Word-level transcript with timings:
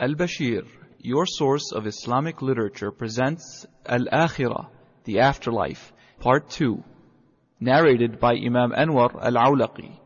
Al-Bashir, 0.00 0.66
your 0.98 1.24
source 1.24 1.70
of 1.72 1.86
Islamic 1.86 2.42
literature, 2.42 2.90
presents 2.90 3.64
Al-Akhirah, 3.86 4.66
the 5.04 5.20
afterlife, 5.20 5.92
part 6.18 6.50
2, 6.50 6.82
narrated 7.60 8.18
by 8.18 8.32
Imam 8.34 8.72
Anwar 8.72 9.14
Al-Awlaqi. 9.22 9.96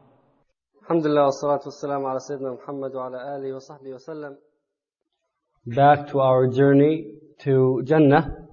Back 5.64 6.09
to 6.11 6.20
our 6.20 6.48
journey 6.48 7.14
to 7.45 7.82
Jannah. 7.86 8.46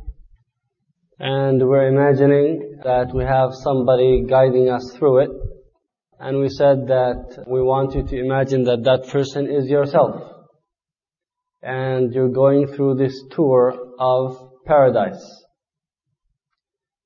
And 1.20 1.68
we're 1.68 1.90
imagining 1.90 2.80
that 2.86 3.14
we 3.14 3.26
have 3.26 3.54
somebody 3.56 4.24
guiding 4.26 4.70
us 4.70 4.94
through 4.96 5.18
it. 5.18 5.32
And 6.18 6.40
we 6.40 6.48
said 6.48 6.88
that 6.88 7.44
we 7.46 7.62
want 7.62 7.94
you 7.94 8.04
to 8.04 8.18
imagine 8.18 8.64
that 8.64 8.86
that 8.86 9.10
person 9.12 9.52
is 9.52 9.70
yourself 9.70 10.35
and 11.66 12.14
you're 12.14 12.30
going 12.30 12.68
through 12.68 12.96
this 12.96 13.22
tour 13.32 13.74
of 14.00 14.38
paradise. 14.66 15.44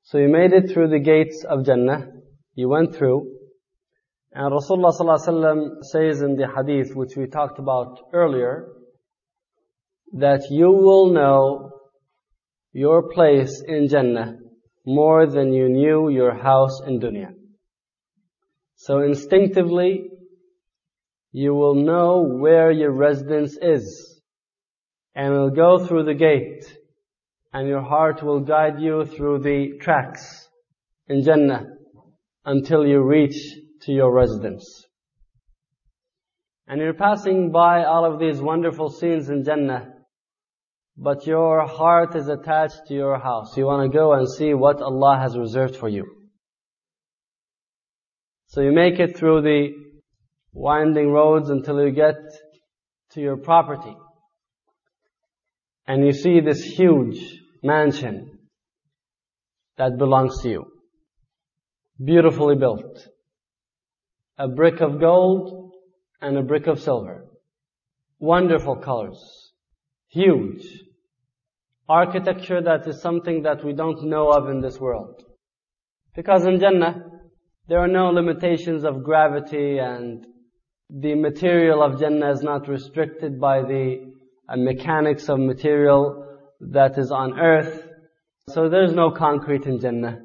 So 0.03 0.17
you 0.17 0.27
made 0.27 0.53
it 0.53 0.71
through 0.71 0.89
the 0.89 0.99
gates 0.99 1.45
of 1.47 1.65
Jannah, 1.65 2.07
you 2.55 2.67
went 2.67 2.95
through 2.95 3.39
and 4.31 4.53
Rasulullah 4.53 5.83
says 5.83 6.21
in 6.21 6.35
the 6.35 6.47
hadith 6.47 6.95
which 6.95 7.15
we 7.17 7.25
talked 7.25 7.57
about 7.57 7.99
earlier, 8.13 8.67
that 10.13 10.41
you 10.51 10.71
will 10.71 11.11
know 11.11 11.71
your 12.71 13.09
place 13.11 13.63
in 13.67 13.87
Jannah 13.87 14.37
more 14.85 15.25
than 15.25 15.53
you 15.53 15.67
knew 15.69 16.09
your 16.09 16.35
house 16.35 16.81
in 16.85 16.99
dunya. 16.99 17.33
So 18.75 18.99
instinctively, 18.99 20.09
you 21.31 21.53
will 21.53 21.75
know 21.75 22.21
where 22.21 22.71
your 22.71 22.91
residence 22.91 23.57
is. 23.61 24.18
And 25.15 25.33
will 25.33 25.49
go 25.49 25.85
through 25.85 26.03
the 26.03 26.13
gate. 26.13 26.65
And 27.51 27.67
your 27.67 27.81
heart 27.81 28.21
will 28.23 28.41
guide 28.41 28.79
you 28.79 29.05
through 29.05 29.39
the 29.39 29.77
tracks 29.81 30.47
in 31.07 31.23
Jannah 31.23 31.65
until 32.45 32.85
you 32.85 33.01
reach 33.01 33.37
to 33.81 33.91
your 33.91 34.13
residence. 34.13 34.85
And 36.67 36.79
you're 36.79 36.93
passing 36.93 37.51
by 37.51 37.83
all 37.83 38.05
of 38.05 38.19
these 38.19 38.39
wonderful 38.39 38.89
scenes 38.89 39.29
in 39.29 39.43
Jannah, 39.43 39.87
but 40.95 41.25
your 41.25 41.65
heart 41.65 42.15
is 42.15 42.27
attached 42.27 42.85
to 42.87 42.93
your 42.93 43.17
house. 43.17 43.57
You 43.57 43.65
want 43.65 43.91
to 43.91 43.97
go 43.97 44.13
and 44.13 44.29
see 44.29 44.53
what 44.53 44.79
Allah 44.81 45.17
has 45.19 45.35
reserved 45.35 45.75
for 45.75 45.89
you. 45.89 46.05
So 48.47 48.61
you 48.61 48.71
make 48.71 48.99
it 48.99 49.17
through 49.17 49.41
the 49.41 49.69
winding 50.53 51.11
roads 51.11 51.49
until 51.49 51.83
you 51.83 51.91
get 51.91 52.17
to 53.11 53.21
your 53.21 53.37
property. 53.37 53.95
And 55.89 56.05
you 56.05 56.13
see 56.13 56.39
this 56.39 56.61
huge 56.61 57.19
mansion 57.63 58.37
that 59.77 59.97
belongs 59.97 60.39
to 60.43 60.49
you. 60.49 60.65
Beautifully 62.01 62.55
built 62.55 63.07
a 64.37 64.47
brick 64.47 64.81
of 64.81 64.99
gold 64.99 65.71
and 66.21 66.37
a 66.37 66.43
brick 66.43 66.67
of 66.67 66.79
silver. 66.79 67.25
Wonderful 68.19 68.75
colors. 68.75 69.51
Huge. 70.09 70.63
Architecture 71.89 72.61
that 72.61 72.87
is 72.87 73.01
something 73.01 73.41
that 73.41 73.65
we 73.65 73.73
don't 73.73 74.03
know 74.03 74.29
of 74.29 74.47
in 74.47 74.61
this 74.61 74.79
world. 74.79 75.23
Because 76.15 76.45
in 76.45 76.59
Jannah, 76.59 77.03
there 77.67 77.79
are 77.79 77.87
no 77.87 78.11
limitations 78.11 78.83
of 78.83 79.03
gravity 79.03 79.79
and 79.79 80.23
the 80.87 81.15
material 81.15 81.81
of 81.81 81.99
Jannah 81.99 82.29
is 82.29 82.43
not 82.43 82.67
restricted 82.67 83.41
by 83.41 83.61
the 83.63 84.18
uh, 84.49 84.55
mechanics 84.57 85.29
of 85.29 85.39
material 85.39 86.25
that 86.59 86.97
is 86.97 87.11
on 87.11 87.39
earth. 87.39 87.87
So 88.49 88.67
there's 88.69 88.93
no 88.93 89.11
concrete 89.11 89.65
in 89.65 89.79
Jannah. 89.79 90.21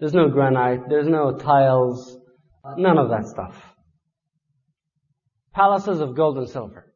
There's 0.00 0.14
no 0.14 0.28
granite. 0.28 0.88
There's 0.88 1.06
no 1.06 1.36
tiles. 1.36 2.18
None 2.76 2.98
of 2.98 3.08
that 3.10 3.26
stuff. 3.26 3.56
Palaces 5.54 6.00
of 6.00 6.16
gold 6.16 6.38
and 6.38 6.48
silver. 6.48 6.92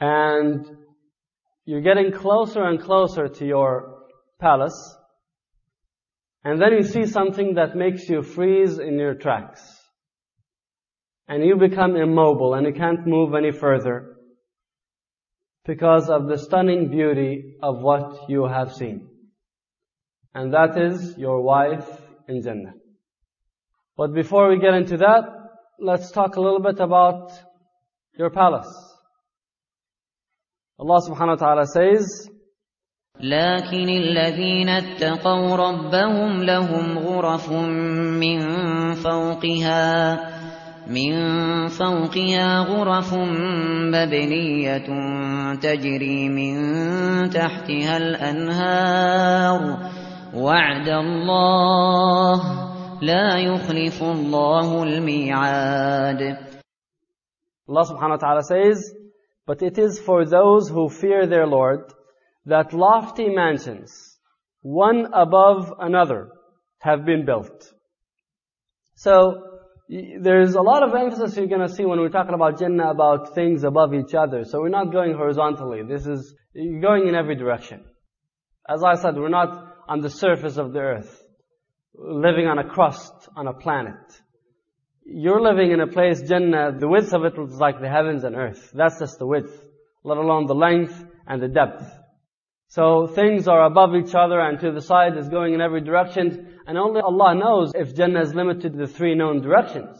And 0.00 0.66
you're 1.64 1.82
getting 1.82 2.12
closer 2.12 2.64
and 2.64 2.80
closer 2.80 3.28
to 3.28 3.46
your 3.46 4.02
palace. 4.40 4.96
And 6.44 6.60
then 6.60 6.72
you 6.72 6.82
see 6.82 7.04
something 7.06 7.54
that 7.54 7.76
makes 7.76 8.08
you 8.08 8.22
freeze 8.22 8.78
in 8.78 8.98
your 8.98 9.14
tracks. 9.14 9.60
And 11.28 11.44
you 11.44 11.56
become 11.56 11.94
immobile 11.94 12.54
and 12.54 12.66
you 12.66 12.72
can't 12.72 13.06
move 13.06 13.34
any 13.34 13.52
further 13.52 14.17
because 15.67 16.09
of 16.09 16.27
the 16.27 16.37
stunning 16.37 16.89
beauty 16.89 17.55
of 17.61 17.79
what 17.79 18.29
you 18.29 18.45
have 18.45 18.73
seen. 18.73 19.09
And 20.33 20.53
that 20.53 20.77
is 20.77 21.17
your 21.17 21.41
wife 21.41 21.87
in 22.27 22.41
Jannah. 22.41 22.73
But 23.95 24.13
before 24.13 24.49
we 24.49 24.59
get 24.59 24.73
into 24.73 24.97
that, 24.97 25.23
let's 25.79 26.11
talk 26.11 26.35
a 26.35 26.41
little 26.41 26.59
bit 26.59 26.79
about 26.79 27.31
your 28.17 28.29
palace. 28.29 28.71
Allah 30.79 30.99
subhanahu 31.07 31.39
wa 31.39 31.45
ta'ala 31.47 31.65
says, 31.67 32.29
لكن 33.19 33.89
الذين 33.89 34.69
اتقوا 34.69 35.55
ربهم 35.55 36.43
لهم 36.43 36.97
غرف 36.99 37.51
من 38.19 38.39
فوقها 38.93 40.36
من 40.88 41.12
فوقها 41.68 42.60
غرف 42.60 43.14
مبنية 43.94 44.88
تجري 45.54 46.28
من 46.28 46.56
تحتها 47.30 47.96
الأنهار 47.96 49.60
وعد 50.34 50.88
الله 50.88 52.40
لا 53.02 53.38
يخلف 53.38 54.02
الله 54.02 54.82
الميعاد 54.82 56.48
Allah 57.68 57.84
subhanahu 57.84 58.16
wa 58.16 58.16
ta'ala 58.16 58.42
says, 58.44 58.94
But 59.46 59.60
it 59.60 59.76
is 59.76 60.00
for 60.00 60.24
those 60.24 60.70
who 60.70 60.88
fear 60.88 61.26
their 61.26 61.46
Lord 61.46 61.92
that 62.46 62.72
lofty 62.72 63.28
mansions, 63.28 64.16
one 64.62 65.08
above 65.12 65.70
another, 65.78 66.30
have 66.78 67.04
been 67.04 67.26
built. 67.26 67.70
So, 68.94 69.47
there's 69.88 70.54
a 70.54 70.60
lot 70.60 70.82
of 70.82 70.94
emphasis 70.94 71.36
you're 71.36 71.46
going 71.46 71.66
to 71.66 71.72
see 71.72 71.84
when 71.84 71.98
we're 71.98 72.10
talking 72.10 72.34
about 72.34 72.58
Jannah 72.58 72.90
about 72.90 73.34
things 73.34 73.64
above 73.64 73.94
each 73.94 74.14
other. 74.14 74.44
So 74.44 74.60
we're 74.60 74.68
not 74.68 74.92
going 74.92 75.14
horizontally. 75.14 75.80
This 75.88 76.06
is, 76.06 76.34
going 76.82 77.08
in 77.08 77.14
every 77.14 77.36
direction. 77.36 77.84
As 78.68 78.82
I 78.82 78.94
said, 78.94 79.16
we're 79.16 79.28
not 79.28 79.76
on 79.88 80.00
the 80.00 80.10
surface 80.10 80.56
of 80.58 80.72
the 80.72 80.80
earth, 80.80 81.22
living 81.94 82.46
on 82.46 82.58
a 82.58 82.64
crust, 82.64 83.12
on 83.36 83.46
a 83.46 83.54
planet. 83.54 83.94
You're 85.04 85.40
living 85.40 85.70
in 85.70 85.80
a 85.80 85.86
place, 85.86 86.20
Jannah, 86.20 86.76
the 86.78 86.88
width 86.88 87.14
of 87.14 87.24
it 87.24 87.34
is 87.38 87.58
like 87.58 87.80
the 87.80 87.88
heavens 87.88 88.24
and 88.24 88.34
earth. 88.34 88.70
That's 88.74 88.98
just 88.98 89.18
the 89.18 89.26
width, 89.26 89.52
let 90.04 90.18
alone 90.18 90.46
the 90.46 90.54
length 90.54 91.02
and 91.26 91.40
the 91.40 91.48
depth. 91.48 91.84
So 92.66 93.06
things 93.06 93.48
are 93.48 93.64
above 93.64 93.94
each 93.94 94.14
other 94.14 94.40
and 94.40 94.60
to 94.60 94.72
the 94.72 94.82
side 94.82 95.16
is 95.16 95.30
going 95.30 95.54
in 95.54 95.62
every 95.62 95.80
direction. 95.80 96.57
And 96.67 96.77
only 96.77 97.01
Allah 97.01 97.35
knows 97.35 97.71
if 97.75 97.95
Jannah 97.95 98.21
is 98.21 98.33
limited 98.33 98.73
to 98.73 98.77
the 98.77 98.87
three 98.87 99.15
known 99.15 99.41
directions. 99.41 99.97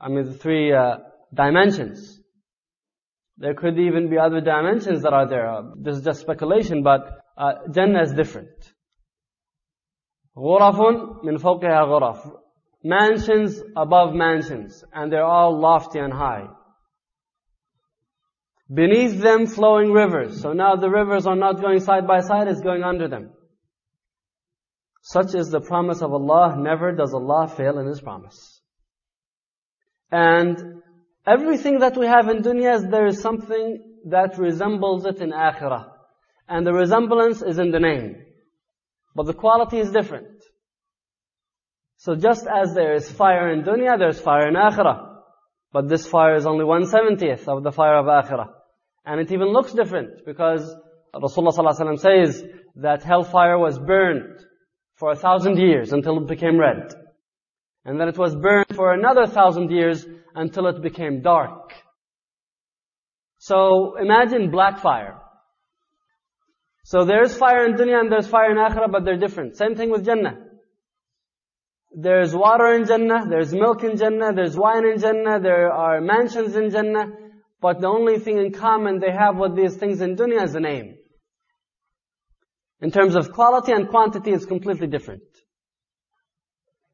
I 0.00 0.08
mean 0.08 0.24
the 0.24 0.34
three 0.34 0.72
uh, 0.72 0.98
dimensions. 1.32 2.20
There 3.36 3.54
could 3.54 3.78
even 3.78 4.10
be 4.10 4.18
other 4.18 4.40
dimensions 4.40 5.02
that 5.02 5.12
are 5.12 5.28
there. 5.28 5.48
Uh, 5.48 5.62
this 5.76 5.96
is 5.96 6.04
just 6.04 6.20
speculation, 6.20 6.82
but 6.82 7.20
uh, 7.36 7.52
Jannah 7.70 8.02
is 8.02 8.12
different. 8.12 8.50
غرف 10.36 10.78
من 11.24 11.38
فوقها 11.38 11.84
غرف. 11.84 12.32
Mansions 12.82 13.62
above 13.76 14.14
mansions. 14.14 14.84
And 14.92 15.12
they're 15.12 15.24
all 15.24 15.58
lofty 15.58 15.98
and 15.98 16.12
high. 16.12 16.48
Beneath 18.72 19.20
them 19.20 19.46
flowing 19.46 19.92
rivers. 19.92 20.40
So 20.40 20.52
now 20.52 20.76
the 20.76 20.90
rivers 20.90 21.26
are 21.26 21.36
not 21.36 21.60
going 21.60 21.80
side 21.80 22.06
by 22.06 22.20
side, 22.20 22.48
it's 22.48 22.60
going 22.60 22.82
under 22.82 23.08
them. 23.08 23.30
Such 25.01 25.33
is 25.35 25.49
the 25.49 25.61
promise 25.61 26.01
of 26.01 26.11
Allah. 26.13 26.55
Never 26.57 26.91
does 26.91 27.13
Allah 27.13 27.47
fail 27.47 27.79
in 27.79 27.87
His 27.87 28.01
promise. 28.01 28.61
And 30.11 30.81
everything 31.25 31.79
that 31.79 31.97
we 31.97 32.07
have 32.07 32.29
in 32.29 32.41
dunya, 32.41 32.89
there 32.89 33.07
is 33.07 33.21
something 33.21 33.97
that 34.05 34.37
resembles 34.37 35.05
it 35.05 35.21
in 35.21 35.31
akhirah. 35.31 35.91
And 36.47 36.65
the 36.65 36.73
resemblance 36.73 37.41
is 37.41 37.59
in 37.59 37.71
the 37.71 37.79
name. 37.79 38.15
But 39.15 39.27
the 39.27 39.33
quality 39.33 39.79
is 39.79 39.91
different. 39.91 40.43
So 41.97 42.15
just 42.15 42.47
as 42.47 42.73
there 42.73 42.93
is 42.95 43.11
fire 43.11 43.51
in 43.51 43.63
dunya, 43.63 43.97
there's 43.97 44.19
fire 44.19 44.47
in 44.47 44.55
akhirah. 44.55 45.05
But 45.71 45.87
this 45.87 46.07
fire 46.07 46.35
is 46.35 46.47
only 46.47 46.65
one 46.65 46.85
seventieth 46.87 47.47
of 47.47 47.63
the 47.63 47.71
fire 47.71 47.97
of 47.97 48.05
akhirah. 48.05 48.49
And 49.05 49.19
it 49.19 49.31
even 49.31 49.49
looks 49.49 49.73
different 49.73 50.25
because 50.25 50.73
Rasulullah 51.13 51.53
ﷺ 51.53 51.99
says 51.99 52.43
that 52.75 53.03
hellfire 53.03 53.57
was 53.57 53.77
burned 53.77 54.39
for 54.99 55.11
a 55.11 55.15
thousand 55.15 55.57
years 55.57 55.93
until 55.93 56.17
it 56.17 56.27
became 56.27 56.59
red. 56.59 56.93
And 57.85 57.99
then 57.99 58.09
it 58.09 58.17
was 58.17 58.35
burned 58.35 58.75
for 58.75 58.93
another 58.93 59.25
thousand 59.25 59.71
years 59.71 60.05
until 60.35 60.67
it 60.67 60.81
became 60.81 61.21
dark. 61.21 61.73
So 63.37 63.95
imagine 63.97 64.51
black 64.51 64.81
fire. 64.81 65.15
So 66.83 67.05
there's 67.05 67.35
fire 67.35 67.65
in 67.65 67.75
dunya 67.75 68.01
and 68.01 68.11
there's 68.11 68.27
fire 68.27 68.51
in 68.51 68.57
akhirah, 68.57 68.91
but 68.91 69.05
they're 69.05 69.17
different. 69.17 69.55
Same 69.55 69.75
thing 69.75 69.89
with 69.89 70.03
Jannah. 70.03 70.37
There's 71.91 72.35
water 72.35 72.73
in 72.73 72.85
Jannah, 72.85 73.25
there's 73.27 73.53
milk 73.53 73.83
in 73.83 73.97
Jannah, 73.97 74.33
there's 74.33 74.55
wine 74.55 74.85
in 74.85 74.99
Jannah, 74.99 75.39
there 75.39 75.71
are 75.71 75.99
mansions 76.01 76.55
in 76.55 76.69
Jannah, 76.69 77.07
but 77.61 77.79
the 77.79 77.87
only 77.87 78.19
thing 78.19 78.37
in 78.37 78.51
common 78.51 78.99
they 78.99 79.11
have 79.11 79.37
with 79.37 79.55
these 79.55 79.75
things 79.75 80.01
in 80.01 80.15
dunya 80.15 80.43
is 80.43 80.53
the 80.53 80.59
name. 80.59 80.98
In 82.80 82.90
terms 82.90 83.14
of 83.14 83.32
quality 83.32 83.72
and 83.72 83.88
quantity, 83.88 84.32
it's 84.32 84.44
completely 84.44 84.86
different. 84.86 85.22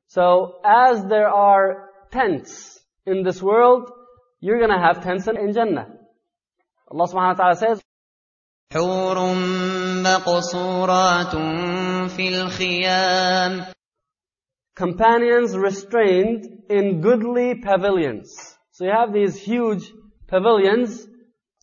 So, 0.08 0.60
as 0.64 1.04
there 1.04 1.28
are 1.28 1.90
tents 2.10 2.78
in 3.06 3.22
this 3.22 3.42
world, 3.42 3.90
you're 4.40 4.60
gonna 4.60 4.80
have 4.80 5.02
tents 5.02 5.26
in 5.28 5.52
Jannah. 5.52 5.88
Allah 6.90 7.06
subhanahu 7.06 7.38
wa 7.38 7.40
ta'ala 7.42 7.56
says, 7.56 7.80
حور 8.72 9.16
مقصورات 10.02 11.34
في 12.10 12.28
الخيام 12.28 13.66
companions 14.76 15.56
restrained 15.56 16.46
in 16.70 17.00
goodly 17.00 17.56
pavilions. 17.56 18.56
So 18.70 18.84
you 18.84 18.92
have 18.92 19.12
these 19.12 19.36
huge 19.36 19.90
pavilions. 20.28 21.06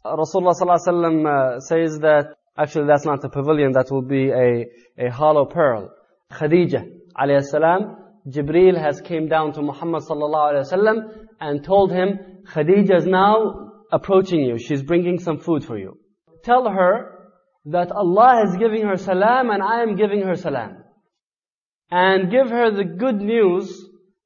Uh, 0.04 0.18
Rasulullah 0.18 0.54
sallallahu 0.54 1.26
uh, 1.26 1.60
says 1.62 2.00
that 2.00 2.36
actually 2.58 2.88
that's 2.88 3.06
not 3.06 3.24
a 3.24 3.30
pavilion, 3.30 3.72
that 3.74 3.92
will 3.92 4.02
be 4.02 4.30
a, 4.30 4.66
a 4.98 5.12
hollow 5.12 5.46
pearl. 5.46 5.92
Khadija 6.32 6.84
alayhi 7.18 7.44
salam, 7.44 7.98
Jibreel 8.28 8.78
has 8.80 9.00
came 9.02 9.28
down 9.28 9.54
to 9.54 9.62
Muhammad 9.62 10.04
sallallahu 10.04 10.54
alayhi 10.54 10.72
wasallam 10.72 10.98
and 11.40 11.64
told 11.64 11.92
him, 11.92 12.20
Khadija 12.52 12.98
is 12.98 13.06
now 13.06 13.72
approaching 13.92 14.42
you. 14.42 14.58
She's 14.58 14.84
bringing 14.84 15.20
some 15.20 15.40
food 15.40 15.64
for 15.64 15.78
you. 15.78 15.98
Tell 16.44 16.70
her 16.70 17.32
that 17.66 17.92
Allah 17.92 18.44
is 18.46 18.58
giving 18.58 18.86
her 18.86 18.98
salam 18.98 19.50
and 19.50 19.62
I 19.62 19.82
am 19.82 19.96
giving 19.96 20.22
her 20.22 20.36
salam 20.36 20.84
and 21.90 22.32
give 22.32 22.50
her 22.50 22.72
the 22.72 22.84
good 22.84 23.22
news 23.22 23.72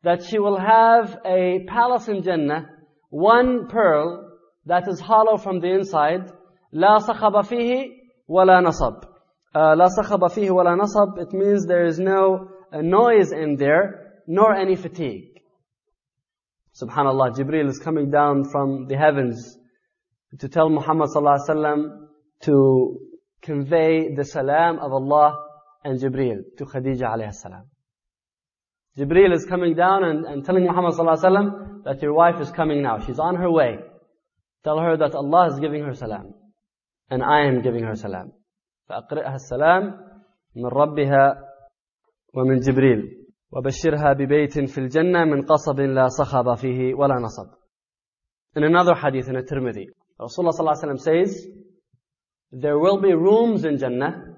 that 0.04 0.24
she 0.24 0.40
will 0.40 0.60
have 0.60 1.18
a 1.26 1.66
palace 1.68 2.08
in 2.08 2.24
Jannah, 2.24 2.70
one 3.10 3.68
pearl 3.68 4.32
that 4.66 4.88
is 4.88 5.00
hollow 5.00 5.38
from 5.38 5.60
the 5.60 5.70
inside, 5.70 6.32
لا 6.74 6.98
صخب 6.98 7.42
فيه 7.42 7.95
ولا 8.28 8.62
نصب. 8.62 9.04
Uh, 9.54 9.76
لا 9.76 9.88
صخب 9.88 10.28
فيه 10.28 10.52
ولا 10.52 10.76
نصب, 10.76 11.20
it 11.20 11.34
means 11.34 11.66
there 11.66 11.86
is 11.86 12.00
no 12.00 12.48
uh, 12.72 12.82
noise 12.82 13.32
in 13.32 13.58
there, 13.58 14.22
nor 14.28 14.56
any 14.56 14.76
fatigue. 14.76 15.42
Subhanallah, 16.82 17.36
Jibreel 17.36 17.68
is 17.68 17.80
coming 17.80 18.10
down 18.10 18.46
from 18.46 18.88
the 18.88 18.98
heavens 18.98 19.58
to 20.40 20.48
tell 20.48 20.70
Muhammad 20.70 21.10
sallallahu 21.10 21.40
alaihi 21.40 21.50
wasallam 21.50 22.08
to 22.44 23.00
convey 23.42 24.16
the 24.16 24.24
salam 24.24 24.80
of 24.80 24.94
Allah 24.94 25.38
and 25.84 26.00
Jibreel 26.00 26.40
to 26.58 26.66
Khadija 26.66 27.04
alayhi 27.04 27.34
salam. 27.34 27.66
Jibreel 28.98 29.34
is 29.34 29.46
coming 29.46 29.76
down 29.76 30.04
and, 30.06 30.26
and 30.26 30.46
telling 30.46 30.64
Muhammad 30.64 30.94
sallallahu 30.94 31.18
alayhi 31.18 31.26
wasallam 31.26 31.84
that 31.84 32.02
your 32.02 32.14
wife 32.14 32.40
is 32.40 32.52
coming 32.52 32.82
now. 32.82 33.00
She's 33.00 33.20
on 33.20 33.36
her 33.36 33.52
way. 33.52 33.80
Tell 34.64 34.80
her 34.80 34.96
that 34.98 35.14
Allah 35.16 35.48
is 35.54 35.60
giving 35.60 35.84
her 35.84 35.94
salam. 35.94 36.34
And 37.10 37.24
I 37.24 37.48
am 37.48 37.62
giving 37.62 37.84
her 37.84 37.96
salam. 37.96 38.32
فأقرئها 38.90 39.36
السلام 39.36 39.84
من 40.56 40.66
ربها 40.66 41.36
ومن 42.34 42.60
جبريل 42.60 43.28
وبشرها 43.52 44.14
ببيت 44.14 44.60
في 44.60 44.78
الجنة 44.78 45.26
من 45.26 45.46
قصب 45.46 45.80
لا 45.80 46.08
صخب 46.08 46.56
فيه 46.56 46.94
ولا 46.94 47.16
نصب. 47.16 47.54
In 48.56 48.64
another 48.64 48.94
hadith 48.96 49.30
in 49.30 49.38
a 49.38 49.44
Tirmidhi, 49.44 49.88
Rasulullah 50.20 50.76
ﷺ 50.76 51.00
says, 51.00 51.48
there 52.52 52.78
will 52.78 53.00
be 53.00 53.14
rooms 53.14 53.64
in 53.64 53.78
Jannah 53.78 54.38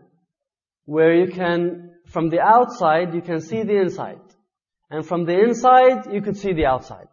where 0.85 1.15
you 1.15 1.31
can, 1.31 1.95
from 2.07 2.29
the 2.29 2.39
outside, 2.39 3.13
you 3.15 3.21
can 3.21 3.39
see 3.41 3.63
the 3.63 3.77
inside. 3.77 4.21
And 4.91 5.05
from 5.05 5.25
the 5.25 5.39
inside, 5.39 6.13
you 6.13 6.21
could 6.21 6.37
see 6.37 6.53
the 6.53 6.67
outside. 6.67 7.07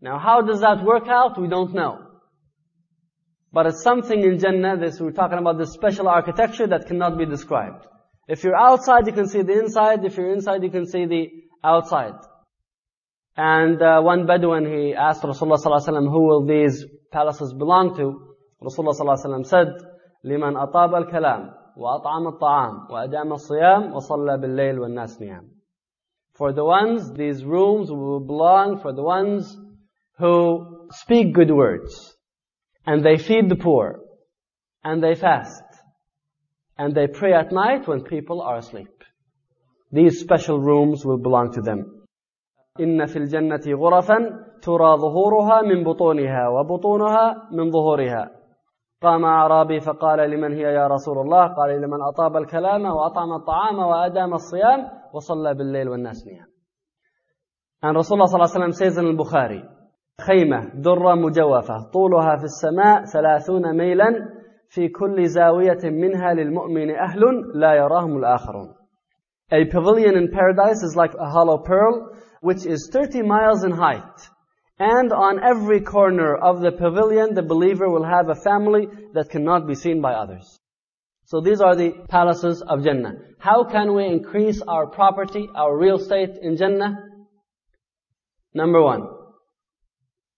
Now, 0.00 0.18
how 0.18 0.40
does 0.40 0.60
that 0.60 0.82
work 0.82 1.08
out? 1.08 1.38
We 1.38 1.48
don't 1.48 1.74
know. 1.74 2.05
But 3.52 3.66
it's 3.66 3.82
something 3.82 4.22
in 4.22 4.38
Jannah, 4.38 4.78
this, 4.78 4.98
we're 4.98 5.12
talking 5.12 5.38
about 5.38 5.58
this 5.58 5.72
special 5.72 6.08
architecture 6.08 6.66
that 6.68 6.86
cannot 6.86 7.18
be 7.18 7.26
described. 7.26 7.86
If 8.26 8.44
you're 8.44 8.56
outside, 8.56 9.06
you 9.06 9.12
can 9.12 9.28
see 9.28 9.42
the 9.42 9.58
inside. 9.58 10.04
If 10.04 10.16
you're 10.16 10.32
inside, 10.32 10.62
you 10.62 10.70
can 10.70 10.86
see 10.86 11.06
the 11.06 11.30
outside. 11.62 12.14
And 13.36 13.80
uh, 13.82 14.00
one 14.00 14.26
Bedouin, 14.26 14.64
he 14.66 14.94
asked 14.94 15.22
Rasulullah 15.22 15.58
ﷺ, 15.58 16.10
who 16.10 16.26
will 16.26 16.46
these 16.46 16.84
palaces 17.10 17.52
belong 17.52 17.96
to? 17.96 18.36
Rasulullah 18.62 18.98
ﷺ 18.98 19.46
said, 19.46 19.68
لمن 20.24 20.56
أطاب 20.56 20.94
الكلام 20.94 21.54
وأطعم 21.76 22.26
الطعام 22.28 22.90
وأدام 22.90 23.32
الصيام 23.32 23.92
وصلى 23.92 24.38
بالليل 24.40 24.78
والناس 24.78 25.20
نيام. 25.20 25.48
For 26.34 26.52
the 26.52 26.64
ones, 26.64 27.12
these 27.12 27.44
rooms 27.44 27.90
will 27.90 28.20
belong 28.20 28.78
for 28.80 28.92
the 28.92 29.02
ones 29.02 29.58
who 30.18 30.88
speak 30.90 31.34
good 31.34 31.50
words, 31.50 32.15
and 32.87 33.03
they 33.05 33.17
feed 33.17 33.49
the 33.49 33.61
poor, 33.67 33.99
and 34.83 35.03
they 35.03 35.13
fast, 35.13 35.65
and 36.77 36.95
they 36.95 37.07
pray 37.07 37.33
at 37.33 37.51
night 37.51 37.87
when 37.87 38.01
people 38.03 38.41
are 38.41 38.57
asleep. 38.57 38.95
These 39.91 40.21
special 40.21 40.59
rooms 40.59 41.05
will 41.05 41.17
belong 41.17 41.51
to 41.53 41.61
them. 41.61 41.79
إن 42.79 43.05
في 43.05 43.17
الجنة 43.17 43.65
غرفا 43.67 44.17
ترى 44.61 44.97
ظهورها 44.97 45.61
من 45.61 45.83
بطونها 45.83 46.47
وبطونها 46.47 47.49
من 47.51 47.71
ظهورها. 47.71 48.31
قام 49.01 49.25
أعرابي 49.25 49.79
فقال 49.79 50.29
لمن 50.29 50.53
هي 50.53 50.61
يا 50.61 50.87
رسول 50.87 51.17
الله؟ 51.17 51.47
قال 51.47 51.81
لمن 51.81 52.01
أطاب 52.01 52.37
الكلام 52.37 52.85
وأطعم 52.85 53.33
الطعام 53.33 53.79
وأدام 53.79 54.33
الصيام 54.33 54.79
وصلى 55.13 55.53
بالليل 55.53 55.89
والناس 55.89 56.27
نيام 56.27 56.47
And 57.83 57.95
Rasulullah 57.95 58.73
says 58.73 58.97
in 58.97 59.05
البخاري 59.05 59.76
خيمة 60.20 60.70
درة 60.74 61.14
مجوفة 61.14 61.90
طولها 61.92 62.36
في 62.36 62.44
السماء 62.44 63.04
ثلاثون 63.04 63.76
ميلا 63.76 64.28
في 64.68 64.88
كل 64.88 65.28
زاوية 65.28 65.90
منها 65.90 66.34
للمؤمن 66.34 66.90
أهل 66.90 67.20
لا 67.54 67.74
يراهم 67.74 68.18
الآخرون 68.18 68.74
A 69.50 69.66
pavilion 69.66 70.16
in 70.16 70.28
paradise 70.30 70.82
is 70.82 70.96
like 70.96 71.12
a 71.18 71.28
hollow 71.28 71.58
pearl 71.58 72.16
which 72.40 72.64
is 72.64 72.88
30 72.90 73.22
miles 73.22 73.64
in 73.64 73.70
height. 73.70 74.28
And 74.78 75.12
on 75.12 75.44
every 75.44 75.80
corner 75.80 76.34
of 76.34 76.60
the 76.60 76.72
pavilion, 76.72 77.34
the 77.34 77.42
believer 77.42 77.88
will 77.88 78.04
have 78.04 78.30
a 78.30 78.34
family 78.34 78.88
that 79.12 79.28
cannot 79.28 79.66
be 79.66 79.74
seen 79.74 80.00
by 80.00 80.14
others. 80.14 80.58
So 81.26 81.40
these 81.40 81.60
are 81.60 81.76
the 81.76 81.92
palaces 82.08 82.62
of 82.62 82.82
Jannah. 82.82 83.14
How 83.38 83.64
can 83.64 83.94
we 83.94 84.06
increase 84.06 84.60
our 84.62 84.86
property, 84.86 85.48
our 85.54 85.76
real 85.76 85.96
estate 85.96 86.38
in 86.40 86.56
Jannah? 86.56 86.96
Number 88.54 88.82
one, 88.82 89.06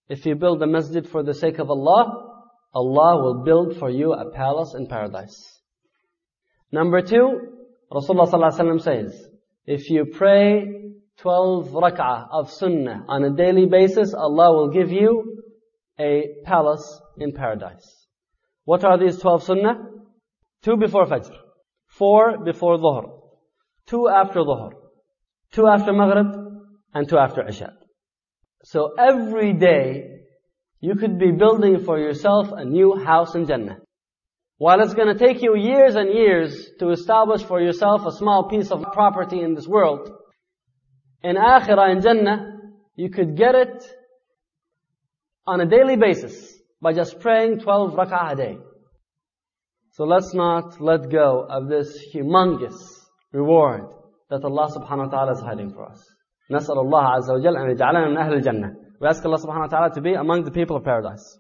if 0.10 0.26
you 0.26 0.36
build 0.36 0.62
a 0.64 0.68
masjid 0.68 1.08
for 1.08 1.24
the 1.24 1.34
sake 1.34 1.60
of 1.60 1.70
Allah, 1.70 2.30
Allah 2.74 3.24
will 3.24 3.44
build 3.44 3.78
for 3.78 3.90
you 3.90 4.14
a 4.14 4.32
palace 4.32 4.74
in 4.76 4.88
paradise. 4.88 5.60
Number 6.72 7.02
two, 7.02 7.40
Rasulullah 7.92 8.82
says, 8.82 9.28
if 9.66 9.90
you 9.90 10.06
pray 10.06 10.68
12 11.20 11.70
rak'ah 11.70 12.28
of 12.32 12.52
sunnah 12.52 13.06
on 13.08 13.24
a 13.24 13.36
daily 13.36 13.66
basis, 13.66 14.14
Allah 14.14 14.52
will 14.54 14.70
give 14.70 14.92
you 14.92 15.44
a 16.00 16.28
palace 16.44 17.02
in 17.18 17.34
paradise. 17.34 18.08
What 18.66 18.84
are 18.84 18.98
these 18.98 19.18
12 19.20 19.44
sunnah? 19.44 19.76
Two 20.64 20.78
before 20.78 21.06
Fajr, 21.06 21.36
four 21.88 22.44
before 22.44 22.78
Dhuhr, 22.78 23.10
two 23.88 24.08
after 24.08 24.40
Dhuhr, 24.40 24.72
two 25.54 25.68
after 25.68 25.94
Maghrib, 25.94 26.28
and 26.94 27.08
two 27.08 27.18
after 27.18 27.48
Isha. 27.48 27.74
So 28.64 28.94
every 28.98 29.54
day, 29.54 30.20
you 30.82 30.96
could 30.96 31.18
be 31.18 31.32
building 31.32 31.84
for 31.84 32.00
yourself 32.00 32.52
a 32.52 32.66
new 32.66 32.96
house 32.96 33.36
in 33.36 33.46
Jannah. 33.48 33.80
While 34.58 34.82
it's 34.82 34.94
going 34.94 35.16
to 35.16 35.18
take 35.18 35.42
you 35.42 35.56
years 35.56 35.96
and 35.96 36.14
years 36.14 36.70
to 36.80 36.90
establish 36.90 37.44
for 37.44 37.62
yourself 37.62 38.06
a 38.06 38.12
small 38.12 38.50
piece 38.50 38.72
of 38.72 38.84
property 38.92 39.42
in 39.42 39.56
this 39.56 39.68
world, 39.68 40.12
in 41.24 41.36
Akhirah, 41.36 41.96
in 41.96 42.02
Jannah, 42.02 42.60
you 42.96 43.10
could 43.10 43.38
get 43.38 43.56
it 43.56 43.84
on 45.48 45.62
a 45.62 45.66
daily 45.66 45.96
basis 45.96 46.54
by 46.82 46.94
just 46.94 47.20
praying 47.20 47.60
12 47.60 47.94
rak'ah 47.94 48.34
a 48.34 48.36
day. 48.36 48.58
So 49.92 50.04
let's 50.04 50.34
not 50.34 50.80
let 50.80 51.10
go 51.10 51.46
of 51.50 51.68
this 51.68 52.14
humongous 52.14 52.78
reward 53.32 53.84
that 54.30 54.44
Allah 54.44 54.70
subhanahu 54.72 55.12
wa 55.12 55.18
ta'ala 55.18 55.32
is 55.34 55.42
hiding 55.42 55.72
for 55.72 55.90
us. 55.90 56.02
نسأل 56.51 56.79
الله 56.79 57.03
عز 57.03 57.31
وجل 57.31 57.57
أن 57.57 57.71
يجعلنا 57.71 58.09
من 58.09 58.17
أهل 58.17 58.33
الجنة. 58.33 58.75
We 59.01 59.09
ask 59.09 59.25
Allah 59.25 59.39
subhanahu 59.39 59.61
wa 59.61 59.67
ta'ala 59.67 59.95
to 59.95 60.01
be 60.01 60.15
among 60.15 60.45
the 60.45 60.51
people 60.51 60.77
of 60.77 60.85
paradise. 60.85 61.39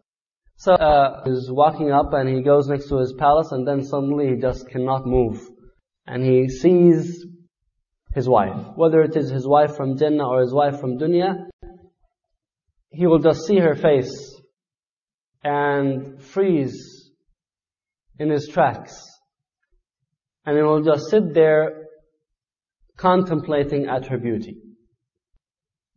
So, 0.56 0.72
uh, 0.74 1.24
he's 1.24 1.50
walking 1.50 1.90
up 1.90 2.12
and 2.12 2.28
he 2.28 2.42
goes 2.42 2.68
next 2.68 2.88
to 2.88 2.98
his 2.98 3.12
palace 3.12 3.52
and 3.52 3.66
then 3.66 3.82
suddenly 3.82 4.28
he 4.28 4.36
just 4.36 4.68
cannot 4.68 5.06
move. 5.06 5.40
And 6.06 6.22
he 6.22 6.48
sees 6.48 7.26
his 8.14 8.28
wife. 8.28 8.56
Whether 8.76 9.02
it 9.02 9.16
is 9.16 9.30
his 9.30 9.46
wife 9.46 9.76
from 9.76 9.96
Jannah 9.96 10.28
or 10.28 10.40
his 10.40 10.52
wife 10.52 10.80
from 10.80 10.98
dunya, 10.98 11.46
he 12.90 13.06
will 13.06 13.18
just 13.18 13.46
see 13.46 13.58
her 13.58 13.74
face 13.74 14.40
and 15.42 16.22
freeze 16.22 17.10
in 18.18 18.30
his 18.30 18.48
tracks. 18.48 18.96
And 20.46 20.56
he 20.56 20.62
will 20.62 20.82
just 20.82 21.10
sit 21.10 21.34
there 21.34 21.86
contemplating 22.96 23.86
at 23.86 24.06
her 24.06 24.18
beauty. 24.18 24.58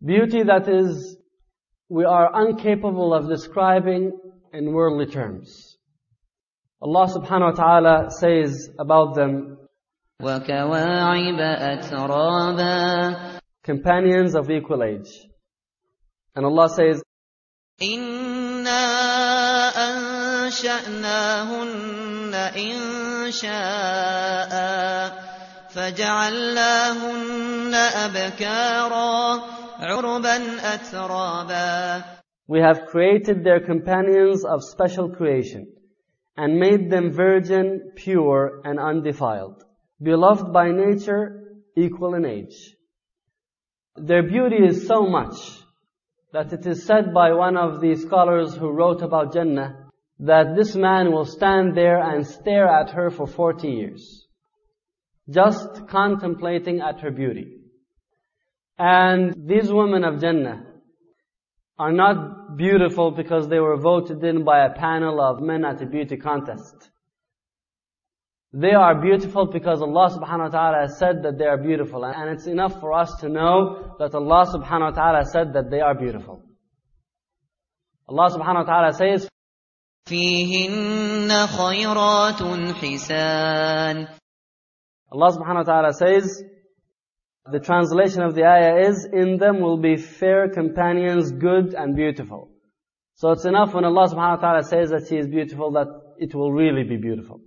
Beauty 0.03 0.43
that 0.43 0.67
is, 0.69 1.17
we 1.89 2.05
are 2.05 2.47
incapable 2.47 3.13
of 3.13 3.27
describing 3.27 4.11
in 4.53 4.73
worldly 4.73 5.07
terms. 5.07 5.77
Allah 6.81 7.07
subhanahu 7.07 7.57
wa 7.57 7.63
ta'ala 7.63 8.11
says 8.11 8.69
about 8.77 9.15
them, 9.15 9.57
وكواعب 10.21 11.39
أترابا 11.39 13.39
companions 13.63 14.35
of 14.35 14.49
equal 14.49 14.83
age. 14.83 15.09
And 16.35 16.45
Allah 16.45 16.69
says, 16.69 17.01
إنا 17.81 18.87
أنشأناهن 20.47 22.33
إنشاء 22.57 24.53
فجعلناهن 25.69 27.73
أبكارا 27.75 29.41
عربا 29.81 30.37
أترابا 30.73 32.03
We 32.47 32.59
have 32.59 32.85
created 32.85 33.43
their 33.43 33.59
companions 33.59 34.45
of 34.45 34.63
special 34.63 35.09
creation 35.09 35.67
and 36.37 36.59
made 36.59 36.89
them 36.89 37.11
virgin, 37.11 37.91
pure, 37.95 38.61
and 38.63 38.79
undefiled, 38.79 39.63
beloved 40.01 40.53
by 40.53 40.71
nature, 40.71 41.43
equal 41.75 42.13
in 42.13 42.25
age. 42.25 42.75
Their 43.95 44.23
beauty 44.23 44.63
is 44.65 44.87
so 44.87 45.07
much 45.07 45.35
that 46.31 46.53
it 46.53 46.65
is 46.65 46.85
said 46.85 47.13
by 47.13 47.33
one 47.33 47.57
of 47.57 47.81
the 47.81 47.95
scholars 47.95 48.55
who 48.55 48.69
wrote 48.71 49.01
about 49.01 49.33
Jannah 49.33 49.89
that 50.19 50.55
this 50.55 50.75
man 50.75 51.11
will 51.11 51.25
stand 51.25 51.75
there 51.75 51.99
and 51.99 52.25
stare 52.25 52.67
at 52.67 52.91
her 52.91 53.09
for 53.09 53.27
40 53.27 53.67
years, 53.67 54.27
just 55.29 55.87
contemplating 55.87 56.79
at 56.81 56.99
her 57.01 57.11
beauty. 57.11 57.60
And 58.81 59.47
these 59.47 59.71
women 59.71 60.03
of 60.03 60.21
Jannah 60.21 60.65
are 61.79 61.91
not 61.91 62.57
beautiful 62.57 63.11
because 63.11 63.47
they 63.47 63.59
were 63.59 63.77
voted 63.77 64.23
in 64.23 64.43
by 64.43 64.65
a 64.65 64.73
panel 64.73 65.21
of 65.21 65.41
men 65.41 65.65
at 65.65 65.81
a 65.81 65.85
beauty 65.85 66.17
contest. 66.17 66.89
They 68.53 68.71
are 68.71 68.99
beautiful 68.99 69.47
because 69.47 69.81
Allah 69.81 70.09
subhanahu 70.09 70.51
wa 70.51 70.59
ta'ala 70.59 70.77
has 70.81 70.97
said 70.97 71.23
that 71.23 71.37
they 71.37 71.45
are 71.45 71.57
beautiful. 71.57 72.03
And 72.05 72.29
it's 72.31 72.47
enough 72.47 72.79
for 72.79 72.93
us 72.93 73.13
to 73.21 73.29
know 73.29 73.95
that 73.99 74.15
Allah 74.15 74.45
subhanahu 74.47 74.91
wa 74.91 74.91
ta'ala 74.91 75.25
said 75.25 75.53
that 75.53 75.69
they 75.69 75.81
are 75.81 75.93
beautiful. 75.93 76.41
Allah 78.09 78.29
subhanahu 78.31 78.65
wa 78.65 78.73
ta'ala 78.73 78.93
says, 78.93 79.27
فيهن 80.07 81.29
خيرات 81.47 82.41
حسان 82.73 84.07
Allah 85.11 85.31
subhanahu 85.31 85.55
wa 85.55 85.63
ta'ala 85.63 85.93
says, 85.93 86.43
the 87.50 87.58
translation 87.58 88.22
of 88.22 88.34
the 88.34 88.44
ayah 88.44 88.88
is, 88.88 89.04
in 89.12 89.38
them 89.38 89.60
will 89.60 89.78
be 89.78 89.96
fair 89.96 90.48
companions, 90.48 91.32
good 91.32 91.74
and 91.74 91.96
beautiful. 91.96 92.50
So 93.14 93.32
it's 93.32 93.44
enough 93.44 93.74
when 93.74 93.84
Allah 93.84 94.08
subhanahu 94.08 94.36
wa 94.36 94.42
ta'ala 94.42 94.64
says 94.64 94.90
that 94.90 95.06
she 95.08 95.16
is 95.16 95.26
beautiful 95.26 95.72
that 95.72 95.88
it 96.18 96.34
will 96.34 96.52
really 96.52 96.84
be 96.84 96.96
beautiful. 96.96 97.40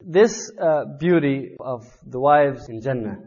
This 0.00 0.50
uh, 0.60 0.84
beauty 0.98 1.56
of 1.58 1.84
the 2.06 2.20
wives 2.20 2.68
in 2.68 2.80
Jannah, 2.80 3.18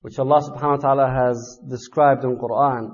which 0.00 0.18
Allah 0.18 0.40
subhanahu 0.40 0.82
wa 0.82 0.94
ta'ala 0.94 1.10
has 1.10 1.58
described 1.68 2.24
in 2.24 2.36
Quran, 2.36 2.90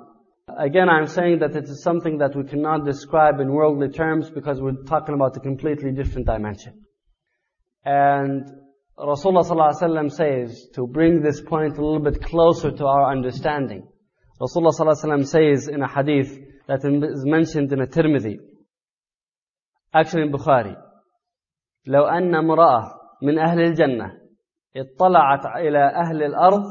again 0.58 0.88
I'm 0.88 1.06
saying 1.06 1.40
that 1.40 1.54
it 1.54 1.64
is 1.64 1.82
something 1.82 2.18
that 2.18 2.34
we 2.34 2.44
cannot 2.44 2.84
describe 2.84 3.40
in 3.40 3.52
worldly 3.52 3.90
terms 3.90 4.30
because 4.30 4.60
we're 4.60 4.82
talking 4.88 5.14
about 5.14 5.36
a 5.36 5.40
completely 5.40 5.92
different 5.92 6.26
dimension. 6.26 6.86
And 7.84 8.48
Rasulullah 9.02 9.42
sallallahu 9.42 9.74
alaihi 9.74 9.82
wasallam 9.82 10.10
says, 10.12 10.68
to 10.74 10.86
bring 10.86 11.22
this 11.22 11.40
point 11.40 11.76
a 11.76 11.84
little 11.84 11.98
bit 11.98 12.22
closer 12.22 12.70
to 12.70 12.86
our 12.86 13.10
understanding, 13.10 13.88
Rasulullah 14.40 14.70
sallallahu 14.70 14.94
alaihi 14.94 15.04
wasallam 15.04 15.26
says 15.26 15.68
in 15.68 15.82
a 15.82 15.88
hadith 15.88 16.38
that 16.68 16.84
is 16.84 17.24
mentioned 17.24 17.72
in 17.72 17.80
a 17.80 17.86
Tirmidhi, 17.86 18.38
actually 19.92 20.22
in 20.22 20.32
Bukhari, 20.32 20.76
لو 21.86 22.04
أن 22.04 22.34
امرأة 22.34 22.94
من 23.22 23.38
أهل 23.38 23.60
الجنة 23.60 24.12
اطلعت 24.76 25.46
إلى 25.46 25.78
أهل 25.78 26.22
الأرض 26.22 26.62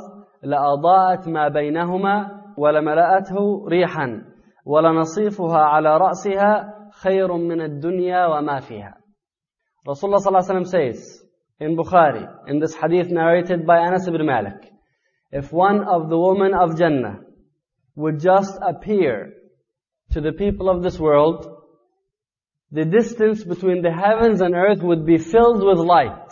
لأضاءت 0.43 1.27
ما 1.27 1.47
بينهما 1.47 2.41
ولملأته 2.57 3.67
ريحا 3.67 4.21
ولنصيفها 4.65 5.59
على 5.59 5.97
رأسها 5.97 6.73
خير 7.03 7.37
من 7.37 7.61
الدنيا 7.61 8.25
وما 8.25 8.59
فيها 8.59 8.97
Rasulullah 9.87 10.17
صلى 10.17 10.29
الله 10.29 10.43
عليه 10.49 10.59
وسلم 10.59 10.65
says 10.65 11.20
in 11.61 11.77
Bukhari, 11.77 12.27
in 12.47 12.59
this 12.59 12.73
hadith 12.73 13.11
narrated 13.11 13.67
by 13.67 13.77
Anas 13.77 14.07
ibn 14.07 14.25
Malik, 14.25 14.61
if 15.31 15.53
one 15.53 15.83
of 15.83 16.09
the 16.09 16.17
women 16.17 16.55
of 16.55 16.75
Jannah 16.75 17.19
would 17.95 18.19
just 18.19 18.57
appear 18.67 19.33
to 20.11 20.21
the 20.21 20.31
people 20.31 20.69
of 20.69 20.81
this 20.81 20.97
world, 20.99 21.45
the 22.71 22.83
distance 22.83 23.43
between 23.43 23.83
the 23.83 23.91
heavens 23.91 24.41
and 24.41 24.55
earth 24.55 24.81
would 24.81 25.05
be 25.05 25.19
filled 25.19 25.63
with 25.63 25.77
light. 25.77 26.31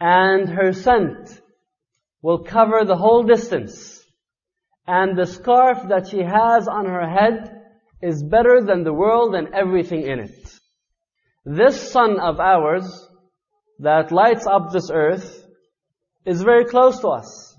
And 0.00 0.48
her 0.48 0.72
scent 0.72 1.40
will 2.22 2.42
cover 2.42 2.84
the 2.84 2.96
whole 2.96 3.22
distance. 3.22 4.04
And 4.86 5.16
the 5.16 5.26
scarf 5.26 5.78
that 5.90 6.08
she 6.08 6.18
has 6.18 6.66
on 6.66 6.86
her 6.86 7.08
head 7.08 7.62
is 8.02 8.22
better 8.22 8.62
than 8.66 8.82
the 8.82 8.92
world 8.92 9.36
and 9.36 9.54
everything 9.54 10.02
in 10.02 10.18
it. 10.18 10.58
This 11.44 11.92
sun 11.92 12.18
of 12.18 12.40
ours 12.40 13.06
that 13.80 14.12
lights 14.12 14.46
up 14.46 14.70
this 14.70 14.90
earth 14.92 15.44
is 16.24 16.42
very 16.42 16.64
close 16.64 17.00
to 17.00 17.08
us. 17.08 17.56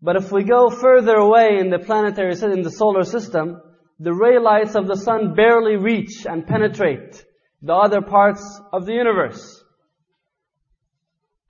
But 0.00 0.16
if 0.16 0.32
we 0.32 0.44
go 0.44 0.70
further 0.70 1.14
away 1.14 1.58
in 1.58 1.70
the 1.70 1.78
planetary, 1.78 2.32
in 2.32 2.62
the 2.62 2.70
solar 2.70 3.04
system, 3.04 3.60
the 3.98 4.12
ray 4.12 4.38
lights 4.38 4.74
of 4.74 4.86
the 4.86 4.96
sun 4.96 5.34
barely 5.34 5.76
reach 5.76 6.26
and 6.26 6.46
penetrate 6.46 7.24
the 7.62 7.74
other 7.74 8.02
parts 8.02 8.60
of 8.72 8.86
the 8.86 8.92
universe. 8.92 9.62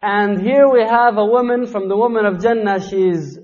And 0.02 0.40
here 0.40 0.68
we 0.68 0.82
have 0.82 1.16
a 1.16 1.24
woman 1.24 1.66
from 1.66 1.88
the 1.88 1.96
woman 1.96 2.26
of 2.26 2.42
Jannah, 2.42 2.80
she's 2.80 3.38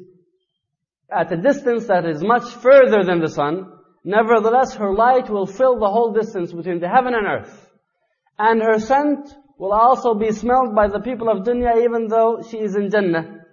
at 1.10 1.32
a 1.32 1.36
distance 1.36 1.86
that 1.86 2.04
is 2.04 2.22
much 2.22 2.48
further 2.56 3.02
than 3.02 3.20
the 3.20 3.28
sun. 3.28 3.72
Nevertheless, 4.04 4.74
her 4.74 4.92
light 4.92 5.30
will 5.30 5.46
fill 5.46 5.78
the 5.78 5.88
whole 5.88 6.12
distance 6.12 6.52
between 6.52 6.80
the 6.80 6.88
heaven 6.88 7.14
and 7.14 7.26
earth. 7.26 7.70
And 8.38 8.62
her 8.62 8.78
scent 8.78 9.28
will 9.59 9.73
also 9.73 10.13
be 10.13 10.31
smelled 10.31 10.75
by 10.75 10.87
the 10.87 10.99
people 10.99 11.29
of 11.29 11.45
dunya 11.45 11.83
even 11.83 12.07
though 12.07 12.41
she 12.49 12.57
is 12.57 12.75
in 12.75 12.89
Jannah. 12.89 13.45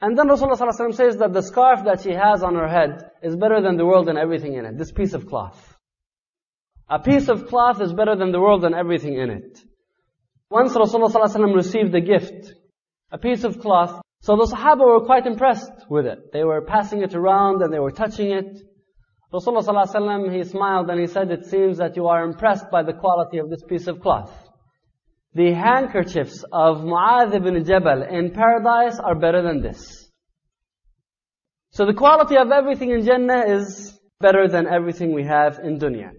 And 0.00 0.16
then 0.16 0.28
Rasulullah 0.28 0.56
ﷺ 0.56 0.94
says 0.94 1.16
that 1.16 1.32
the 1.32 1.42
scarf 1.42 1.84
that 1.84 2.02
she 2.02 2.12
has 2.12 2.44
on 2.44 2.54
her 2.54 2.68
head 2.68 3.10
is 3.22 3.34
better 3.34 3.60
than 3.60 3.76
the 3.76 3.84
world 3.84 4.08
and 4.08 4.16
everything 4.16 4.54
in 4.54 4.64
it. 4.64 4.78
This 4.78 4.92
piece 4.92 5.12
of 5.12 5.26
cloth. 5.26 5.76
A 6.88 7.00
piece 7.00 7.28
of 7.28 7.48
cloth 7.48 7.80
is 7.80 7.92
better 7.92 8.14
than 8.14 8.30
the 8.30 8.40
world 8.40 8.64
and 8.64 8.74
everything 8.74 9.14
in 9.14 9.30
it. 9.30 9.58
Once 10.50 10.74
Rasulullah 10.74 11.10
ﷺ 11.10 11.54
received 11.54 11.94
a 11.94 12.00
gift, 12.00 12.54
a 13.10 13.18
piece 13.18 13.42
of 13.42 13.60
cloth, 13.60 14.00
so 14.22 14.36
the 14.36 14.46
Sahaba 14.46 14.86
were 14.86 15.04
quite 15.04 15.26
impressed 15.26 15.72
with 15.90 16.06
it. 16.06 16.32
They 16.32 16.44
were 16.44 16.62
passing 16.62 17.02
it 17.02 17.14
around 17.14 17.62
and 17.62 17.72
they 17.72 17.78
were 17.80 17.90
touching 17.90 18.30
it. 18.30 18.60
Rasulullah 19.32 19.66
ﷺ, 19.66 20.34
he 20.34 20.44
smiled 20.44 20.88
and 20.90 21.00
he 21.00 21.08
said, 21.08 21.30
it 21.32 21.44
seems 21.46 21.78
that 21.78 21.96
you 21.96 22.06
are 22.06 22.22
impressed 22.22 22.70
by 22.70 22.84
the 22.84 22.94
quality 22.94 23.38
of 23.38 23.50
this 23.50 23.64
piece 23.64 23.88
of 23.88 24.00
cloth 24.00 24.41
the 25.35 25.51
handkerchiefs 25.53 26.43
of 26.51 26.77
Mu'adh 26.81 27.33
ibn 27.33 27.63
Jabal 27.65 28.03
in 28.03 28.31
paradise 28.31 28.99
are 28.99 29.15
better 29.15 29.41
than 29.41 29.61
this. 29.61 30.09
So 31.71 31.85
the 31.85 31.93
quality 31.93 32.37
of 32.37 32.51
everything 32.51 32.91
in 32.91 33.03
Jannah 33.03 33.45
is 33.47 33.99
better 34.19 34.47
than 34.47 34.67
everything 34.67 35.11
we 35.11 35.23
have 35.23 35.57
in 35.57 35.79
dunya. 35.79 36.11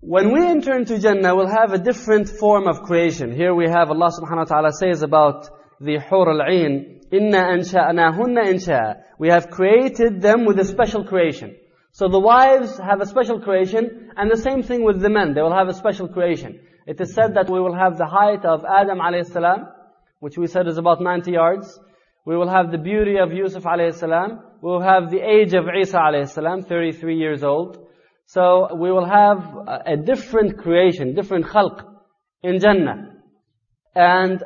When 0.00 0.32
we 0.32 0.46
enter 0.46 0.74
into 0.74 0.98
Jannah, 0.98 1.36
we'll 1.36 1.46
have 1.46 1.74
a 1.74 1.78
different 1.78 2.30
form 2.30 2.66
of 2.66 2.82
creation. 2.82 3.32
Here 3.32 3.54
we 3.54 3.68
have 3.68 3.90
Allah 3.90 4.10
subhanahu 4.10 4.38
wa 4.38 4.44
ta'ala 4.44 4.72
says 4.72 5.02
about 5.02 5.50
the 5.78 5.98
Hur 5.98 6.30
al-Ain, 6.30 7.02
Inna 7.12 7.38
ansha'nahunna 7.38 8.44
insha'a. 8.54 9.02
We 9.18 9.28
have 9.28 9.50
created 9.50 10.22
them 10.22 10.46
with 10.46 10.58
a 10.58 10.64
special 10.64 11.04
creation. 11.04 11.54
So 11.92 12.08
the 12.08 12.18
wives 12.18 12.78
have 12.78 13.02
a 13.02 13.06
special 13.06 13.40
creation, 13.40 14.10
and 14.16 14.30
the 14.30 14.38
same 14.38 14.62
thing 14.62 14.84
with 14.84 15.00
the 15.02 15.10
men. 15.10 15.34
They 15.34 15.42
will 15.42 15.54
have 15.54 15.68
a 15.68 15.74
special 15.74 16.08
creation. 16.08 16.60
It 16.90 17.00
is 17.00 17.14
said 17.14 17.34
that 17.34 17.48
we 17.48 17.60
will 17.60 17.76
have 17.82 17.98
the 17.98 18.06
height 18.06 18.44
of 18.44 18.64
Adam 18.64 18.98
alayhi 18.98 19.24
salam, 19.24 19.68
which 20.18 20.36
we 20.36 20.48
said 20.48 20.66
is 20.66 20.76
about 20.76 21.00
90 21.00 21.30
yards. 21.30 21.78
We 22.26 22.36
will 22.36 22.48
have 22.48 22.72
the 22.72 22.78
beauty 22.78 23.16
of 23.16 23.32
Yusuf 23.32 23.62
alayhi 23.62 23.94
salam. 23.94 24.40
We 24.60 24.70
will 24.72 24.82
have 24.82 25.08
the 25.08 25.20
age 25.20 25.54
of 25.54 25.66
Isa 25.68 25.98
alayhi 25.98 26.28
salam, 26.28 26.62
33 26.62 27.16
years 27.16 27.44
old. 27.44 27.78
So 28.26 28.74
we 28.74 28.90
will 28.90 29.04
have 29.04 29.38
a 29.86 29.96
different 29.96 30.58
creation, 30.58 31.14
different 31.14 31.46
khalq 31.46 31.84
in 32.42 32.58
Jannah. 32.58 33.14
And 33.94 34.42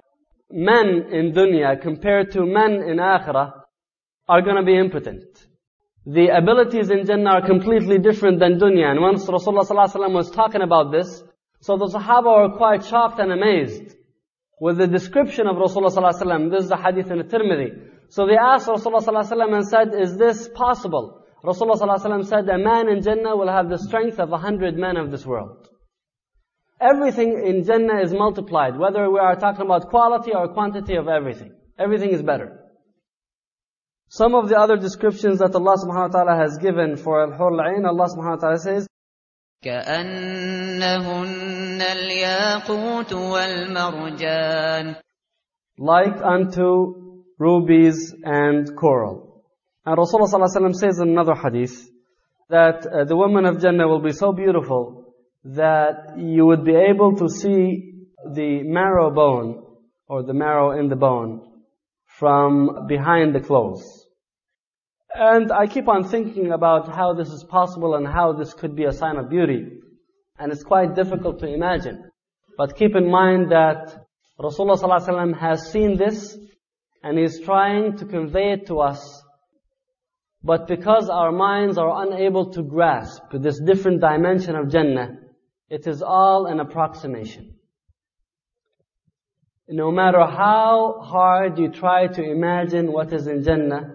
men 0.50 0.88
in 1.18 1.32
dunya 1.32 1.80
compared 1.80 2.32
to 2.32 2.44
men 2.44 2.72
in 2.90 2.98
akhirah 2.98 3.52
are 4.28 4.42
going 4.42 4.56
to 4.56 4.62
be 4.62 4.76
impotent. 4.76 5.24
The 6.04 6.28
abilities 6.28 6.90
in 6.90 7.06
Jannah 7.06 7.36
are 7.36 7.46
completely 7.46 7.98
different 7.98 8.38
than 8.38 8.58
dunya. 8.58 8.90
And 8.90 9.00
once 9.00 9.24
Rasulullah 9.24 9.66
ﷺ 9.66 10.12
was 10.12 10.30
talking 10.30 10.60
about 10.60 10.92
this, 10.92 11.24
so 11.63 11.77
the 11.77 11.87
Sahaba 11.87 12.49
were 12.49 12.57
quite 12.57 12.85
shocked 12.85 13.19
and 13.19 13.31
amazed 13.31 13.95
with 14.61 14.77
the 14.77 14.87
description 14.87 15.47
of 15.47 15.57
Rasulullah 15.57 15.91
ﷺ. 15.91 16.51
This 16.51 16.63
is 16.63 16.69
the 16.69 16.77
hadith 16.77 17.11
in 17.11 17.17
the 17.17 17.23
Tirmidhi. 17.23 17.89
So 18.09 18.25
they 18.25 18.37
asked 18.37 18.67
Rasulullah 18.67 19.03
ﷺ 19.03 19.53
and 19.53 19.67
said, 19.67 19.93
is 19.93 20.17
this 20.17 20.49
possible? 20.53 21.23
Rasulullah 21.43 21.79
ﷺ 21.79 22.25
said, 22.25 22.49
a 22.49 22.57
man 22.57 22.89
in 22.89 23.01
Jannah 23.01 23.35
will 23.35 23.49
have 23.49 23.69
the 23.69 23.77
strength 23.77 24.19
of 24.19 24.31
a 24.31 24.37
hundred 24.37 24.75
men 24.77 24.97
of 24.97 25.11
this 25.11 25.25
world. 25.25 25.67
Everything 26.81 27.41
in 27.45 27.65
Jannah 27.65 28.01
is 28.01 28.13
multiplied, 28.13 28.77
whether 28.77 29.09
we 29.09 29.19
are 29.19 29.35
talking 29.35 29.65
about 29.65 29.89
quality 29.89 30.31
or 30.33 30.47
quantity 30.49 30.95
of 30.95 31.07
everything. 31.07 31.53
Everything 31.77 32.11
is 32.11 32.21
better. 32.21 32.57
Some 34.09 34.33
of 34.33 34.49
the 34.49 34.57
other 34.57 34.77
descriptions 34.77 35.39
that 35.39 35.53
Allah 35.53 35.75
subhanahu 35.77 36.13
wa 36.13 36.23
ta'ala 36.23 36.35
has 36.35 36.57
given 36.57 36.95
for 36.95 37.21
Al-Hur 37.21 37.53
al-Ain, 37.53 37.85
Allah 37.85 38.07
subhanahu 38.07 38.35
wa 38.37 38.41
ta'ala 38.41 38.59
says, 38.59 38.87
كأنهن 39.63 41.29
الياقوت 41.81 43.13
والمرجان 43.13 44.95
like 45.79 46.21
unto 46.21 47.23
rubies 47.39 48.13
and 48.23 48.75
coral. 48.75 49.43
And 49.85 49.97
Rasulullah 49.97 50.27
ﷺ 50.27 50.75
says 50.75 50.99
in 50.99 51.09
another 51.09 51.35
hadith 51.35 51.89
that 52.49 52.85
uh, 52.85 53.05
the 53.05 53.15
women 53.15 53.45
of 53.45 53.61
Jannah 53.61 53.87
will 53.87 54.01
be 54.01 54.11
so 54.11 54.33
beautiful 54.33 55.15
that 55.45 56.17
you 56.17 56.45
would 56.45 56.65
be 56.65 56.75
able 56.75 57.15
to 57.15 57.29
see 57.29 58.05
the 58.33 58.63
marrow 58.63 59.09
bone 59.09 59.63
or 60.07 60.23
the 60.23 60.33
marrow 60.33 60.77
in 60.77 60.89
the 60.89 60.97
bone 60.97 61.41
from 62.05 62.87
behind 62.87 63.33
the 63.33 63.39
clothes. 63.39 64.02
And 65.14 65.52
I 65.52 65.68
keep 65.68 65.86
on 65.86 66.02
thinking 66.08 66.50
about 66.50 66.92
how 66.92 67.14
this 67.14 67.28
is 67.28 67.44
possible 67.44 67.94
and 67.94 68.06
how 68.06 68.32
this 68.32 68.52
could 68.52 68.74
be 68.74 68.84
a 68.84 68.92
sign 68.92 69.16
of 69.16 69.30
beauty. 69.30 69.78
And 70.38 70.50
it's 70.50 70.64
quite 70.64 70.96
difficult 70.96 71.38
to 71.38 71.46
imagine. 71.46 72.10
But 72.58 72.76
keep 72.76 72.96
in 72.96 73.08
mind 73.08 73.52
that 73.52 74.06
Rasulullah 74.40 74.76
ﷺ 74.76 75.38
has 75.38 75.70
seen 75.70 75.96
this 75.96 76.36
and 77.04 77.16
is 77.16 77.40
trying 77.44 77.96
to 77.98 78.04
convey 78.06 78.52
it 78.52 78.66
to 78.66 78.80
us. 78.80 79.22
But 80.42 80.66
because 80.66 81.08
our 81.08 81.30
minds 81.30 81.78
are 81.78 82.02
unable 82.06 82.52
to 82.52 82.62
grasp 82.62 83.22
this 83.32 83.60
different 83.60 84.00
dimension 84.00 84.56
of 84.56 84.68
Jannah, 84.68 85.18
it 85.70 85.86
is 85.86 86.02
all 86.02 86.46
an 86.46 86.58
approximation. 86.58 87.54
No 89.68 89.92
matter 89.92 90.26
how 90.26 91.00
hard 91.02 91.58
you 91.58 91.70
try 91.70 92.08
to 92.08 92.22
imagine 92.22 92.92
what 92.92 93.12
is 93.12 93.28
in 93.28 93.44
Jannah, 93.44 93.93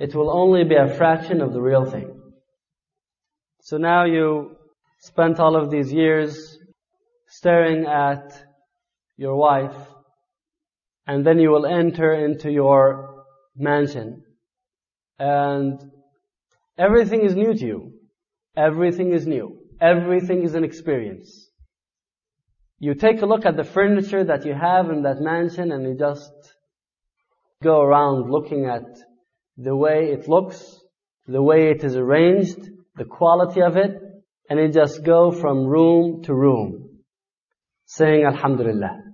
it 0.00 0.14
will 0.14 0.30
only 0.30 0.64
be 0.64 0.76
a 0.76 0.88
fraction 0.88 1.42
of 1.42 1.52
the 1.52 1.60
real 1.60 1.84
thing. 1.84 2.20
So 3.60 3.76
now 3.76 4.06
you 4.06 4.56
spent 4.98 5.38
all 5.38 5.54
of 5.54 5.70
these 5.70 5.92
years 5.92 6.58
staring 7.28 7.84
at 7.84 8.44
your 9.18 9.36
wife, 9.36 9.76
and 11.06 11.24
then 11.24 11.38
you 11.38 11.50
will 11.50 11.66
enter 11.66 12.14
into 12.14 12.50
your 12.50 13.24
mansion, 13.54 14.24
and 15.18 15.78
everything 16.78 17.20
is 17.22 17.36
new 17.36 17.52
to 17.52 17.66
you. 17.66 17.92
Everything 18.56 19.12
is 19.12 19.26
new. 19.26 19.58
Everything 19.80 20.42
is 20.42 20.54
an 20.54 20.64
experience. 20.64 21.50
You 22.78 22.94
take 22.94 23.20
a 23.20 23.26
look 23.26 23.44
at 23.44 23.58
the 23.58 23.64
furniture 23.64 24.24
that 24.24 24.46
you 24.46 24.54
have 24.54 24.88
in 24.88 25.02
that 25.02 25.20
mansion 25.20 25.70
and 25.70 25.84
you 25.84 25.94
just 25.98 26.32
go 27.62 27.82
around 27.82 28.30
looking 28.30 28.64
at 28.64 28.86
the 29.62 29.76
way 29.76 30.10
it 30.12 30.28
looks, 30.28 30.80
the 31.26 31.42
way 31.42 31.70
it 31.70 31.84
is 31.84 31.96
arranged, 31.96 32.58
the 32.96 33.04
quality 33.04 33.60
of 33.62 33.76
it, 33.76 33.92
and 34.48 34.58
it 34.58 34.72
just 34.72 35.04
go 35.04 35.30
from 35.30 35.66
room 35.66 36.22
to 36.24 36.34
room, 36.34 37.00
saying 37.86 38.24
Alhamdulillah. 38.24 39.04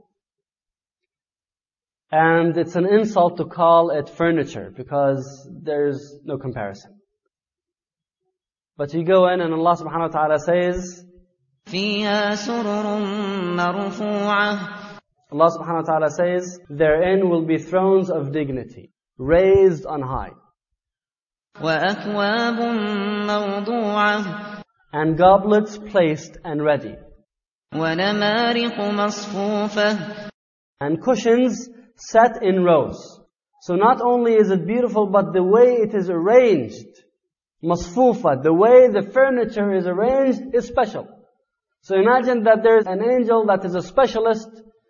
And 2.12 2.56
it's 2.56 2.76
an 2.76 2.86
insult 2.86 3.36
to 3.38 3.44
call 3.44 3.90
it 3.90 4.08
furniture 4.08 4.72
because 4.74 5.48
there's 5.62 6.14
no 6.24 6.38
comparison. 6.38 7.00
But 8.76 8.94
you 8.94 9.04
go 9.04 9.28
in 9.28 9.40
and 9.40 9.52
Allah 9.52 9.76
subhanahu 9.76 10.12
wa 10.12 10.18
ta'ala 10.18 10.38
says, 10.38 11.04
Allah 15.32 15.50
subhanahu 15.50 15.82
wa 15.82 15.82
ta'ala 15.82 16.10
says, 16.10 16.60
therein 16.70 17.28
will 17.28 17.44
be 17.44 17.58
thrones 17.58 18.10
of 18.10 18.32
dignity, 18.32 18.92
raised 19.18 19.84
on 19.84 20.00
high 20.02 20.30
وأكواب 21.61 22.59
موضوعة 23.27 24.63
and 24.93 25.17
goblets 25.17 25.77
placed 25.77 26.37
and 26.43 26.61
ready, 26.63 26.95
ونمارق 27.73 28.79
مصفوفة 28.79 30.29
and 30.81 31.01
cushions 31.01 31.69
set 31.95 32.43
in 32.43 32.63
rows. 32.63 33.19
So 33.61 33.75
not 33.75 34.01
only 34.01 34.33
is 34.33 34.49
it 34.49 34.65
beautiful, 34.65 35.07
but 35.07 35.33
the 35.33 35.43
way 35.43 35.75
it 35.75 35.93
is 35.93 36.09
arranged, 36.09 36.87
masfufa, 37.63 38.41
the 38.41 38.53
way 38.53 38.87
the 38.87 39.03
furniture 39.13 39.73
is 39.73 39.85
arranged 39.85 40.55
is 40.55 40.65
special. 40.65 41.07
So 41.81 41.95
imagine 41.95 42.43
that 42.43 42.63
there's 42.63 42.87
an 42.87 43.03
angel 43.03 43.45
that 43.47 43.63
is 43.65 43.75
a 43.75 43.81
specialist 43.81 44.49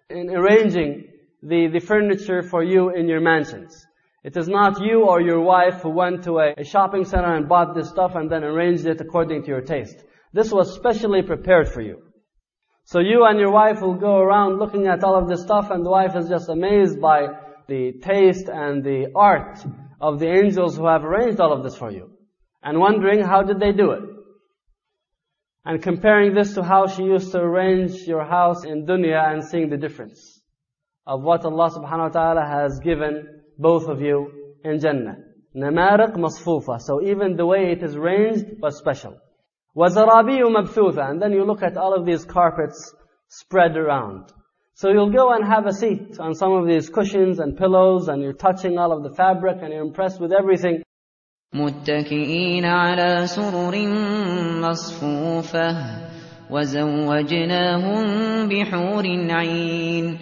in 0.09 0.29
arranging 0.29 1.07
the, 1.41 1.67
the 1.67 1.79
furniture 1.79 2.43
for 2.43 2.63
you 2.63 2.89
in 2.89 3.07
your 3.07 3.21
mansions. 3.21 3.85
It 4.26 4.36
is 4.36 4.48
not 4.48 4.82
you 4.82 5.04
or 5.04 5.20
your 5.20 5.40
wife 5.40 5.82
who 5.82 5.90
went 5.90 6.24
to 6.24 6.40
a, 6.40 6.64
shopping 6.64 7.04
center 7.04 7.32
and 7.36 7.48
bought 7.48 7.76
this 7.76 7.90
stuff 7.90 8.16
and 8.16 8.28
then 8.28 8.42
arranged 8.42 8.84
it 8.84 9.00
according 9.00 9.42
to 9.42 9.48
your 9.48 9.60
taste. 9.60 10.02
This 10.32 10.50
was 10.50 10.74
specially 10.74 11.22
prepared 11.22 11.68
for 11.68 11.80
you. 11.80 12.02
So 12.86 12.98
you 12.98 13.24
and 13.24 13.38
your 13.38 13.52
wife 13.52 13.80
will 13.80 13.94
go 13.94 14.18
around 14.18 14.58
looking 14.58 14.88
at 14.88 15.04
all 15.04 15.16
of 15.16 15.28
this 15.28 15.42
stuff 15.42 15.70
and 15.70 15.86
the 15.86 15.90
wife 15.90 16.16
is 16.16 16.28
just 16.28 16.48
amazed 16.48 17.00
by 17.00 17.28
the 17.68 17.92
taste 18.02 18.48
and 18.48 18.82
the 18.82 19.12
art 19.14 19.64
of 20.00 20.18
the 20.18 20.28
angels 20.28 20.76
who 20.76 20.88
have 20.88 21.04
arranged 21.04 21.38
all 21.38 21.52
of 21.52 21.62
this 21.62 21.76
for 21.76 21.92
you. 21.92 22.10
And 22.64 22.80
wondering 22.80 23.22
how 23.22 23.44
did 23.44 23.60
they 23.60 23.70
do 23.70 23.92
it? 23.92 24.02
And 25.64 25.80
comparing 25.80 26.34
this 26.34 26.54
to 26.54 26.64
how 26.64 26.88
she 26.88 27.04
used 27.04 27.30
to 27.30 27.38
arrange 27.38 27.92
your 28.08 28.24
house 28.24 28.64
in 28.64 28.86
dunya 28.86 29.32
and 29.32 29.44
seeing 29.44 29.68
the 29.68 29.76
difference 29.76 30.42
of 31.06 31.22
what 31.22 31.44
Allah 31.44 31.70
subhanahu 31.70 32.08
wa 32.12 32.18
ta'ala 32.20 32.44
has 32.44 32.80
given 32.80 33.35
both 33.57 33.87
of 33.87 34.01
you 34.01 34.31
in 34.63 34.79
Jannah. 34.79 35.17
Namariq 35.55 36.15
masfufa. 36.15 36.79
So 36.79 37.01
even 37.01 37.35
the 37.35 37.45
way 37.45 37.71
it 37.71 37.83
is 37.83 37.95
arranged 37.95 38.45
was 38.61 38.77
special. 38.77 39.17
وَزَرَابِيُّ 39.75 40.41
مَبْثُوثًا 40.41 41.09
And 41.09 41.21
then 41.21 41.31
you 41.31 41.45
look 41.45 41.63
at 41.63 41.77
all 41.77 41.93
of 41.93 42.05
these 42.05 42.25
carpets 42.25 42.93
spread 43.27 43.77
around. 43.77 44.31
So 44.73 44.89
you'll 44.89 45.11
go 45.11 45.31
and 45.31 45.45
have 45.45 45.65
a 45.65 45.73
seat 45.73 46.19
on 46.19 46.33
some 46.33 46.53
of 46.53 46.67
these 46.67 46.89
cushions 46.89 47.39
and 47.39 47.57
pillows 47.57 48.07
and 48.07 48.21
you're 48.21 48.33
touching 48.33 48.77
all 48.77 48.91
of 48.91 49.03
the 49.03 49.15
fabric 49.15 49.57
and 49.61 49.71
you're 49.73 49.83
impressed 49.83 50.19
with 50.19 50.31
everything. 50.31 50.83
متكئين 51.53 52.65
على 52.65 53.27
سرر 53.27 53.75
مصفوفة 54.61 55.75
وزوجناهم 56.51 58.03
بحور 58.49 59.03
عين 59.31 60.17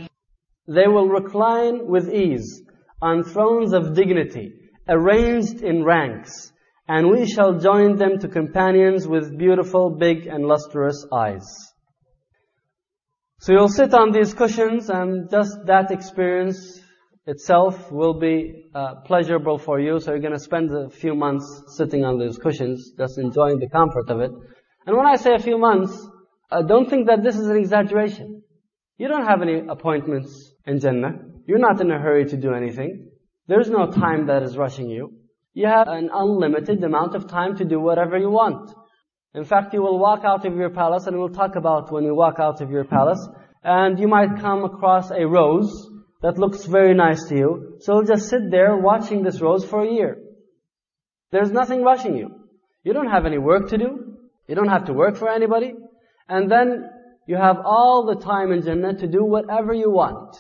They 0.68 0.88
will 0.88 1.08
recline 1.08 1.88
with 1.88 2.10
ease 2.14 2.63
on 3.05 3.23
thrones 3.23 3.75
of 3.75 3.95
dignity, 3.95 4.55
arranged 4.89 5.63
in 5.63 5.85
ranks, 5.85 6.53
and 6.89 7.11
we 7.11 7.27
shall 7.27 7.59
join 7.59 7.97
them 7.97 8.19
to 8.19 8.29
companions 8.29 9.07
with 9.07 9.37
beautiful, 9.39 9.91
big, 9.91 10.27
and 10.27 10.47
lustrous 10.47 11.07
eyes. 11.13 11.47
So 13.41 13.53
you'll 13.53 13.69
sit 13.69 13.93
on 13.93 14.11
these 14.11 14.33
cushions 14.33 14.89
and 14.89 15.31
just 15.31 15.67
that 15.67 15.91
experience 15.91 16.81
itself 17.27 17.93
will 17.93 18.19
be 18.19 18.65
uh, 18.75 18.95
pleasurable 19.07 19.59
for 19.59 19.79
you. 19.79 20.01
So 20.01 20.13
you're 20.13 20.21
going 20.21 20.33
to 20.33 20.39
spend 20.51 20.75
a 20.75 20.89
few 20.89 21.15
months 21.15 21.47
sitting 21.77 22.05
on 22.05 22.19
those 22.19 22.39
cushions, 22.39 22.93
just 22.97 23.19
enjoying 23.19 23.59
the 23.59 23.69
comfort 23.69 24.09
of 24.09 24.21
it. 24.21 24.31
And 24.87 24.97
when 24.97 25.07
I 25.07 25.17
say 25.17 25.35
a 25.35 25.39
few 25.39 25.59
months, 25.59 25.93
uh, 26.51 26.63
don't 26.63 26.89
think 26.89 27.07
that 27.09 27.23
this 27.23 27.37
is 27.37 27.49
an 27.49 27.57
exaggeration. 27.59 28.43
You 28.97 29.09
don't 29.09 29.27
have 29.27 29.43
any 29.43 29.67
appointments 29.69 30.55
in 30.67 30.81
Jannah. 30.81 31.34
You're 31.47 31.59
not 31.59 31.81
in 31.81 31.91
a 31.91 31.99
hurry 31.99 32.25
to 32.27 32.37
do 32.37 32.55
anything. 32.55 33.11
There's 33.47 33.69
no 33.69 33.91
time 33.91 34.27
that 34.27 34.43
is 34.43 34.57
rushing 34.57 34.89
you. 34.89 35.13
You 35.53 35.67
have 35.67 35.89
an 35.89 36.11
unlimited 36.13 36.83
amount 36.83 37.15
of 37.15 37.29
time 37.29 37.57
to 37.59 37.65
do 37.65 37.79
whatever 37.79 38.17
you 38.17 38.31
want. 38.31 38.75
In 39.35 39.45
fact, 39.45 39.75
you 39.75 39.83
will 39.83 39.99
walk 39.99 40.25
out 40.25 40.47
of 40.47 40.57
your 40.57 40.71
palace, 40.71 41.07
and 41.07 41.19
we'll 41.19 41.29
talk 41.29 41.57
about 41.57 41.93
when 41.93 42.05
you 42.05 42.15
walk 42.15 42.39
out 42.39 42.61
of 42.61 42.71
your 42.71 42.85
palace, 42.85 43.29
and 43.63 43.99
you 43.99 44.09
might 44.09 44.41
come 44.41 44.65
across 44.65 45.11
a 45.11 45.27
rose 45.27 45.91
that 46.23 46.39
looks 46.39 46.65
very 46.65 46.95
nice 46.95 47.25
to 47.29 47.37
you. 47.37 47.77
So 47.81 47.95
you'll 47.95 48.07
just 48.07 48.29
sit 48.29 48.51
there 48.51 48.77
watching 48.77 49.23
this 49.23 49.41
rose 49.41 49.65
for 49.65 49.83
a 49.85 49.93
year. 49.93 50.19
There's 51.31 51.51
nothing 51.51 51.83
rushing 51.83 52.17
you. 52.17 52.31
You 52.85 52.93
don't 52.93 53.11
have 53.11 53.27
any 53.27 53.39
work 53.39 53.69
to 53.71 53.79
do. 53.79 54.17
You 54.49 54.55
don't 54.55 54.69
have 54.69 54.87
to 54.87 54.93
work 54.93 55.17
for 55.17 55.29
anybody. 55.29 55.75
And 56.29 56.51
then 56.51 56.89
you 57.27 57.37
have 57.37 57.57
all 57.65 58.07
the 58.07 58.25
time 58.25 58.53
in 58.53 58.63
Jannah 58.63 58.95
to 58.99 59.07
do 59.07 59.25
whatever 59.25 59.75
you 59.75 59.91
want. 59.91 60.37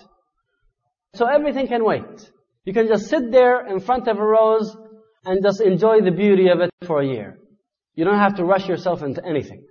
So 1.14 1.26
everything 1.26 1.68
can 1.68 1.84
wait. 1.84 2.30
You 2.64 2.72
can 2.72 2.88
just 2.88 3.06
sit 3.06 3.30
there 3.30 3.66
in 3.66 3.80
front 3.80 4.08
of 4.08 4.18
a 4.18 4.24
rose 4.24 4.76
and 5.24 5.42
just 5.42 5.60
enjoy 5.60 6.00
the 6.00 6.10
beauty 6.10 6.48
of 6.48 6.60
it 6.60 6.70
for 6.86 7.00
a 7.00 7.06
year. 7.06 7.38
You 7.94 8.04
don't 8.04 8.18
have 8.18 8.36
to 8.36 8.44
rush 8.44 8.68
yourself 8.68 9.02
into 9.02 9.24
anything. 9.24 9.64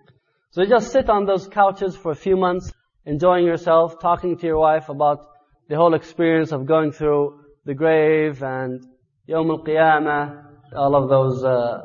So 0.52 0.64
just 0.66 0.92
sit 0.92 1.10
on 1.10 1.26
those 1.26 1.48
couches 1.48 1.96
for 1.96 2.12
a 2.12 2.16
few 2.16 2.38
months, 2.38 2.72
enjoying 3.06 3.46
yourself, 3.46 4.00
talking 4.00 4.38
to 4.38 4.46
your 4.46 4.60
wife 4.60 4.88
about 4.88 5.20
the 5.68 5.76
whole 5.76 5.94
experience 5.96 6.52
of 6.52 6.66
going 6.66 6.92
through 6.92 7.40
the 7.66 7.74
grave 7.74 8.42
and 8.44 8.86
Yawm 9.28 9.50
al-Qiyamah, 9.50 10.44
all 10.76 10.96
of 10.96 11.10
those 11.10 11.44
uh, 11.44 11.82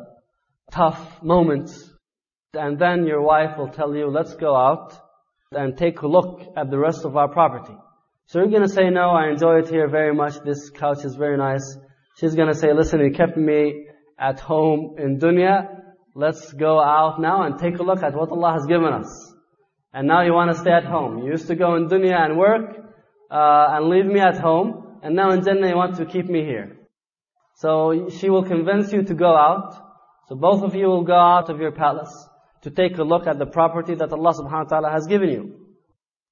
tough 0.70 1.22
moments. 1.22 1.90
And 2.54 2.78
then 2.78 3.06
your 3.06 3.22
wife 3.22 3.56
will 3.58 3.68
tell 3.68 3.94
you, 3.94 4.08
let's 4.08 4.34
go 4.34 4.54
out 4.54 4.94
and 5.52 5.76
take 5.76 6.02
a 6.02 6.06
look 6.06 6.42
at 6.56 6.70
the 6.70 6.78
rest 6.78 7.04
of 7.04 7.16
our 7.16 7.28
property. 7.28 7.76
So 8.28 8.40
you're 8.40 8.48
going 8.48 8.62
to 8.62 8.68
say, 8.68 8.90
no, 8.90 9.08
I 9.08 9.30
enjoy 9.30 9.60
it 9.60 9.70
here 9.70 9.88
very 9.88 10.14
much. 10.14 10.34
This 10.44 10.68
couch 10.68 11.02
is 11.02 11.14
very 11.14 11.38
nice. 11.38 11.78
She's 12.20 12.34
going 12.34 12.48
to 12.48 12.54
say, 12.54 12.74
listen, 12.74 13.00
you 13.00 13.10
kept 13.10 13.38
me 13.38 13.86
at 14.18 14.38
home 14.38 14.96
in 14.98 15.18
dunya. 15.18 15.66
Let's 16.14 16.52
go 16.52 16.78
out 16.78 17.22
now 17.22 17.44
and 17.44 17.58
take 17.58 17.78
a 17.78 17.82
look 17.82 18.02
at 18.02 18.14
what 18.14 18.28
Allah 18.28 18.52
has 18.52 18.66
given 18.66 18.92
us. 18.92 19.32
And 19.94 20.06
now 20.06 20.20
you 20.20 20.34
want 20.34 20.50
to 20.54 20.58
stay 20.58 20.72
at 20.72 20.84
home. 20.84 21.22
You 21.22 21.30
used 21.30 21.46
to 21.46 21.54
go 21.54 21.76
in 21.76 21.88
dunya 21.88 22.20
and 22.22 22.36
work, 22.36 22.76
uh, 23.30 23.66
and 23.70 23.86
leave 23.88 24.04
me 24.04 24.20
at 24.20 24.38
home. 24.38 24.98
And 25.02 25.16
now 25.16 25.30
in 25.30 25.42
Jannah 25.42 25.66
you 25.66 25.76
want 25.76 25.96
to 25.96 26.04
keep 26.04 26.26
me 26.26 26.44
here. 26.44 26.76
So 27.54 28.10
she 28.10 28.28
will 28.28 28.44
convince 28.44 28.92
you 28.92 29.04
to 29.04 29.14
go 29.14 29.34
out. 29.34 29.72
So 30.28 30.36
both 30.36 30.62
of 30.62 30.74
you 30.74 30.88
will 30.88 31.04
go 31.04 31.18
out 31.18 31.48
of 31.48 31.60
your 31.60 31.72
palace 31.72 32.28
to 32.60 32.70
take 32.70 32.98
a 32.98 33.04
look 33.04 33.26
at 33.26 33.38
the 33.38 33.46
property 33.46 33.94
that 33.94 34.12
Allah 34.12 34.34
subhanahu 34.34 34.64
wa 34.64 34.68
ta'ala 34.68 34.90
has 34.90 35.06
given 35.06 35.30
you. 35.30 35.67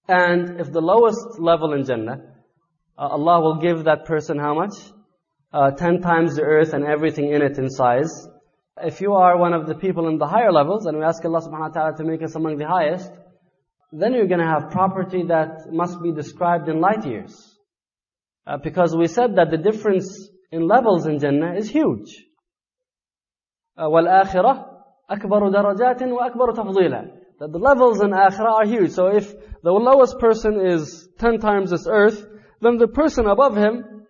And 0.07 0.60
if 0.60 0.71
the 0.71 0.81
lowest 0.81 1.39
level 1.39 1.73
in 1.73 1.86
Jannah, 1.86 2.21
uh, 2.97 3.07
Allah 3.07 3.41
will 3.41 3.55
give 3.55 3.86
that 3.86 4.05
person 4.05 4.38
how 4.38 4.53
much? 4.53 4.75
Uh, 5.53 5.71
ten 5.71 6.01
times 6.01 6.36
the 6.36 6.43
earth 6.43 6.73
and 6.73 6.86
everything 6.86 7.31
in 7.31 7.41
it 7.41 7.57
in 7.57 7.69
size. 7.69 8.27
If 8.81 9.01
you 9.01 9.13
are 9.13 9.38
one 9.38 9.53
of 9.53 9.67
the 9.67 9.75
people 9.75 10.07
in 10.07 10.17
the 10.17 10.27
higher 10.27 10.51
levels, 10.51 10.86
and 10.86 10.97
we 10.97 11.03
ask 11.03 11.23
Allah 11.25 11.41
subhanahu 11.41 11.60
wa 11.60 11.67
ta'ala 11.69 11.97
to 11.97 12.03
make 12.03 12.23
us 12.23 12.36
among 12.36 12.57
the 12.57 12.67
highest, 12.67 13.12
then 13.91 14.13
you're 14.13 14.27
going 14.27 14.39
to 14.39 14.45
have 14.45 14.71
property 14.71 15.23
that 15.27 15.71
must 15.71 16.01
be 16.01 16.12
described 16.13 16.69
in 16.69 16.79
light 16.79 17.05
years. 17.05 17.57
Uh, 18.47 18.57
because 18.57 18.95
we 18.95 19.07
said 19.07 19.36
that 19.36 19.51
the 19.51 19.57
difference 19.57 20.29
in 20.51 20.67
levels 20.67 21.05
in 21.05 21.19
Jannah 21.19 21.55
is 21.55 21.69
huge. 21.69 22.25
Uh, 23.77 23.88
وَالْآخِرَةِ 23.88 24.67
أَكْبَرُ 25.12 25.53
دَرَجَاتٍ 25.53 26.01
وَأَكْبَرُ 26.01 26.55
تَفْضِيلًا 26.55 27.12
That 27.39 27.51
the 27.51 27.60
levels 27.60 28.01
in 28.01 28.12
Akhirah 28.12 28.51
are 28.51 28.65
huge. 28.65 28.91
So 28.91 29.07
if 29.07 29.34
the 29.66 29.72
lowest 29.72 30.20
person 30.20 30.64
is 30.64 31.09
ten 31.18 31.40
times 31.40 31.70
this 31.70 31.88
earth, 31.90 32.24
then 32.61 32.76
the 32.76 32.87
person 32.87 33.26
above 33.26 33.57
him 33.57 34.07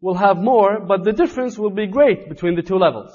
will 0.00 0.14
have 0.14 0.36
more, 0.36 0.78
but 0.86 1.02
the 1.02 1.12
difference 1.12 1.58
will 1.58 1.70
be 1.70 1.88
great 1.88 2.28
between 2.28 2.54
the 2.54 2.62
two 2.62 2.76
levels. 2.76 3.10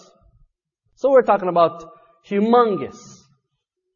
So 0.95 1.09
we're 1.09 1.21
talking 1.21 1.47
about 1.47 1.85
humongous 2.29 2.97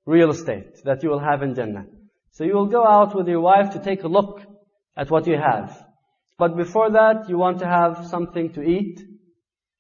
real 0.06 0.30
estate 0.30 0.82
that 0.86 1.04
you 1.04 1.10
will 1.10 1.20
have 1.20 1.44
in 1.44 1.56
Jannah. 1.56 1.88
So 2.32 2.46
you 2.46 2.54
will 2.54 2.68
go 2.68 2.88
out 2.88 3.14
with 3.14 3.28
your 3.28 3.42
wife 3.42 3.72
to 3.72 3.80
take 3.80 4.04
a 4.04 4.08
look 4.08 4.44
at 4.96 5.12
what 5.12 5.28
you 5.28 5.36
have. 5.36 5.86
But 6.38 6.56
before 6.56 6.92
that, 6.92 7.28
you 7.28 7.38
want 7.38 7.60
to 7.60 7.68
have 7.68 8.08
something 8.08 8.54
to 8.54 8.62
eat 8.62 9.02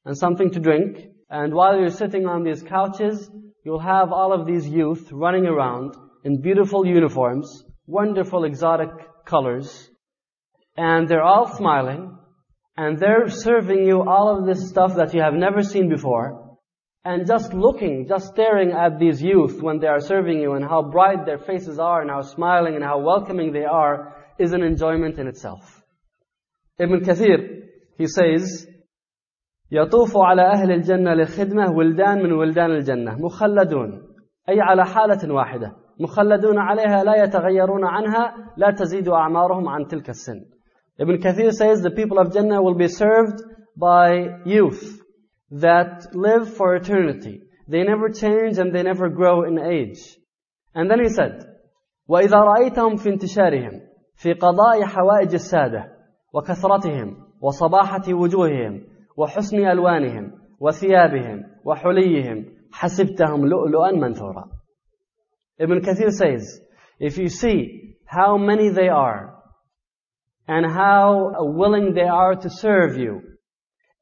and 0.03 0.17
something 0.17 0.51
to 0.51 0.59
drink. 0.59 0.97
And 1.29 1.53
while 1.53 1.79
you're 1.79 1.89
sitting 1.89 2.25
on 2.25 2.43
these 2.43 2.63
couches, 2.63 3.31
you'll 3.63 3.79
have 3.79 4.11
all 4.11 4.33
of 4.33 4.45
these 4.45 4.67
youth 4.67 5.09
running 5.09 5.45
around 5.45 5.95
in 6.25 6.41
beautiful 6.41 6.85
uniforms, 6.85 7.63
wonderful 7.88 8.44
exotic 8.44 8.90
colors, 9.24 9.90
and 10.76 11.08
they're 11.08 11.22
all 11.22 11.46
smiling, 11.56 12.16
and 12.76 12.98
they're 12.98 13.28
serving 13.28 13.84
you 13.86 14.02
all 14.02 14.36
of 14.36 14.46
this 14.46 14.68
stuff 14.68 14.96
that 14.96 15.14
you 15.14 15.20
have 15.20 15.34
never 15.34 15.62
seen 15.62 15.88
before, 15.88 16.58
and 17.04 17.26
just 17.26 17.52
looking, 17.52 18.06
just 18.08 18.28
staring 18.28 18.72
at 18.72 18.98
these 18.98 19.22
youth 19.22 19.60
when 19.60 19.78
they 19.78 19.86
are 19.86 20.00
serving 20.00 20.40
you 20.40 20.54
and 20.54 20.64
how 20.64 20.82
bright 20.82 21.26
their 21.26 21.38
faces 21.38 21.78
are 21.78 22.00
and 22.00 22.10
how 22.10 22.22
smiling 22.22 22.74
and 22.74 22.84
how 22.84 22.98
welcoming 22.98 23.52
they 23.52 23.64
are 23.64 24.16
is 24.38 24.52
an 24.52 24.62
enjoyment 24.62 25.18
in 25.18 25.28
itself. 25.28 25.82
Ibn 26.78 27.00
Kathir, 27.00 27.60
he 27.98 28.06
says, 28.06 28.66
يطوف 29.72 30.16
على 30.16 30.42
أهل 30.42 30.72
الجنة 30.72 31.14
للخدمة 31.14 31.72
ولدان 31.72 32.22
من 32.22 32.32
ولدان 32.32 32.70
الجنة 32.70 33.18
مخلدون 33.18 34.02
أي 34.48 34.60
على 34.60 34.84
حالة 34.84 35.34
واحدة 35.34 35.76
مخلدون 35.99 36.57
عليها 36.57 37.03
لا 37.03 37.23
يتغيرون 37.23 37.85
عنها 37.85 38.35
لا 38.57 38.71
تزيد 38.71 39.07
أعمارهم 39.09 39.69
عن 39.69 39.87
تلك 39.87 40.09
السن 40.09 40.45
Ibn 41.01 41.17
Kathir 41.17 41.51
says 41.53 41.81
the 41.81 41.91
people 41.91 42.19
of 42.19 42.33
Jannah 42.33 42.61
will 42.61 42.75
be 42.75 42.89
served 42.89 43.41
by 43.77 44.41
youth 44.45 45.01
that 45.49 46.13
live 46.13 46.53
for 46.57 46.75
eternity. 46.75 47.43
They 47.69 47.83
never 47.83 48.09
change 48.09 48.57
and 48.57 48.75
they 48.75 48.83
never 48.83 49.07
grow 49.07 49.43
in 49.43 49.57
age. 49.59 50.01
And 50.75 50.91
then 50.91 50.99
he 51.01 51.07
said, 51.09 51.45
وإذا 52.07 52.37
رأيتهم 52.37 52.95
في 52.95 53.09
انتشارهم 53.09 53.81
في 54.15 54.33
قضاء 54.33 54.83
حوائج 54.83 55.33
السادة 55.33 55.91
وكثرتهم 56.33 57.17
وصباحة 57.41 58.13
وجوههم 58.13 58.83
وحسن 59.17 59.57
ألوانهم 59.57 60.31
وثيابهم 60.59 61.43
وحليهم 61.65 62.45
حسبتهم 62.71 63.45
لؤلؤا 63.45 63.91
منثورا 63.91 64.58
Ibn 65.59 65.81
Kathir 65.81 66.11
says, 66.11 66.61
if 66.99 67.17
you 67.17 67.29
see 67.29 67.95
how 68.05 68.37
many 68.37 68.69
they 68.69 68.89
are 68.89 69.35
and 70.47 70.65
how 70.65 71.31
willing 71.39 71.93
they 71.93 72.07
are 72.07 72.35
to 72.35 72.49
serve 72.49 72.97
you 72.97 73.21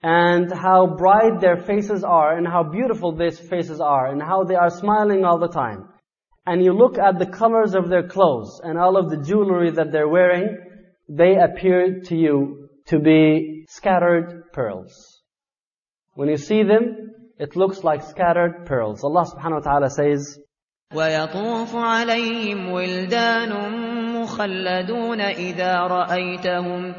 and 0.01 0.51
how 0.51 0.95
bright 0.95 1.41
their 1.41 1.57
faces 1.57 2.03
are 2.03 2.37
and 2.37 2.47
how 2.47 2.63
beautiful 2.63 3.15
these 3.15 3.39
faces 3.39 3.81
are 3.81 4.07
and 4.11 4.21
how 4.21 4.43
they 4.43 4.55
are 4.55 4.69
smiling 4.69 5.25
all 5.25 5.39
the 5.39 5.49
time 5.49 5.89
and 6.47 6.63
you 6.63 6.71
look 6.71 6.97
at 6.97 7.19
the 7.19 7.25
colors 7.25 7.75
of 7.75 7.89
their 7.89 8.07
clothes 8.07 8.61
and 8.63 8.77
all 8.79 8.95
of 8.95 9.09
the 9.09 9.17
jewelry 9.17 9.69
that 9.71 9.91
they're 9.91 10.07
wearing, 10.07 10.57
they 11.09 11.35
appear 11.35 11.99
to 12.05 12.15
you 12.15 12.69
to 12.85 12.99
be 12.99 13.65
scattered 13.67 14.43
pearls. 14.53 15.23
When 16.13 16.29
you 16.29 16.37
see 16.37 16.63
them, 16.63 17.11
it 17.37 17.57
looks 17.57 17.83
like 17.83 18.01
scattered 18.01 18.65
pearls. 18.65 19.03
Allah 19.03 19.25
subhanahu 19.25 19.65
wa 19.65 19.71
ta'ala 19.71 19.89
says, 19.89 20.39
ويطوف 20.94 21.76
عليهم 21.76 22.72
ولدان 22.72 23.52
مخلدون 24.22 25.20
إذا 25.20 25.80
رأيتهم 25.80 26.94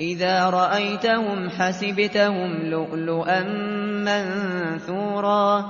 إذا 0.00 0.50
رأيتهم 0.50 1.48
حسبتهم 1.48 2.70
لؤلؤا 2.70 3.42
منثورا 4.04 5.64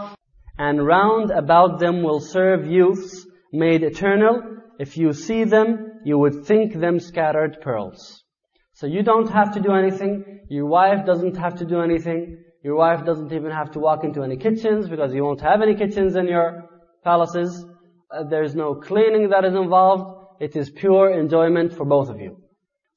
And 0.58 0.86
round 0.86 1.30
about 1.30 1.80
them 1.80 2.02
will 2.02 2.20
serve 2.20 2.66
youths 2.66 3.26
made 3.52 3.82
eternal. 3.82 4.42
If 4.78 4.96
you 4.98 5.12
see 5.12 5.44
them, 5.44 5.92
you 6.04 6.18
would 6.18 6.44
think 6.44 6.74
them 6.74 7.00
scattered 7.00 7.60
pearls. 7.62 8.22
So 8.74 8.86
you 8.86 9.02
don't 9.02 9.30
have 9.30 9.54
to 9.54 9.60
do 9.60 9.72
anything. 9.72 10.40
Your 10.48 10.66
wife 10.66 11.06
doesn't 11.06 11.36
have 11.36 11.56
to 11.56 11.64
do 11.64 11.80
anything. 11.80 12.44
Your 12.62 12.76
wife 12.76 13.04
doesn't 13.04 13.32
even 13.32 13.50
have 13.50 13.70
to 13.72 13.80
walk 13.80 14.04
into 14.04 14.22
any 14.22 14.36
kitchens 14.36 14.88
because 14.88 15.14
you 15.14 15.24
won't 15.24 15.40
have 15.40 15.62
any 15.62 15.74
kitchens 15.74 16.16
in 16.16 16.28
your 16.28 16.65
palaces. 17.11 17.49
Uh, 18.11 18.23
there's 18.33 18.55
no 18.63 18.69
cleaning 18.89 19.29
that 19.33 19.43
is 19.49 19.55
involved. 19.55 20.05
It 20.45 20.53
is 20.61 20.69
pure 20.69 21.07
enjoyment 21.23 21.69
for 21.77 21.85
both 21.85 22.09
of 22.09 22.19
you. 22.19 22.31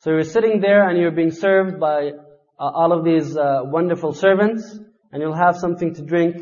So 0.01 0.11
you're 0.11 0.33
sitting 0.37 0.61
there 0.61 0.89
and 0.89 0.99
you're 0.99 1.19
being 1.23 1.37
served 1.47 1.79
by 1.79 1.99
uh, 2.09 2.79
all 2.81 2.93
of 2.97 3.05
these 3.05 3.37
uh, 3.37 3.61
wonderful 3.77 4.13
servants 4.13 4.63
and 5.11 5.23
you'll 5.23 5.43
have 5.47 5.57
something 5.57 5.95
to 5.95 6.03
drink 6.03 6.35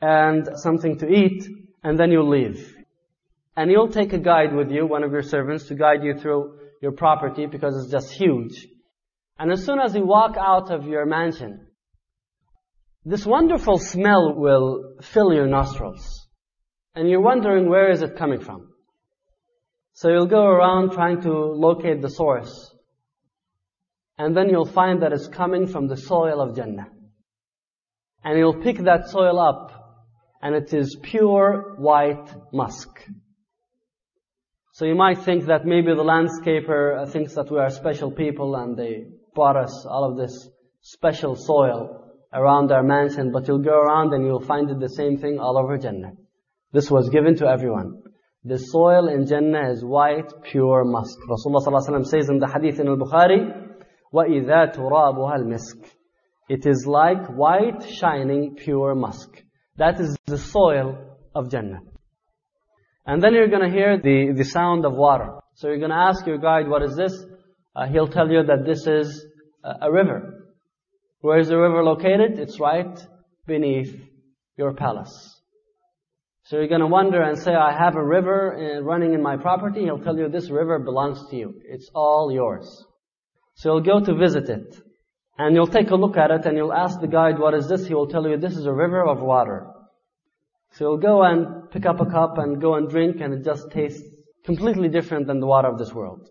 and 0.00 0.48
something 0.66 0.98
to 0.98 1.06
eat 1.08 1.40
and 1.84 1.98
then 1.98 2.10
you'll 2.10 2.32
leave. 2.40 2.60
And 3.56 3.70
you'll 3.70 3.94
take 4.00 4.12
a 4.12 4.22
guide 4.30 4.52
with 4.54 4.70
you, 4.70 4.86
one 4.86 5.04
of 5.04 5.12
your 5.12 5.26
servants, 5.34 5.66
to 5.68 5.74
guide 5.74 6.02
you 6.02 6.14
through 6.14 6.58
your 6.80 6.92
property 6.92 7.46
because 7.46 7.74
it's 7.76 7.90
just 7.90 8.10
huge. 8.12 8.66
And 9.38 9.52
as 9.52 9.64
soon 9.64 9.78
as 9.80 9.94
you 9.94 10.04
walk 10.04 10.36
out 10.36 10.70
of 10.70 10.86
your 10.86 11.06
mansion, 11.06 11.52
this 13.04 13.24
wonderful 13.24 13.78
smell 13.78 14.34
will 14.34 14.96
fill 15.02 15.32
your 15.32 15.46
nostrils. 15.46 16.27
And 16.98 17.08
you're 17.08 17.20
wondering 17.20 17.68
where 17.68 17.92
is 17.92 18.02
it 18.02 18.16
coming 18.16 18.40
from. 18.40 18.72
So 19.92 20.10
you'll 20.10 20.26
go 20.26 20.44
around 20.44 20.90
trying 20.90 21.20
to 21.20 21.32
locate 21.32 22.02
the 22.02 22.10
source. 22.10 22.74
And 24.18 24.36
then 24.36 24.48
you'll 24.48 24.64
find 24.64 25.00
that 25.02 25.12
it's 25.12 25.28
coming 25.28 25.68
from 25.68 25.86
the 25.86 25.96
soil 25.96 26.40
of 26.40 26.56
Jannah. 26.56 26.88
And 28.24 28.36
you'll 28.36 28.60
pick 28.64 28.78
that 28.78 29.08
soil 29.10 29.38
up 29.38 29.70
and 30.42 30.56
it 30.56 30.74
is 30.74 30.96
pure 31.00 31.76
white 31.78 32.34
musk. 32.52 32.88
So 34.72 34.84
you 34.84 34.96
might 34.96 35.22
think 35.22 35.46
that 35.46 35.64
maybe 35.64 35.94
the 35.94 36.02
landscaper 36.02 37.08
thinks 37.12 37.32
that 37.34 37.48
we 37.48 37.60
are 37.60 37.70
special 37.70 38.10
people 38.10 38.56
and 38.56 38.76
they 38.76 39.04
brought 39.36 39.56
us 39.56 39.86
all 39.88 40.02
of 40.02 40.16
this 40.16 40.48
special 40.80 41.36
soil 41.36 42.12
around 42.32 42.72
our 42.72 42.82
mansion, 42.82 43.30
but 43.30 43.46
you'll 43.46 43.62
go 43.62 43.78
around 43.78 44.12
and 44.14 44.24
you'll 44.24 44.44
find 44.44 44.68
it 44.68 44.80
the 44.80 44.88
same 44.88 45.16
thing 45.16 45.38
all 45.38 45.56
over 45.56 45.78
Jannah. 45.78 46.14
This 46.71 46.89
was 46.89 47.09
given 47.09 47.35
to 47.37 47.47
everyone. 47.47 48.01
The 48.43 48.57
soil 48.57 49.07
in 49.07 49.25
Jannah 49.25 49.71
is 49.71 49.85
white, 49.85 50.31
pure 50.43 50.83
musk. 50.83 51.17
Rasulullah 51.29 51.65
ﷺ 51.65 52.05
says 52.07 52.29
in 52.29 52.39
the 52.39 52.47
hadith 52.47 52.79
in 52.79 52.87
al-Bukhari, 52.87 53.39
وَإِذَا 54.13 54.75
تُرَابُهَا 54.75 55.37
الْمِسْكِ 55.39 55.85
It 56.49 56.65
is 56.65 56.85
like 56.85 57.27
white, 57.27 57.87
shining, 57.89 58.55
pure 58.55 58.95
musk. 58.95 59.29
That 59.77 59.99
is 59.99 60.17
the 60.25 60.37
soil 60.37 61.17
of 61.33 61.49
Jannah. 61.49 61.79
And 63.05 63.23
then 63.23 63.33
you're 63.33 63.47
going 63.47 63.69
to 63.69 63.73
hear 63.73 63.97
the, 63.97 64.33
the 64.35 64.43
sound 64.43 64.85
of 64.85 64.93
water. 64.93 65.39
So 65.55 65.67
you're 65.67 65.79
going 65.79 65.91
to 65.91 65.95
ask 65.95 66.25
your 66.25 66.37
guide, 66.37 66.67
what 66.67 66.83
is 66.83 66.95
this? 66.95 67.13
Uh, 67.75 67.87
he'll 67.87 68.07
tell 68.07 68.29
you 68.29 68.43
that 68.43 68.65
this 68.65 68.87
is 68.87 69.25
a, 69.63 69.87
a 69.87 69.91
river. 69.91 70.51
Where 71.21 71.39
is 71.39 71.47
the 71.47 71.57
river 71.57 71.83
located? 71.83 72.39
It's 72.39 72.59
right 72.59 72.99
beneath 73.47 73.95
your 74.57 74.73
palace. 74.73 75.36
So 76.48 76.56
you're 76.56 76.68
going 76.68 76.80
to 76.80 76.86
wonder 76.86 77.20
and 77.20 77.38
say, 77.38 77.52
I 77.52 77.76
have 77.78 77.94
a 77.96 78.02
river 78.02 78.56
uh, 78.56 78.80
running 78.80 79.12
in 79.12 79.20
my 79.22 79.36
property. 79.36 79.82
He'll 79.82 79.98
tell 79.98 80.16
you 80.16 80.30
this 80.30 80.48
river 80.48 80.78
belongs 80.78 81.28
to 81.28 81.36
you. 81.36 81.60
It's 81.62 81.90
all 81.94 82.32
yours. 82.32 82.86
So 83.56 83.74
you'll 83.74 83.82
go 83.82 84.00
to 84.02 84.14
visit 84.14 84.48
it. 84.48 84.74
And 85.36 85.54
you'll 85.54 85.66
take 85.66 85.90
a 85.90 85.94
look 85.94 86.16
at 86.16 86.30
it 86.30 86.46
and 86.46 86.56
you'll 86.56 86.72
ask 86.72 87.02
the 87.02 87.06
guide, 87.06 87.38
what 87.38 87.52
is 87.52 87.68
this? 87.68 87.86
He 87.86 87.92
will 87.92 88.06
tell 88.06 88.26
you, 88.26 88.38
this 88.38 88.56
is 88.56 88.64
a 88.64 88.72
river 88.72 89.06
of 89.06 89.20
water. 89.20 89.66
So 90.72 90.84
you'll 90.84 90.96
go 90.96 91.22
and 91.22 91.70
pick 91.70 91.84
up 91.84 92.00
a 92.00 92.06
cup 92.06 92.38
and 92.38 92.62
go 92.62 92.76
and 92.76 92.88
drink 92.88 93.20
and 93.20 93.34
it 93.34 93.44
just 93.44 93.70
tastes 93.70 94.02
completely 94.46 94.88
different 94.88 95.26
than 95.26 95.40
the 95.40 95.46
water 95.46 95.68
of 95.68 95.76
this 95.76 95.92
world. 95.92 96.30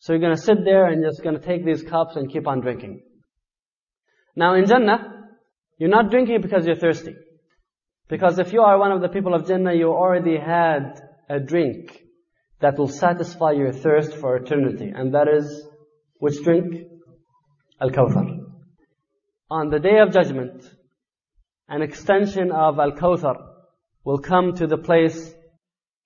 So 0.00 0.12
you're 0.12 0.20
going 0.20 0.34
to 0.34 0.42
sit 0.42 0.64
there 0.64 0.86
and 0.86 1.02
you're 1.02 1.12
just 1.12 1.22
going 1.22 1.38
to 1.38 1.46
take 1.46 1.64
these 1.64 1.84
cups 1.84 2.16
and 2.16 2.28
keep 2.28 2.48
on 2.48 2.62
drinking. 2.62 3.02
Now 4.34 4.56
in 4.56 4.66
Jannah, 4.66 5.28
you're 5.78 5.88
not 5.88 6.10
drinking 6.10 6.40
because 6.40 6.66
you're 6.66 6.74
thirsty. 6.74 7.14
Because 8.08 8.38
if 8.38 8.52
you 8.52 8.60
are 8.60 8.78
one 8.78 8.92
of 8.92 9.00
the 9.00 9.08
people 9.08 9.34
of 9.34 9.46
Jannah, 9.46 9.74
you 9.74 9.88
already 9.88 10.36
had 10.36 11.00
a 11.28 11.40
drink 11.40 12.02
that 12.60 12.78
will 12.78 12.88
satisfy 12.88 13.52
your 13.52 13.72
thirst 13.72 14.14
for 14.16 14.36
eternity. 14.36 14.92
And 14.94 15.14
that 15.14 15.26
is, 15.28 15.66
which 16.18 16.42
drink? 16.42 16.86
Al-Kawthar. 17.80 18.40
On 19.50 19.70
the 19.70 19.78
day 19.78 19.98
of 19.98 20.12
judgment, 20.12 20.64
an 21.68 21.82
extension 21.82 22.50
of 22.52 22.78
Al-Kawthar 22.78 23.36
will 24.04 24.18
come 24.18 24.54
to 24.54 24.66
the 24.66 24.78
place 24.78 25.34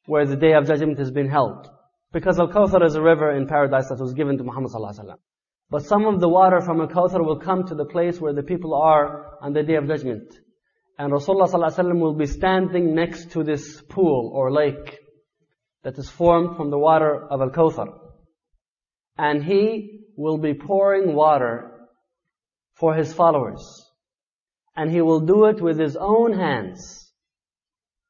where 0.07 0.25
the 0.25 0.37
day 0.37 0.53
of 0.55 0.67
judgment 0.67 0.99
has 0.99 1.11
been 1.11 1.29
held. 1.29 1.69
Because 2.13 2.39
Al-Kawthar 2.39 2.85
is 2.85 2.95
a 2.95 3.03
river 3.03 3.33
in 3.37 3.47
paradise 3.47 3.89
that 3.89 4.01
was 4.01 4.15
given 4.15 4.39
to 4.39 4.45
Muhammad 4.45 4.71
sallallahu 4.73 5.17
But 5.69 5.85
some 5.85 6.07
of 6.07 6.21
the 6.21 6.29
water 6.29 6.61
from 6.61 6.81
Al-Kawthar 6.81 7.25
will 7.25 7.41
come 7.41 7.67
to 7.67 7.75
the 7.75 7.85
place 7.85 8.21
where 8.21 8.33
the 8.33 8.43
people 8.43 8.75
are 8.75 9.37
on 9.43 9.53
the 9.53 9.63
day 9.63 9.75
of 9.75 9.87
judgment. 9.87 10.33
And 10.99 11.13
Rasulullah 11.13 11.49
ﷺ 11.49 12.01
will 12.01 12.15
be 12.15 12.27
standing 12.27 12.93
next 12.95 13.31
to 13.33 13.45
this 13.45 13.81
pool 13.89 14.33
or 14.35 14.51
lake 14.51 14.99
that 15.85 15.97
is 15.97 16.11
formed 16.11 16.57
from 16.57 16.71
the 16.71 16.79
water 16.79 17.25
of 17.31 17.41
Al-Kawthar. 17.41 17.97
And 19.17 19.45
he 19.45 20.07
will 20.17 20.39
be 20.39 20.55
pouring 20.55 21.15
water 21.15 21.71
for 22.75 22.95
his 22.95 23.13
followers. 23.13 23.63
And 24.75 24.91
he 24.91 25.01
will 25.01 25.21
do 25.21 25.45
it 25.47 25.63
with 25.63 25.79
his 25.79 25.97
own 25.97 26.33
hands. 26.33 27.13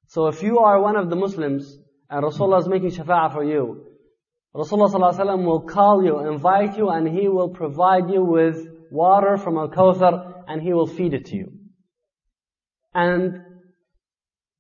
So 0.07 0.29
if 0.29 0.43
you 0.43 0.61
are 0.61 0.81
one 0.81 0.97
of 0.97 1.11
the 1.11 1.17
Muslims 1.17 1.77
and 2.09 2.25
Rasulullah 2.25 2.61
is 2.61 2.69
making 2.69 2.93
shafa'ah 2.93 3.35
for 3.35 3.45
you, 3.45 3.85
Rasulullah 4.57 4.91
ﷺ 4.91 5.45
will 5.45 5.61
call 5.61 6.03
you, 6.03 6.21
invite 6.21 6.79
you, 6.79 6.89
and 6.89 7.07
he 7.07 7.29
will 7.29 7.51
provide 7.51 8.11
you 8.11 8.25
with 8.25 8.67
water 8.91 9.37
from 9.37 9.59
Al-Kawthar 9.59 10.45
and 10.49 10.63
he 10.63 10.73
will 10.73 10.87
feed 10.87 11.13
it 11.13 11.27
to 11.27 11.37
you. 11.37 11.58
And 12.95 13.41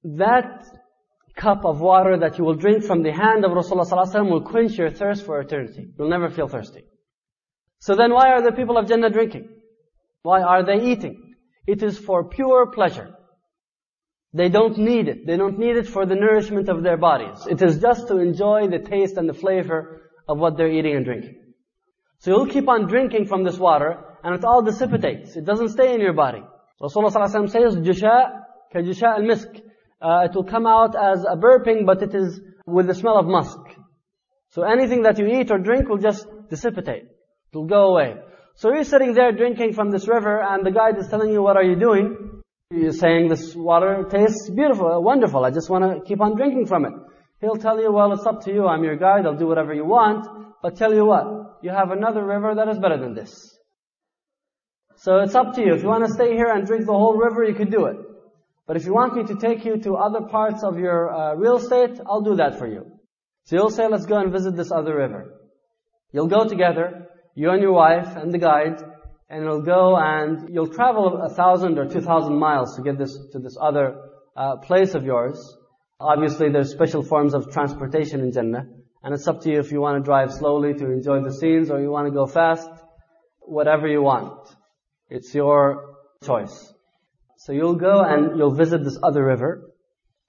that 0.04 0.66
cup 1.36 1.64
of 1.64 1.80
water 1.80 2.18
that 2.18 2.38
you 2.38 2.44
will 2.44 2.54
drink 2.54 2.84
from 2.84 3.02
the 3.02 3.12
hand 3.12 3.44
of 3.44 3.52
Rasulullah 3.52 3.88
ﷺ 3.88 4.30
will 4.30 4.42
quench 4.42 4.76
your 4.76 4.90
thirst 4.90 5.24
for 5.24 5.40
eternity. 5.40 5.86
You'll 5.96 6.10
never 6.10 6.30
feel 6.30 6.48
thirsty. 6.48 6.84
So 7.80 7.94
then 7.94 8.12
why 8.12 8.30
are 8.30 8.42
the 8.42 8.52
people 8.52 8.76
of 8.76 8.88
Jannah 8.88 9.10
drinking? 9.10 9.48
Why 10.22 10.42
are 10.42 10.64
they 10.64 10.90
eating? 10.90 11.34
It 11.66 11.82
is 11.82 11.96
for 11.98 12.28
pure 12.28 12.66
pleasure. 12.66 13.14
They 14.32 14.48
don't 14.48 14.76
need 14.76 15.08
it. 15.08 15.26
They 15.26 15.36
don't 15.36 15.58
need 15.58 15.76
it 15.76 15.86
for 15.86 16.04
the 16.04 16.14
nourishment 16.14 16.68
of 16.68 16.82
their 16.82 16.96
bodies. 16.96 17.46
It 17.48 17.62
is 17.62 17.80
just 17.80 18.08
to 18.08 18.18
enjoy 18.18 18.68
the 18.68 18.78
taste 18.78 19.16
and 19.16 19.28
the 19.28 19.34
flavor 19.34 20.10
of 20.28 20.38
what 20.38 20.56
they're 20.56 20.70
eating 20.70 20.96
and 20.96 21.04
drinking. 21.04 21.36
So 22.18 22.30
you'll 22.30 22.46
keep 22.46 22.68
on 22.68 22.88
drinking 22.88 23.26
from 23.26 23.44
this 23.44 23.58
water, 23.58 24.04
and 24.24 24.34
it 24.34 24.44
all 24.44 24.60
dissipates. 24.62 25.36
It 25.36 25.44
doesn't 25.44 25.70
stay 25.70 25.94
in 25.94 26.00
your 26.00 26.12
body. 26.12 26.42
Rasulullah 26.80 27.12
ﷺ 27.12 27.50
says, 27.50 27.76
Jusha 27.76 28.44
kajusha 28.74 29.18
al-misk. 29.18 29.60
Uh, 30.00 30.28
it 30.30 30.34
will 30.34 30.44
come 30.44 30.66
out 30.66 30.94
as 30.94 31.24
a 31.24 31.36
burping, 31.36 31.84
but 31.84 32.02
it 32.02 32.14
is 32.14 32.40
with 32.66 32.86
the 32.86 32.94
smell 32.94 33.18
of 33.18 33.26
musk. 33.26 33.58
So 34.50 34.62
anything 34.62 35.02
that 35.02 35.18
you 35.18 35.26
eat 35.26 35.50
or 35.50 35.58
drink 35.58 35.88
will 35.88 35.98
just 35.98 36.26
dissipate. 36.48 37.04
It 37.04 37.56
will 37.56 37.66
go 37.66 37.90
away. 37.90 38.14
So 38.54 38.72
you're 38.72 38.84
sitting 38.84 39.14
there 39.14 39.32
drinking 39.32 39.72
from 39.72 39.90
this 39.90 40.08
river, 40.08 40.40
and 40.42 40.64
the 40.64 40.70
guide 40.70 40.98
is 40.98 41.08
telling 41.08 41.32
you, 41.32 41.42
what 41.42 41.56
are 41.56 41.64
you 41.64 41.76
doing? 41.76 42.42
You're 42.70 42.92
saying, 42.92 43.28
this 43.28 43.54
water 43.54 44.06
tastes 44.10 44.50
beautiful, 44.50 45.02
wonderful, 45.02 45.44
I 45.44 45.50
just 45.50 45.70
want 45.70 45.84
to 45.84 46.06
keep 46.06 46.20
on 46.20 46.36
drinking 46.36 46.66
from 46.66 46.84
it. 46.84 46.92
He'll 47.40 47.56
tell 47.56 47.80
you, 47.80 47.92
well, 47.92 48.12
it's 48.12 48.26
up 48.26 48.44
to 48.44 48.52
you, 48.52 48.66
I'm 48.66 48.84
your 48.84 48.96
guide, 48.96 49.26
I'll 49.26 49.36
do 49.36 49.46
whatever 49.46 49.72
you 49.72 49.84
want, 49.84 50.26
but 50.62 50.76
tell 50.76 50.92
you 50.92 51.06
what, 51.06 51.58
you 51.62 51.70
have 51.70 51.90
another 51.90 52.24
river 52.24 52.54
that 52.56 52.68
is 52.68 52.78
better 52.78 52.98
than 52.98 53.14
this. 53.14 53.57
So 55.00 55.20
it's 55.20 55.36
up 55.36 55.54
to 55.54 55.60
you. 55.64 55.74
If 55.74 55.82
you 55.82 55.88
want 55.88 56.04
to 56.06 56.12
stay 56.12 56.34
here 56.34 56.50
and 56.52 56.66
drink 56.66 56.84
the 56.86 56.92
whole 56.92 57.16
river, 57.16 57.44
you 57.44 57.54
could 57.54 57.70
do 57.70 57.86
it. 57.86 57.96
But 58.66 58.76
if 58.76 58.84
you 58.84 58.92
want 58.92 59.14
me 59.14 59.22
to 59.24 59.36
take 59.36 59.64
you 59.64 59.76
to 59.78 59.94
other 59.94 60.22
parts 60.22 60.64
of 60.64 60.76
your 60.76 61.14
uh, 61.14 61.34
real 61.34 61.56
estate, 61.56 62.00
I'll 62.04 62.20
do 62.20 62.34
that 62.36 62.58
for 62.58 62.66
you. 62.66 62.84
So 63.44 63.56
you'll 63.56 63.70
say, 63.70 63.86
let's 63.88 64.06
go 64.06 64.18
and 64.18 64.32
visit 64.32 64.56
this 64.56 64.72
other 64.72 64.96
river. 64.96 65.34
You'll 66.12 66.26
go 66.26 66.48
together, 66.48 67.08
you 67.36 67.50
and 67.50 67.62
your 67.62 67.72
wife 67.72 68.16
and 68.16 68.34
the 68.34 68.38
guide, 68.38 68.82
and 69.30 69.44
you'll 69.44 69.62
go 69.62 69.96
and 69.96 70.52
you'll 70.52 70.68
travel 70.68 71.22
a 71.22 71.28
thousand 71.28 71.78
or 71.78 71.86
two 71.86 72.00
thousand 72.00 72.36
miles 72.36 72.74
to 72.76 72.82
get 72.82 72.98
this 72.98 73.16
to 73.32 73.38
this 73.38 73.56
other 73.60 74.00
uh, 74.36 74.56
place 74.56 74.94
of 74.94 75.04
yours. 75.04 75.56
Obviously, 76.00 76.50
there's 76.50 76.70
special 76.70 77.02
forms 77.02 77.34
of 77.34 77.52
transportation 77.52 78.20
in 78.20 78.32
Jannah, 78.32 78.66
and 79.04 79.14
it's 79.14 79.28
up 79.28 79.42
to 79.42 79.50
you 79.50 79.60
if 79.60 79.70
you 79.70 79.80
want 79.80 80.02
to 80.02 80.04
drive 80.04 80.32
slowly 80.32 80.74
to 80.74 80.90
enjoy 80.90 81.22
the 81.22 81.32
scenes 81.32 81.70
or 81.70 81.80
you 81.80 81.90
want 81.90 82.08
to 82.08 82.12
go 82.12 82.26
fast, 82.26 82.68
whatever 83.40 83.86
you 83.86 84.02
want. 84.02 84.56
It's 85.10 85.34
your 85.34 85.96
choice. 86.22 86.74
So 87.38 87.52
you'll 87.52 87.76
go 87.76 88.02
and 88.02 88.36
you'll 88.38 88.54
visit 88.54 88.84
this 88.84 88.98
other 89.02 89.24
river, 89.24 89.70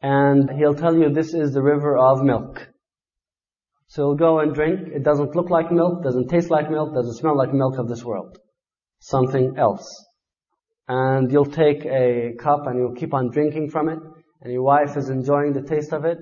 and 0.01 0.49
he'll 0.57 0.75
tell 0.75 0.95
you 0.95 1.09
this 1.09 1.33
is 1.33 1.53
the 1.53 1.61
river 1.61 1.97
of 1.97 2.23
milk. 2.23 2.69
So 3.87 4.03
you'll 4.03 4.15
go 4.15 4.39
and 4.39 4.53
drink. 4.53 4.87
It 4.93 5.03
doesn't 5.03 5.35
look 5.35 5.49
like 5.49 5.71
milk, 5.71 6.03
doesn't 6.03 6.29
taste 6.29 6.49
like 6.49 6.69
milk, 6.69 6.93
doesn't 6.93 7.15
smell 7.15 7.35
like 7.35 7.53
milk 7.53 7.77
of 7.77 7.89
this 7.89 8.03
world. 8.03 8.37
Something 8.99 9.55
else. 9.57 10.05
And 10.87 11.31
you'll 11.31 11.45
take 11.45 11.85
a 11.85 12.33
cup 12.39 12.67
and 12.67 12.77
you'll 12.77 12.95
keep 12.95 13.13
on 13.13 13.31
drinking 13.31 13.69
from 13.71 13.89
it, 13.89 13.99
and 14.41 14.53
your 14.53 14.63
wife 14.63 14.95
is 14.95 15.09
enjoying 15.09 15.53
the 15.53 15.63
taste 15.63 15.91
of 15.91 16.05
it, 16.05 16.19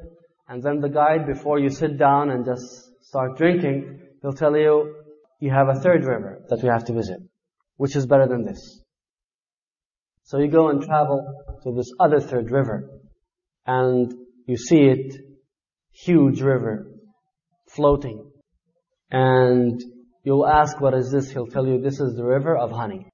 and 0.48 0.63
then 0.63 0.80
the 0.80 0.89
guide, 0.89 1.28
before 1.28 1.60
you 1.60 1.70
sit 1.70 1.98
down 1.98 2.30
and 2.30 2.46
just 2.46 2.89
start 3.02 3.38
drinking, 3.38 4.00
he'll 4.22 4.34
tell 4.34 4.56
you, 4.56 4.96
you 5.39 5.52
have 5.52 5.67
a 5.67 5.80
third 5.80 6.06
river 6.06 6.41
that 6.50 6.63
we 6.63 6.70
have 6.70 6.86
to 6.86 6.93
visit. 6.93 7.20
Which 7.78 7.96
is 7.96 8.06
better 8.06 8.28
than 8.28 8.46
this? 8.46 8.82
So 10.24 10.40
you 10.40 10.50
go 10.50 10.70
and 10.70 10.82
travel 10.82 11.26
to 11.63 11.74
this 11.74 11.90
other 12.00 12.20
third 12.20 12.52
river, 12.52 12.90
and 13.66 14.13
you 14.46 14.58
see 14.58 14.82
it, 14.82 15.16
huge 15.94 16.42
river, 16.42 16.92
floating. 17.70 18.30
And 19.10 19.82
you'll 20.24 20.48
ask, 20.48 20.82
what 20.82 20.94
is 20.94 21.12
this? 21.12 21.32
He'll 21.32 21.48
tell 21.48 21.66
you, 21.66 21.80
this 21.80 22.00
is 22.00 22.16
the 22.16 22.26
river 22.26 22.58
of 22.58 22.72
honey. 22.72 23.08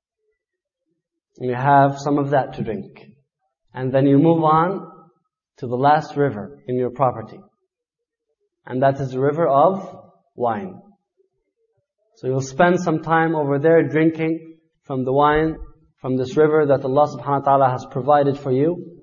And 1.38 1.50
you 1.50 1.56
have 1.56 2.00
some 2.00 2.18
of 2.18 2.32
that 2.32 2.54
to 2.54 2.64
drink. 2.64 3.06
And 3.74 3.92
then 3.94 4.08
you 4.08 4.18
move 4.18 4.44
on 4.44 4.88
to 5.58 5.68
the 5.68 5.76
last 5.76 6.16
river 6.16 6.60
in 6.68 6.78
your 6.78 6.92
property. 6.92 7.40
And 8.66 8.82
that 8.82 9.00
is 9.00 9.12
the 9.12 9.20
river 9.20 9.48
of 9.48 9.96
wine. 10.36 10.82
So 12.16 12.28
you'll 12.28 12.42
spend 12.42 12.80
some 12.80 13.02
time 13.02 13.36
over 13.36 13.60
there 13.60 13.88
drinking 13.88 14.53
from 14.85 15.05
the 15.05 15.13
wine 15.13 15.57
from 16.01 16.17
this 16.17 16.37
river 16.37 16.67
that 16.67 16.85
Allah 16.85 17.07
subhanahu 17.09 17.45
wa 17.45 17.51
ta'ala 17.51 17.71
has 17.71 17.85
provided 17.91 18.39
for 18.39 18.53
you. 18.53 19.01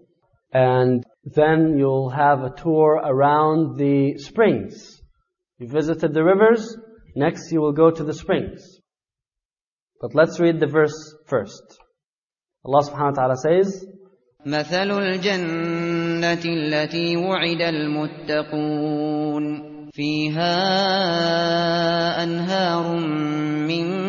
And 0.53 1.03
then 1.23 1.77
you'll 1.77 2.09
have 2.09 2.43
a 2.43 2.51
tour 2.55 3.01
around 3.03 3.77
the 3.77 4.17
springs. 4.17 5.01
You 5.57 5.67
visited 5.67 6.13
the 6.13 6.23
rivers, 6.23 6.77
next 7.15 7.51
you 7.51 7.59
will 7.59 7.73
go 7.73 7.91
to 7.91 8.03
the 8.03 8.13
springs. 8.13 8.79
But 9.99 10.15
let's 10.15 10.39
read 10.39 10.59
the 10.59 10.67
verse 10.67 11.15
first. 11.27 11.63
Allah 12.63 12.83
subhanahu 12.83 13.17
wa 13.17 13.19
ta'ala 13.19 13.35
says, 13.37 13.85
مثل 14.45 14.91
الجنة 14.91 16.43
التي 16.45 17.17
وعد 17.17 17.61
المتقون 17.61 19.45
فيها 19.91 20.53
أنهار 22.23 22.97
من 23.67 24.08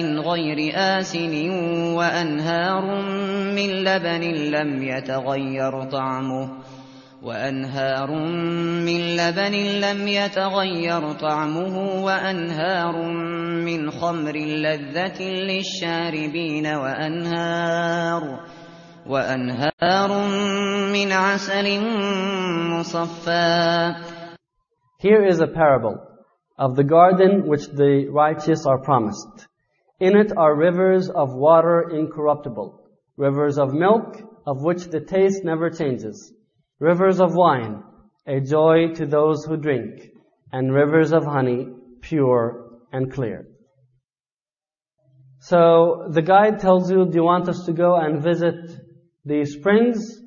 ماء 0.00 0.20
غير 0.20 0.72
آسن 0.74 1.50
وأنهار 1.94 2.84
من 3.54 3.70
لبن 3.84 4.22
لم 4.50 4.82
يتغير 4.82 5.84
طعمه 5.84 6.50
وأنهار 7.22 8.10
من 8.86 9.16
لبن 9.16 9.54
لم 9.80 10.08
يتغير 10.08 11.12
طعمه 11.12 12.04
وأنهار 12.04 13.02
من 13.64 13.90
خمر 13.90 14.36
لذة 14.36 15.22
للشاربين 15.22 16.66
وأنهار 16.66 18.40
وأنهار 19.06 20.10
من 20.92 21.12
عسل 21.12 21.80
مصفى 22.70 23.94
Here 24.98 25.26
is 25.26 25.40
a 25.40 25.46
parable 25.46 25.96
of 26.58 26.76
the 26.76 26.84
garden 26.84 27.46
which 27.46 27.66
the 27.68 28.06
righteous 28.10 28.66
are 28.66 28.76
promised. 28.76 29.49
In 30.00 30.16
it 30.16 30.32
are 30.34 30.56
rivers 30.56 31.10
of 31.10 31.34
water 31.34 31.90
incorruptible, 31.90 32.88
rivers 33.18 33.58
of 33.58 33.74
milk 33.74 34.16
of 34.46 34.62
which 34.62 34.84
the 34.86 35.00
taste 35.00 35.44
never 35.44 35.68
changes, 35.68 36.32
rivers 36.78 37.20
of 37.20 37.34
wine, 37.34 37.82
a 38.26 38.40
joy 38.40 38.94
to 38.94 39.04
those 39.04 39.44
who 39.44 39.58
drink, 39.58 40.10
and 40.52 40.72
rivers 40.72 41.12
of 41.12 41.24
honey, 41.26 41.68
pure 42.00 42.80
and 42.92 43.12
clear. 43.12 43.46
So 45.40 46.06
the 46.08 46.22
guide 46.22 46.60
tells 46.60 46.90
you, 46.90 47.04
do 47.04 47.16
you 47.16 47.24
want 47.24 47.48
us 47.50 47.64
to 47.66 47.72
go 47.74 47.96
and 47.96 48.22
visit 48.22 48.54
the 49.26 49.44
springs? 49.44 50.18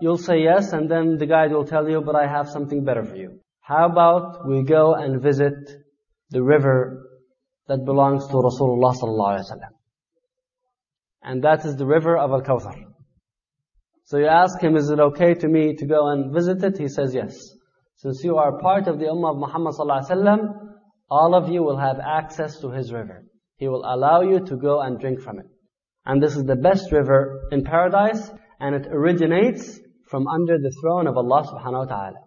You'll 0.00 0.18
say 0.18 0.42
yes, 0.42 0.72
and 0.72 0.90
then 0.90 1.16
the 1.16 1.26
guide 1.26 1.52
will 1.52 1.64
tell 1.64 1.88
you, 1.88 2.02
but 2.02 2.14
I 2.14 2.26
have 2.26 2.48
something 2.50 2.84
better 2.84 3.04
for 3.04 3.16
you. 3.16 3.40
How 3.60 3.86
about 3.86 4.46
we 4.46 4.64
go 4.64 4.94
and 4.94 5.22
visit 5.22 5.54
the 6.30 6.42
river 6.42 7.01
that 7.72 7.86
belongs 7.86 8.26
to 8.26 8.34
Rasulullah 8.34 8.92
sallallahu 9.00 9.32
alaihi 9.32 9.46
wasallam? 9.50 9.72
And 11.22 11.42
that 11.42 11.64
is 11.64 11.76
the 11.76 11.86
river 11.86 12.18
of 12.18 12.30
Al-Kawthar. 12.30 12.76
So 14.04 14.18
you 14.18 14.26
ask 14.26 14.60
him, 14.60 14.76
is 14.76 14.90
it 14.90 15.00
okay 15.00 15.32
to 15.32 15.48
me 15.48 15.74
to 15.76 15.86
go 15.86 16.08
and 16.08 16.34
visit 16.34 16.62
it? 16.62 16.76
He 16.76 16.88
says 16.88 17.14
yes. 17.14 17.34
Since 17.96 18.22
you 18.24 18.36
are 18.36 18.58
part 18.58 18.88
of 18.88 18.98
the 18.98 19.06
Ummah 19.06 19.30
of 19.32 19.38
Muhammad 19.38 19.74
sallallahu 19.74 20.04
alaihi 20.04 20.10
wasallam, 20.10 20.40
all 21.10 21.34
of 21.34 21.48
you 21.48 21.62
will 21.62 21.78
have 21.78 21.98
access 21.98 22.60
to 22.60 22.70
his 22.70 22.92
river. 22.92 23.24
He 23.56 23.68
will 23.68 23.84
allow 23.86 24.20
you 24.20 24.44
to 24.44 24.56
go 24.56 24.80
and 24.82 25.00
drink 25.00 25.20
from 25.20 25.38
it. 25.38 25.46
And 26.04 26.22
this 26.22 26.36
is 26.36 26.44
the 26.44 26.56
best 26.56 26.92
river 26.92 27.48
in 27.52 27.64
paradise, 27.64 28.30
and 28.60 28.74
it 28.74 28.86
originates 28.90 29.80
from 30.10 30.26
under 30.26 30.58
the 30.58 30.74
throne 30.82 31.06
of 31.06 31.16
Allah 31.16 31.42
subhanahu 31.44 31.86
wa 31.86 31.90
ta'ala. 31.96 32.20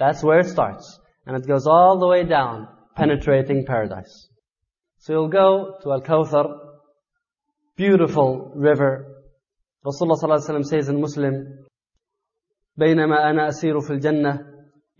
That's 0.00 0.24
where 0.24 0.40
it 0.40 0.48
starts. 0.48 0.98
And 1.26 1.36
it 1.36 1.46
goes 1.46 1.68
all 1.68 2.00
the 2.00 2.08
way 2.08 2.24
down, 2.24 2.66
penetrating 2.96 3.66
paradise. 3.66 4.30
So 5.04 5.12
you'll 5.12 5.28
go 5.28 5.76
to 5.82 5.92
Al-Kawthar, 5.92 6.46
beautiful 7.76 8.52
river. 8.56 9.04
Rasulullah 9.84 10.16
wasallam 10.16 10.64
says 10.64 10.88
in 10.88 10.98
Muslim, 10.98 11.46
بينما 12.76 13.30
أنا 13.30 13.48
أسير 13.48 13.80
في 13.80 13.90
الجنة 13.90 14.40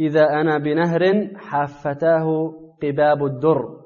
إذا 0.00 0.24
أنا 0.40 0.58
بنهر 0.58 1.30
حفتاه 1.36 2.52
قباب 2.82 3.24
الدر 3.24 3.80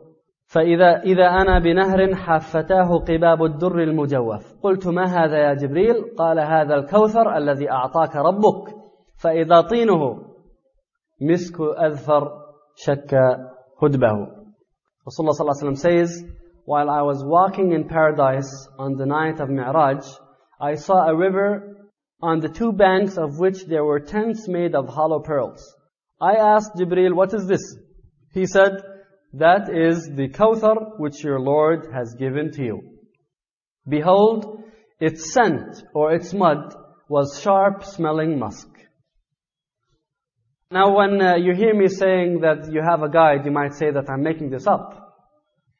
فإذا 0.46 1.02
إذا 1.02 1.24
أنا 1.24 1.59
بنهر 1.59 2.14
حفتاه 2.14 2.98
قباب 2.98 3.44
الدر 3.44 3.78
المجوف 3.78 4.54
قلت 4.62 4.87
ما 4.87 5.04
هذا 5.04 5.38
يا 5.38 5.54
جبريل 5.54 6.14
قال 6.18 6.40
هذا 6.40 6.74
الكوثر 6.74 7.37
الذي 7.37 7.70
أعطاك 7.70 8.16
ربك 8.16 8.74
فإذا 9.16 9.61
طينه 9.61 10.22
مسك 11.20 11.61
أذفر 11.61 12.33
شك 12.74 13.14
هدبه 13.83 14.38
Rasulullah 15.09 15.38
ﷺ 15.38 15.79
says, 15.79 16.25
While 16.66 16.90
I 16.90 17.01
was 17.01 17.25
walking 17.25 17.73
in 17.73 17.88
paradise 17.88 18.68
on 18.79 18.97
the 18.97 19.07
night 19.07 19.40
of 19.40 19.49
Mi'raj, 19.49 20.05
I 20.61 20.75
saw 20.75 21.07
a 21.09 21.16
river 21.16 21.77
on 22.21 22.40
the 22.40 22.49
two 22.51 22.73
banks 22.73 23.16
of 23.16 23.38
which 23.38 23.64
there 23.64 23.85
were 23.85 24.01
tents 24.01 24.49
made 24.49 24.75
of 24.75 24.88
hollow 24.88 25.21
pearls. 25.21 25.75
I 26.21 26.35
asked 26.35 26.75
Jibril, 26.77 27.14
what 27.14 27.33
is 27.33 27.47
this? 27.47 27.77
He 28.35 28.44
said, 28.44 28.83
that 29.33 29.71
is 29.75 30.11
the 30.14 30.29
Kawthar 30.29 30.99
which 30.99 31.25
your 31.25 31.40
Lord 31.40 31.88
has 31.92 32.14
given 32.14 32.51
to 32.53 32.62
you. 32.62 32.83
Behold, 33.88 34.62
its 35.01 35.33
scent 35.33 35.85
or 35.94 36.12
its 36.12 36.35
mud 36.35 36.75
was 37.09 37.40
sharp 37.40 37.85
smelling 37.85 38.38
musk. 38.38 38.68
Now 40.70 40.96
when 40.96 41.20
uh, 41.20 41.37
you 41.37 41.54
hear 41.54 41.74
me 41.74 41.88
saying 41.88 42.40
that 42.40 42.70
you 42.72 42.83
have 42.83 43.02
a 43.02 43.09
guide, 43.09 43.44
you 43.44 43.50
might 43.50 43.74
say 43.74 43.90
that 43.90 44.09
I'm 44.11 44.22
making 44.22 44.50
this 44.50 44.66
up. 44.66 45.16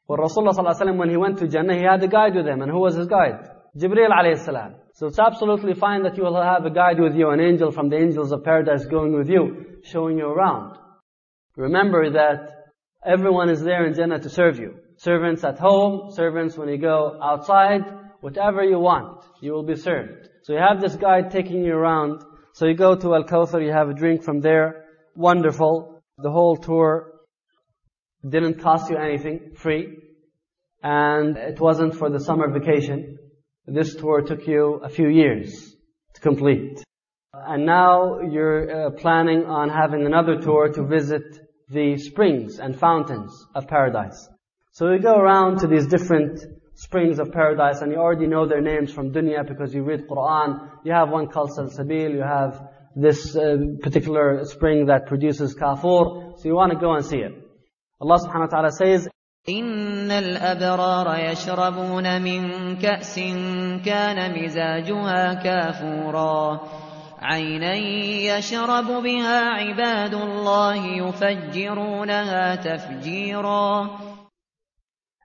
But 0.07 0.19
Rasulullah 0.19 0.53
ﷺ, 0.53 0.97
when 0.97 1.09
he 1.09 1.17
went 1.17 1.37
to 1.39 1.47
Jannah, 1.47 1.77
he 1.77 1.83
had 1.83 2.03
a 2.03 2.07
guide 2.07 2.35
with 2.35 2.47
him. 2.47 2.61
And 2.61 2.71
who 2.71 2.79
was 2.79 2.95
his 2.95 3.05
guide? 3.05 3.47
Jibreel 3.77 4.09
alayhi 4.09 4.43
salam. 4.43 4.75
So 4.93 5.07
it's 5.07 5.19
absolutely 5.19 5.75
fine 5.75 6.01
that 6.03 6.17
you 6.17 6.23
will 6.23 6.41
have 6.41 6.65
a 6.65 6.71
guide 6.71 6.99
with 6.99 7.15
you, 7.15 7.29
an 7.29 7.39
angel 7.39 7.71
from 7.71 7.89
the 7.89 7.97
angels 7.97 8.31
of 8.31 8.43
paradise 8.43 8.85
going 8.85 9.15
with 9.15 9.29
you, 9.29 9.81
showing 9.83 10.17
you 10.17 10.25
around. 10.25 10.77
Remember 11.55 12.09
that 12.11 12.59
Everyone 13.05 13.49
is 13.49 13.61
there 13.61 13.85
in 13.85 13.93
Jannah 13.93 14.19
to 14.19 14.29
serve 14.29 14.59
you. 14.59 14.75
Servants 14.97 15.43
at 15.45 15.57
home, 15.57 16.11
servants 16.11 16.57
when 16.57 16.67
you 16.67 16.77
go 16.77 17.17
outside, 17.23 17.81
whatever 18.19 18.61
you 18.61 18.77
want, 18.77 19.23
you 19.41 19.53
will 19.53 19.63
be 19.63 19.75
served. 19.75 20.27
So 20.43 20.51
you 20.51 20.59
have 20.59 20.81
this 20.81 20.97
guide 20.97 21.31
taking 21.31 21.63
you 21.63 21.75
around. 21.75 22.21
So 22.53 22.65
you 22.65 22.73
go 22.73 22.95
to 22.95 23.15
Al-Kawthar, 23.15 23.63
you 23.63 23.71
have 23.71 23.89
a 23.89 23.93
drink 23.93 24.23
from 24.23 24.41
there. 24.41 24.85
Wonderful. 25.15 26.01
The 26.17 26.31
whole 26.31 26.57
tour 26.57 27.13
didn't 28.27 28.59
cost 28.61 28.89
you 28.89 28.97
anything, 28.97 29.51
free. 29.55 29.97
And 30.83 31.37
it 31.37 31.59
wasn't 31.59 31.95
for 31.95 32.09
the 32.09 32.19
summer 32.19 32.49
vacation. 32.51 33.17
This 33.65 33.95
tour 33.95 34.21
took 34.21 34.47
you 34.47 34.81
a 34.83 34.89
few 34.89 35.09
years 35.09 35.75
to 36.15 36.21
complete. 36.21 36.83
And 37.33 37.65
now 37.65 38.19
you're 38.21 38.87
uh, 38.87 38.89
planning 38.91 39.45
on 39.45 39.69
having 39.69 40.05
another 40.05 40.41
tour 40.41 40.69
to 40.69 40.83
visit 40.83 41.23
the 41.69 41.97
springs 41.97 42.59
and 42.59 42.77
fountains 42.77 43.31
of 43.53 43.67
paradise. 43.67 44.27
So 44.71 44.91
you 44.91 44.99
go 44.99 45.15
around 45.15 45.59
to 45.59 45.67
these 45.67 45.87
different 45.87 46.39
springs 46.78 47.18
of 47.18 47.32
paradise 47.32 47.80
and 47.80 47.92
you 47.92 47.98
already 47.98 48.26
know 48.26 48.46
their 48.46 48.60
names 48.60 48.92
from 48.92 49.12
dunya 49.12 49.46
because 49.46 49.74
you 49.74 49.82
read 49.82 50.06
Quran. 50.08 50.70
You 50.84 50.92
have 50.92 51.08
one 51.10 51.28
called 51.28 51.50
Salsabil, 51.56 52.12
you 52.12 52.22
have 52.22 52.68
this 52.96 53.36
uh, 53.36 53.56
particular 53.82 54.44
spring 54.44 54.86
that 54.86 55.06
produces 55.06 55.54
kafur. 55.54 56.38
So 56.38 56.48
you 56.48 56.54
want 56.54 56.72
to 56.72 56.78
go 56.78 56.94
and 56.94 57.04
see 57.04 57.18
it. 57.18 57.32
Allah 58.00 58.18
subhanahu 58.18 58.40
wa 58.40 58.46
ta'ala 58.46 58.72
says, 58.72 59.08
إن 59.48 60.10
الأبرار 60.10 61.18
يشربون 61.18 62.22
من 62.22 62.76
كأس 62.76 63.14
كان 63.84 64.44
مزاجها 64.44 65.34
كافورا 65.34 66.60
عينا 67.22 67.74
يشرب 68.38 68.86
بها 68.86 69.40
عباد 69.40 70.14
الله 70.14 70.86
يفجرونها 70.86 72.54
تفجيرا 72.54 73.90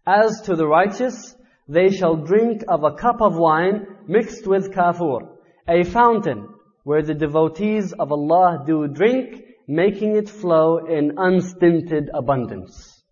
As 0.06 0.42
to 0.42 0.56
the 0.56 0.68
righteous, 0.68 1.33
they 1.68 1.90
shall 1.90 2.16
drink 2.16 2.64
of 2.68 2.84
a 2.84 2.94
cup 2.94 3.22
of 3.22 3.38
wine 3.38 3.86
mixed 4.08 4.48
with 4.48 4.72
kafur, 4.72 5.30
a 5.68 5.84
fountain 5.84 6.50
where 6.84 7.04
the 7.04 7.14
devotees 7.14 7.94
of 7.94 8.12
Allah 8.12 8.64
do 8.66 8.88
drink, 8.88 9.44
making 9.68 10.16
it 10.16 10.30
flow 10.30 10.78
in 10.78 11.14
unstinted 11.18 12.10
abundance. 12.14 13.04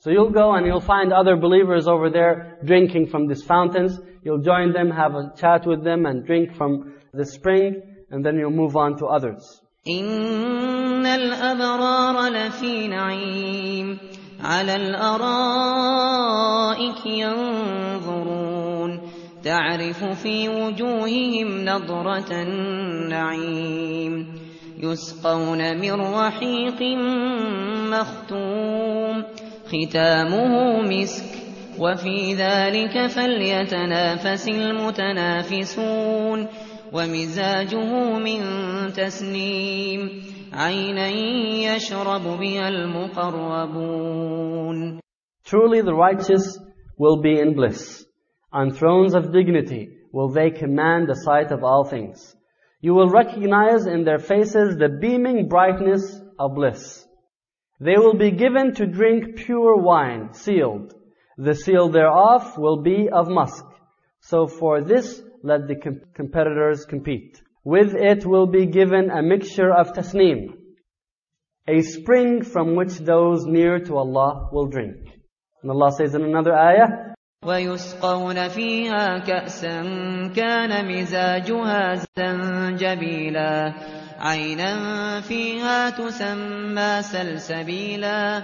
So 0.00 0.10
you'll 0.10 0.30
go 0.30 0.54
and 0.54 0.66
you'll 0.66 0.80
find 0.80 1.12
other 1.12 1.36
believers 1.36 1.88
over 1.88 2.10
there 2.10 2.58
drinking 2.64 3.08
from 3.08 3.26
these 3.26 3.42
fountains. 3.42 3.98
You'll 4.22 4.42
join 4.42 4.72
them, 4.72 4.90
have 4.90 5.14
a 5.14 5.32
chat 5.36 5.66
with 5.66 5.82
them 5.82 6.06
and 6.06 6.24
drink 6.26 6.54
from 6.56 6.94
the 7.12 7.24
spring 7.24 7.82
and 8.10 8.24
then 8.24 8.36
you'll 8.36 8.50
move 8.50 8.76
on 8.76 8.96
to 8.98 9.06
others. 9.06 9.60
إن 9.88 11.06
الأبرار 11.06 12.28
لفي 12.30 12.88
نعيم 12.88 13.98
على 14.43 14.75
الأرائك 14.75 15.33
ينظرون. 17.05 19.01
تعرف 19.43 20.03
في 20.03 20.49
وجوههم 20.49 21.65
نضرة 21.65 22.31
النعيم. 22.31 24.27
يسقون 24.79 25.77
من 25.77 25.91
رحيق 25.91 26.97
مختوم. 27.91 29.23
ختامه 29.67 30.81
مسك. 30.81 31.25
وفي 31.79 32.33
ذلك 32.33 33.07
فليتنافس 33.07 34.47
المتنافسون. 34.47 36.47
ومزاجه 36.93 38.19
من 38.19 38.39
تسنيم. 38.93 40.32
عينا 40.52 41.08
يشرب 41.74 42.22
بها 42.22 42.68
المقربون 42.68 44.18
Truly 45.44 45.80
the 45.80 45.94
righteous 45.94 46.58
will 46.98 47.22
be 47.22 47.38
in 47.40 47.54
bliss. 47.54 48.04
On 48.52 48.70
thrones 48.70 49.14
of 49.14 49.32
dignity 49.32 49.88
will 50.12 50.28
they 50.28 50.50
command 50.50 51.08
the 51.08 51.14
sight 51.14 51.52
of 51.52 51.64
all 51.64 51.84
things. 51.84 52.34
You 52.80 52.94
will 52.94 53.08
recognize 53.08 53.86
in 53.86 54.04
their 54.04 54.18
faces 54.18 54.76
the 54.76 54.88
beaming 54.88 55.48
brightness 55.48 56.20
of 56.38 56.54
bliss. 56.54 57.06
They 57.80 57.96
will 57.96 58.14
be 58.14 58.30
given 58.30 58.74
to 58.74 58.86
drink 58.86 59.36
pure 59.36 59.76
wine, 59.76 60.32
sealed. 60.32 60.94
The 61.36 61.54
seal 61.54 61.88
thereof 61.88 62.58
will 62.58 62.82
be 62.82 63.08
of 63.08 63.28
musk. 63.28 63.64
So 64.20 64.46
for 64.46 64.82
this 64.82 65.22
let 65.42 65.68
the 65.68 65.76
competitors 66.14 66.84
compete. 66.84 67.40
With 67.64 67.94
it 67.94 68.24
will 68.24 68.46
be 68.46 68.66
given 68.66 69.10
a 69.10 69.22
mixture 69.22 69.72
of 69.72 69.92
tasneem. 69.92 70.58
a 71.68 71.82
spring 71.82 72.42
from 72.42 72.74
which 72.74 72.94
those 72.98 73.44
near 73.44 73.78
to 73.78 73.96
Allah 73.98 74.48
will 74.50 74.68
drink. 74.68 74.96
And 75.62 75.70
Allah 75.70 75.92
says 75.92 76.14
in 76.14 76.22
another 76.22 76.54
ayah, 76.54 77.14
ويسقون 77.44 78.48
فيها 78.48 79.18
كأسا 79.18 79.82
كان 80.36 80.88
مزاجها 80.88 81.94
زنجبيلا 82.18 83.74
عينا 84.18 85.20
فيها 85.20 85.90
تسمى 85.90 87.02
سلسبيلا 87.02 88.42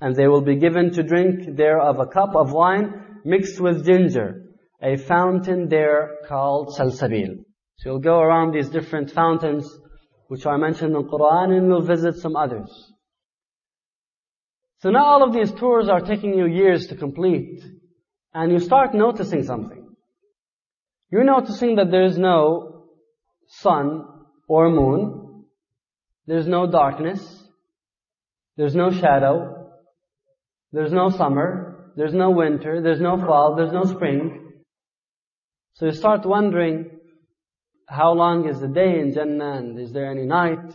And 0.00 0.14
they 0.16 0.28
will 0.28 0.42
be 0.42 0.56
given 0.56 0.92
to 0.92 1.02
drink 1.02 1.56
there 1.56 1.80
of 1.80 1.98
a 1.98 2.06
cup 2.06 2.36
of 2.36 2.52
wine 2.52 3.20
mixed 3.24 3.60
with 3.60 3.84
ginger, 3.84 4.42
a 4.82 4.96
fountain 4.96 5.68
there 5.68 6.18
called 6.28 6.74
Salsabil. 6.78 7.44
So 7.79 7.89
you'll 7.89 7.99
go 7.99 8.19
around 8.19 8.53
these 8.53 8.69
different 8.69 9.11
fountains 9.11 9.71
which 10.27 10.45
are 10.45 10.57
mentioned 10.57 10.95
in 10.95 11.03
Quran 11.03 11.55
and 11.55 11.67
you'll 11.67 11.81
visit 11.81 12.15
some 12.15 12.35
others. 12.35 12.91
So 14.79 14.89
now 14.89 15.05
all 15.05 15.23
of 15.23 15.33
these 15.33 15.51
tours 15.51 15.89
are 15.89 16.01
taking 16.01 16.33
you 16.37 16.45
years 16.47 16.87
to 16.87 16.95
complete 16.95 17.63
and 18.33 18.51
you 18.51 18.59
start 18.59 18.93
noticing 18.93 19.43
something. 19.43 19.87
You're 21.11 21.23
noticing 21.23 21.75
that 21.75 21.89
there 21.89 22.03
is 22.03 22.17
no 22.17 22.85
sun 23.47 24.05
or 24.47 24.69
moon. 24.69 25.45
There's 26.25 26.47
no 26.47 26.69
darkness. 26.69 27.43
There's 28.57 28.75
no 28.75 28.91
shadow. 28.91 29.71
There's 30.71 30.91
no 30.91 31.09
summer. 31.09 31.91
There's 31.95 32.13
no 32.13 32.31
winter. 32.31 32.81
There's 32.81 32.99
no 32.99 33.17
fall. 33.17 33.55
There's 33.55 33.71
no 33.71 33.85
spring. 33.85 34.51
So 35.73 35.85
you 35.85 35.93
start 35.93 36.25
wondering, 36.25 36.89
how 37.87 38.13
long 38.13 38.47
is 38.47 38.59
the 38.59 38.67
day 38.67 38.99
in 38.99 39.13
Jannah 39.13 39.53
and 39.53 39.79
is 39.79 39.93
there 39.93 40.11
any 40.11 40.25
night? 40.25 40.73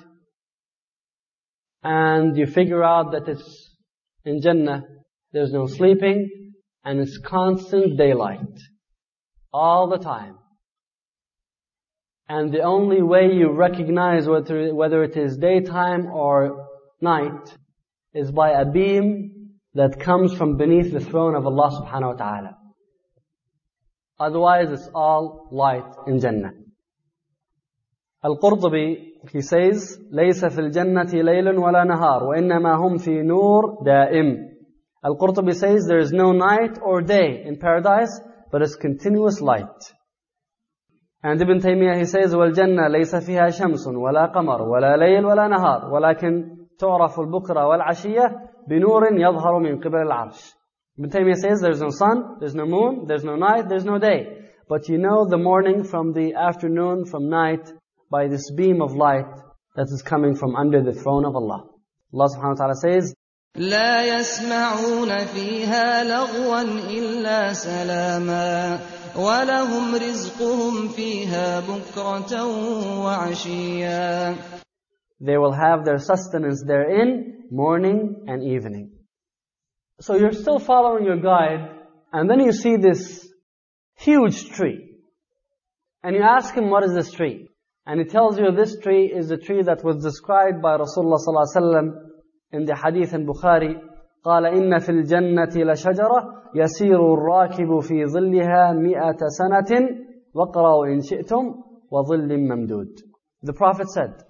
And 1.83 2.37
you 2.37 2.47
figure 2.47 2.83
out 2.83 3.13
that 3.13 3.29
it's 3.29 3.77
in 4.25 4.41
Jannah, 4.41 4.85
there's 5.33 5.53
no 5.53 5.67
sleeping 5.67 6.55
and 6.85 7.01
it's 7.01 7.19
constant 7.19 7.99
daylight. 7.99 8.59
All 9.53 9.89
the 9.89 9.99
time. 9.99 10.39
And 12.29 12.51
the 12.51 12.63
only 12.63 13.03
way 13.03 13.33
you 13.35 13.51
recognize 13.51 14.27
whether, 14.27 14.75
whether 14.75 15.03
it 15.03 15.17
is 15.17 15.37
daytime 15.37 16.07
or 16.07 16.67
night 17.03 17.55
is 18.15 18.31
by 18.31 18.53
a 18.53 18.65
beam 18.65 19.59
that 19.75 20.01
comes 20.01 20.33
from 20.33 20.57
beneath 20.57 20.93
the 20.93 21.01
throne 21.01 21.35
of 21.35 21.47
Allah 21.47 21.83
subhanahu 21.83 22.13
wa 22.13 22.25
ta'ala. 22.25 22.59
Otherwise 24.19 24.71
it's 24.71 24.89
all 24.95 25.49
light 25.51 25.85
in 26.07 26.21
Jannah. 26.21 26.53
Al-Qurtubi, 28.24 29.14
he 29.32 29.42
says, 29.42 30.00
ليس 30.12 30.46
في 30.46 30.60
الجنة 30.60 31.14
ليل 31.14 31.58
ولا 31.58 31.84
نهار 31.84 32.24
وإنما 32.24 32.76
هم 32.76 32.98
في 32.98 33.22
نور 33.22 33.84
دائم. 33.86 34.58
Al-Qurtubi 35.06 35.54
says 35.54 35.86
there 35.88 36.00
is 36.00 36.12
no 36.12 36.32
night 36.32 36.80
or 36.82 37.02
day 37.02 37.44
in 37.46 37.58
paradise, 37.58 38.20
but 38.52 38.62
it's 38.62 38.76
continuous 38.76 39.40
light. 39.40 39.94
And 41.24 41.42
Ibn 41.42 41.60
Taymiyyah 41.60 41.98
he 41.98 42.06
says 42.06 42.34
والجنة 42.34 42.88
ليس 42.88 43.16
فيها 43.16 43.50
شمس 43.50 43.88
ولا 43.88 44.26
قمر 44.26 44.62
ولا 44.62 44.98
ليل 44.98 45.26
ولا 45.26 45.48
نهار 45.48 45.94
ولكن 45.94 46.58
تعرف 46.80 47.20
البكرة 47.20 47.68
والعشية 47.68 48.36
بنور 48.70 49.04
يظهر 49.12 49.60
من 49.60 49.80
قبل 49.80 49.98
العرش. 49.98 50.54
Ibn 50.98 51.10
Taymiyyah 51.10 51.36
says 51.36 51.62
there's 51.62 51.82
no 51.82 51.90
sun, 51.90 52.38
there's 52.40 52.56
no 52.56 52.66
moon, 52.66 53.06
there's 53.06 53.24
no 53.24 53.36
night, 53.36 53.70
there's 53.70 53.86
no 53.86 54.00
day. 54.00 54.28
But 54.68 54.90
you 54.90 54.98
know 54.98 55.28
the 55.30 55.38
morning 55.38 55.84
from 55.84 56.14
the 56.14 56.34
afternoon, 56.34 57.06
from 57.06 57.30
night, 57.30 57.72
by 58.12 58.28
this 58.28 58.52
beam 58.52 58.82
of 58.82 58.96
light 58.96 59.26
that 59.76 59.88
is 59.90 60.02
coming 60.02 60.36
from 60.36 60.56
under 60.56 60.82
the 60.82 60.94
throne 60.94 61.26
of 61.26 61.36
Allah. 61.36 61.66
Allah 62.14 62.28
subhanahu 62.30 62.58
wa 62.58 62.66
ta'ala 62.66 62.76
says, 62.76 63.14
لا 63.58 64.20
يسمعون 64.20 65.18
فيها 65.26 66.04
لغوا 66.04 66.62
إلا 66.62 67.54
سلاما 67.54 68.80
ولهم 69.16 69.96
رزقهم 69.96 70.88
فيها 70.88 71.60
بكرة 71.60 72.46
وعشيا 73.04 74.36
They 75.20 75.38
will 75.38 75.54
have 75.54 75.84
their 75.84 75.98
sustenance 75.98 76.64
therein, 76.64 77.46
morning 77.50 78.26
and 78.28 78.44
evening. 78.44 78.92
So 80.00 80.16
you're 80.16 80.32
still 80.32 80.60
following 80.60 81.06
your 81.06 81.18
guide, 81.18 81.72
and 82.14 82.30
then 82.30 82.40
you 82.40 82.52
see 82.52 82.78
this 82.78 83.28
huge 83.96 84.50
tree. 84.52 85.00
And 86.04 86.16
you 86.16 86.22
ask 86.22 86.54
him, 86.54 86.70
what 86.70 86.84
is 86.84 86.94
this 86.94 87.12
tree? 87.12 87.50
And 87.86 88.00
he 88.00 88.06
tells 88.06 88.38
you 88.38 88.52
this 88.52 88.78
tree 88.80 89.06
is 89.06 89.30
the 89.30 89.38
tree 89.38 89.64
that 89.64 89.84
was 89.84 90.04
described 90.04 90.62
by 90.62 90.78
Rasulullah 90.78 91.20
ﷺ 91.26 91.94
in 92.52 92.66
the 92.66 92.76
hadith 92.76 93.14
in 93.14 93.26
Bukhari. 93.26 93.76
قال 94.26 94.46
إن 94.46 94.80
في 94.80 94.90
الجنة 94.90 95.56
لشجرة 95.56 96.44
يسير 96.56 97.14
الراكب 97.14 97.80
في 97.80 98.06
ظلها 98.06 98.74
مئة 98.74 99.18
سنة 99.28 99.90
واقرأوا 100.34 100.88
إن 100.88 101.02
شئتم 101.02 101.56
وظل 101.92 102.38
ممدود. 102.38 102.90
The 103.44 103.54
Prophet 103.54 103.90
said, 103.90 104.24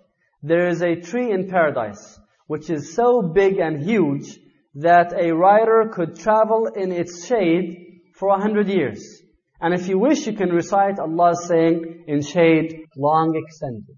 there 0.43 0.67
is 0.67 0.83
a 0.83 0.95
tree 0.95 1.31
in 1.31 1.49
paradise 1.49 2.19
which 2.45 2.69
is 2.69 2.95
so 2.95 3.21
big 3.33 3.57
and 3.57 3.83
huge 3.83 4.37
that 4.75 5.13
a 5.19 5.31
rider 5.31 5.89
could 5.91 6.15
travel 6.15 6.67
in 6.75 6.91
its 6.91 7.25
shade 7.25 8.01
for 8.15 8.29
a 8.29 8.39
hundred 8.39 8.67
years. 8.67 9.20
And 9.62 9.72
if 9.72 9.86
you 9.86 9.96
wish, 9.96 10.26
you 10.26 10.32
can 10.32 10.50
recite 10.50 10.98
Allah's 10.98 11.46
saying 11.46 12.04
in 12.08 12.20
shade, 12.20 12.84
long 12.96 13.36
extended. 13.36 13.96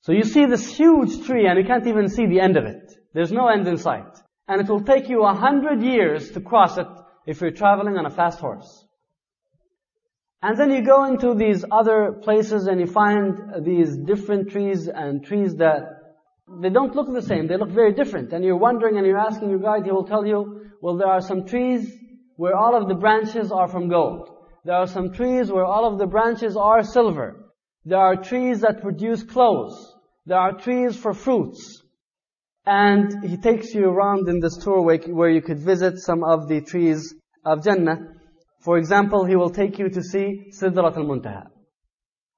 So 0.00 0.12
you 0.12 0.24
see 0.24 0.46
this 0.46 0.66
huge 0.74 1.26
tree 1.26 1.46
and 1.46 1.58
you 1.58 1.64
can't 1.66 1.86
even 1.86 2.08
see 2.08 2.26
the 2.26 2.40
end 2.40 2.56
of 2.56 2.64
it. 2.64 2.90
There's 3.12 3.32
no 3.32 3.48
end 3.48 3.68
in 3.68 3.76
sight. 3.76 4.18
And 4.48 4.62
it 4.62 4.68
will 4.68 4.82
take 4.82 5.10
you 5.10 5.24
a 5.24 5.34
hundred 5.34 5.82
years 5.82 6.30
to 6.32 6.40
cross 6.40 6.78
it 6.78 6.86
if 7.26 7.42
you're 7.42 7.50
traveling 7.50 7.98
on 7.98 8.06
a 8.06 8.10
fast 8.10 8.40
horse. 8.40 8.86
And 10.40 10.58
then 10.58 10.70
you 10.70 10.82
go 10.82 11.04
into 11.04 11.34
these 11.34 11.62
other 11.70 12.12
places 12.22 12.66
and 12.66 12.80
you 12.80 12.86
find 12.86 13.64
these 13.64 13.94
different 13.96 14.50
trees 14.50 14.88
and 14.88 15.24
trees 15.24 15.56
that 15.56 15.82
they 16.62 16.70
don't 16.70 16.94
look 16.94 17.12
the 17.12 17.22
same. 17.22 17.46
They 17.46 17.58
look 17.58 17.70
very 17.70 17.92
different. 17.92 18.32
And 18.32 18.42
you're 18.42 18.56
wondering 18.56 18.96
and 18.96 19.06
you're 19.06 19.18
asking 19.18 19.50
your 19.50 19.58
guide, 19.58 19.84
he 19.84 19.90
will 19.90 20.06
tell 20.06 20.26
you, 20.26 20.70
well, 20.80 20.96
there 20.96 21.08
are 21.08 21.20
some 21.20 21.46
trees 21.46 21.90
where 22.36 22.56
all 22.56 22.76
of 22.76 22.88
the 22.88 22.94
branches 22.94 23.52
are 23.52 23.68
from 23.68 23.88
gold. 23.88 24.28
There 24.64 24.74
are 24.74 24.86
some 24.86 25.12
trees 25.12 25.52
where 25.52 25.64
all 25.64 25.90
of 25.90 25.98
the 25.98 26.06
branches 26.06 26.56
are 26.56 26.82
silver. 26.82 27.52
There 27.84 27.98
are 27.98 28.16
trees 28.16 28.60
that 28.60 28.80
produce 28.80 29.22
clothes. 29.22 29.94
There 30.26 30.38
are 30.38 30.52
trees 30.52 30.96
for 30.96 31.12
fruits. 31.12 31.82
And 32.66 33.22
he 33.28 33.36
takes 33.36 33.74
you 33.74 33.84
around 33.84 34.28
in 34.28 34.40
this 34.40 34.56
tour 34.56 34.80
where 34.80 35.28
you 35.28 35.42
could 35.42 35.58
visit 35.58 35.98
some 35.98 36.24
of 36.24 36.48
the 36.48 36.62
trees 36.62 37.14
of 37.44 37.62
Jannah. 37.62 37.98
For 38.60 38.78
example, 38.78 39.26
he 39.26 39.36
will 39.36 39.50
take 39.50 39.78
you 39.78 39.90
to 39.90 40.02
see 40.02 40.50
Sidrat 40.58 40.96
al-Muntaha. 40.96 41.48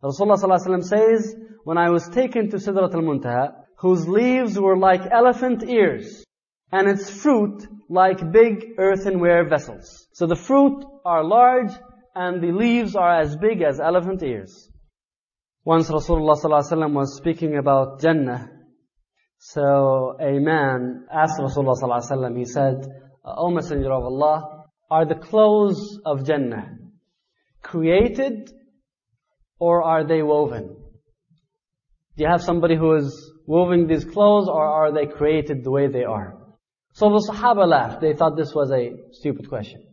Rasulullah 0.03 0.36
ﷺ 0.36 0.82
says, 0.82 1.36
when 1.62 1.78
I 1.78 1.90
was 1.90 2.09
taken 2.09 2.51
to 2.51 2.57
Sidrat 2.57 2.92
al-Muntaha, 2.92 3.53
whose 3.78 4.09
leaves 4.09 4.59
were 4.59 4.76
like 4.76 5.03
elephant 5.12 5.62
ears, 5.62 6.24
and 6.73 6.89
its 6.89 7.11
fruit 7.11 7.67
like 7.89 8.33
big 8.33 8.75
earthenware 8.79 9.49
vessels. 9.49 10.09
So 10.12 10.27
the 10.27 10.37
fruit 10.37 10.85
are 11.05 11.25
large, 11.25 11.73
and 12.14 12.43
the 12.43 12.53
leaves 12.53 12.97
are 12.97 13.21
as 13.21 13.37
big 13.37 13.62
as 13.62 13.79
elephant 13.79 14.23
ears. 14.23 14.69
Once 15.64 15.91
Rasulullah 15.91 16.41
ﷺ 16.41 16.93
was 16.93 17.17
speaking 17.17 17.57
about 17.57 18.01
Jannah, 18.01 18.51
so 19.39 20.17
a 20.21 20.39
man 20.39 21.07
asked 21.12 21.39
Rasulullah 21.41 21.81
ﷺ, 21.81 22.39
he 22.39 22.45
said, 22.45 22.87
O 23.25 23.51
Messenger 23.51 23.93
of 23.93 24.05
Allah, 24.05 24.64
are 24.91 25.05
the 25.05 25.17
clothes 25.17 26.01
of 26.05 26.25
Jannah 26.25 26.79
created 27.62 28.51
or 29.59 29.83
are 29.83 30.07
they 30.07 30.23
woven? 30.23 30.77
Do 32.17 32.25
you 32.25 32.31
have 32.31 32.43
somebody 32.43 32.77
who 32.77 32.95
is 32.95 33.33
woven 33.47 33.89
these 33.89 34.05
clothes 34.05 34.49
or 34.49 34.64
are 34.64 34.93
they 34.93 35.07
created 35.07 35.64
the 35.64 35.71
way 35.71 35.89
they 35.89 36.05
are? 36.05 36.36
So 36.95 37.09
the 37.09 37.26
Sahaba 37.32 37.68
laughed. 37.68 38.01
They 38.01 38.14
thought 38.14 38.36
this 38.36 38.53
was 38.53 38.72
a 38.72 38.91
stupid 39.12 39.47
question. 39.49 39.84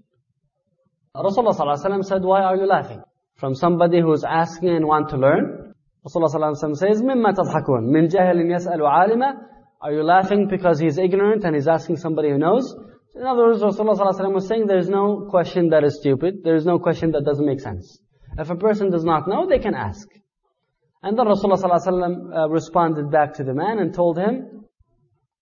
Rasulullah 1.14 1.56
ﷺ 1.56 2.04
said, 2.04 2.22
why 2.22 2.42
are 2.42 2.56
you 2.56 2.66
laughing? 2.66 3.02
From 3.36 3.54
somebody 3.54 4.00
who 4.00 4.12
is 4.12 4.24
asking 4.24 4.70
and 4.70 4.86
want 4.86 5.10
to 5.10 5.16
learn. 5.16 5.74
Rasulullah 6.06 6.54
ﷺ 6.54 6.76
says, 6.76 7.02
مِمَّا 7.02 7.34
تَضْحَكُونَ 7.34 7.90
مِنْ 7.90 8.08
جَهِلٍ 8.08 8.36
يَسْأَلُ 8.36 8.78
عَالِمًا 8.80 9.32
Are 9.80 9.92
you 9.92 10.02
laughing 10.02 10.48
because 10.48 10.78
he's 10.78 10.98
ignorant 10.98 11.44
and 11.44 11.54
he's 11.54 11.68
asking 11.68 11.96
somebody 11.96 12.30
who 12.30 12.38
knows? 12.38 12.74
In 13.14 13.24
other 13.24 13.46
words, 13.46 13.62
Rasulullah 13.62 13.98
ﷺ 13.98 14.32
was 14.32 14.46
saying 14.46 14.66
there 14.66 14.78
is 14.78 14.88
no 14.88 15.26
question 15.28 15.70
that 15.70 15.82
is 15.82 15.98
stupid. 15.98 16.42
There 16.44 16.54
is 16.54 16.66
no 16.66 16.78
question 16.78 17.12
that 17.12 17.24
doesn't 17.24 17.44
make 17.44 17.60
sense. 17.60 17.98
If 18.38 18.50
a 18.50 18.56
person 18.56 18.90
does 18.90 19.04
not 19.04 19.26
know, 19.26 19.48
they 19.48 19.58
can 19.58 19.74
ask. 19.74 20.06
And 21.02 21.18
then 21.18 21.26
Rasulullah 21.26 21.60
ﷺ 21.60 22.36
uh, 22.36 22.48
responded 22.48 23.10
back 23.10 23.34
to 23.34 23.44
the 23.44 23.54
man 23.54 23.78
and 23.78 23.94
told 23.94 24.18
him, 24.18 24.51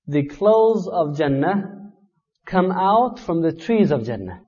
the 0.07 0.23
clothes 0.27 0.87
of 0.87 1.17
Jannah 1.17 1.91
come 2.45 2.71
out 2.71 3.19
from 3.19 3.41
the 3.41 3.51
trees 3.51 3.91
of 3.91 4.05
Jannah. 4.05 4.41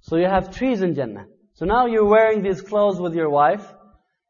So 0.00 0.16
you 0.16 0.26
have 0.26 0.54
trees 0.56 0.82
in 0.82 0.94
Jannah. 0.94 1.26
So 1.54 1.64
now 1.64 1.86
you're 1.86 2.04
wearing 2.04 2.42
these 2.42 2.60
clothes 2.60 3.00
with 3.00 3.14
your 3.14 3.30
wife, 3.30 3.66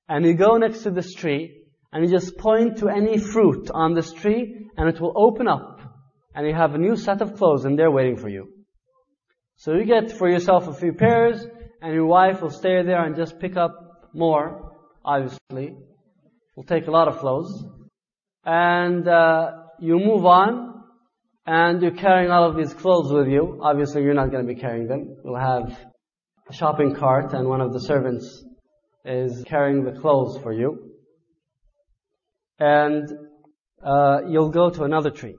and 0.09 0.25
you 0.25 0.35
go 0.35 0.57
next 0.57 0.83
to 0.83 0.91
this 0.91 1.15
tree, 1.15 1.63
and 1.93 2.05
you 2.05 2.11
just 2.11 2.37
point 2.39 2.79
to 2.79 2.89
any 2.89 3.19
fruit 3.19 3.71
on 3.73 3.95
this 3.95 4.13
tree, 4.13 4.69
and 4.77 4.89
it 4.89 5.01
will 5.01 5.13
open 5.17 5.49
up 5.49 5.75
and 6.35 6.47
you 6.47 6.55
have 6.55 6.75
a 6.75 6.79
new 6.79 6.97
set 6.97 7.23
of 7.23 7.37
clothes 7.37 7.65
and 7.65 7.79
they're 7.79 7.91
waiting 7.91 8.17
for 8.17 8.29
you. 8.29 8.49
So 9.57 9.75
you 9.75 9.85
get 9.85 10.11
for 10.11 10.29
yourself 10.29 10.67
a 10.67 10.75
few 10.75 10.93
pairs 10.93 11.47
and 11.81 11.95
your 11.95 12.07
wife 12.07 12.43
will 12.43 12.51
stay 12.51 12.83
there 12.83 13.05
and 13.05 13.15
just 13.15 13.39
pick 13.39 13.57
up 13.57 14.11
more, 14.13 14.73
obviously. 15.05 15.77
Will 16.57 16.65
take 16.65 16.89
a 16.89 16.91
lot 16.91 17.09
of 17.09 17.19
clothes. 17.19 17.65
And 18.45 19.07
uh, 19.07 19.53
you 19.81 19.99
move 19.99 20.25
on 20.25 20.83
and 21.47 21.83
you're 21.83 21.91
carrying 21.91 22.31
all 22.31 22.49
of 22.49 22.57
these 22.57 22.73
clothes 22.73 23.13
with 23.13 23.29
you. 23.29 23.61
Obviously 23.63 24.03
you're 24.03 24.15
not 24.15 24.31
going 24.31 24.47
to 24.47 24.55
be 24.55 24.61
carrying 24.61 24.87
them. 24.87 25.17
You'll 25.25 25.39
have 25.39 25.79
a 26.49 26.53
shopping 26.53 26.95
cart 26.95 27.33
and 27.33 27.49
one 27.49 27.61
of 27.61 27.73
the 27.73 27.81
servants 27.81 28.45
is 29.05 29.45
carrying 29.47 29.85
the 29.85 29.93
clothes 30.01 30.39
for 30.43 30.53
you. 30.53 30.91
And 32.59 33.09
uh, 33.85 34.21
you'll 34.29 34.51
go 34.51 34.71
to 34.71 34.85
another 34.85 35.11
tree. 35.11 35.37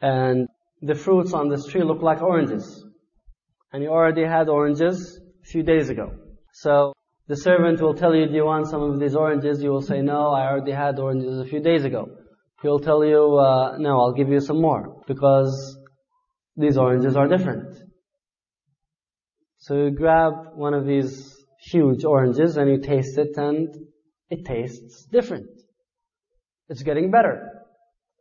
And 0.00 0.48
the 0.82 0.94
fruits 0.94 1.32
on 1.32 1.48
this 1.48 1.66
tree 1.66 1.82
look 1.82 2.02
like 2.02 2.22
oranges. 2.22 2.84
And 3.72 3.82
you 3.82 3.90
already 3.90 4.24
had 4.24 4.48
oranges 4.48 5.20
a 5.42 5.46
few 5.46 5.62
days 5.62 5.88
ago. 5.88 6.12
So 6.52 6.92
the 7.28 7.36
servant 7.36 7.80
will 7.80 7.94
tell 7.94 8.14
you, 8.14 8.26
do 8.26 8.34
you 8.34 8.46
want 8.46 8.68
some 8.68 8.82
of 8.82 8.98
these 8.98 9.14
oranges? 9.14 9.62
You 9.62 9.70
will 9.70 9.82
say, 9.82 10.00
no, 10.00 10.30
I 10.30 10.46
already 10.46 10.72
had 10.72 10.98
oranges 10.98 11.38
a 11.38 11.44
few 11.44 11.60
days 11.60 11.84
ago 11.84 12.08
He'll 12.61 12.79
tell 12.79 13.03
you, 13.03 13.37
uh, 13.37 13.77
no, 13.77 13.99
I'll 13.99 14.13
give 14.13 14.29
you 14.29 14.39
some 14.39 14.61
more. 14.61 15.01
Because 15.07 15.77
these 16.55 16.77
oranges 16.77 17.15
are 17.15 17.27
different. 17.27 17.75
So 19.57 19.75
you 19.75 19.91
grab 19.91 20.33
one 20.55 20.73
of 20.73 20.85
these 20.85 21.35
huge 21.59 22.03
oranges 22.03 22.57
and 22.57 22.69
you 22.69 22.79
taste 22.79 23.17
it 23.17 23.37
and 23.37 23.75
it 24.29 24.45
tastes 24.45 25.05
different. 25.05 25.49
It's 26.69 26.83
getting 26.83 27.11
better. 27.11 27.49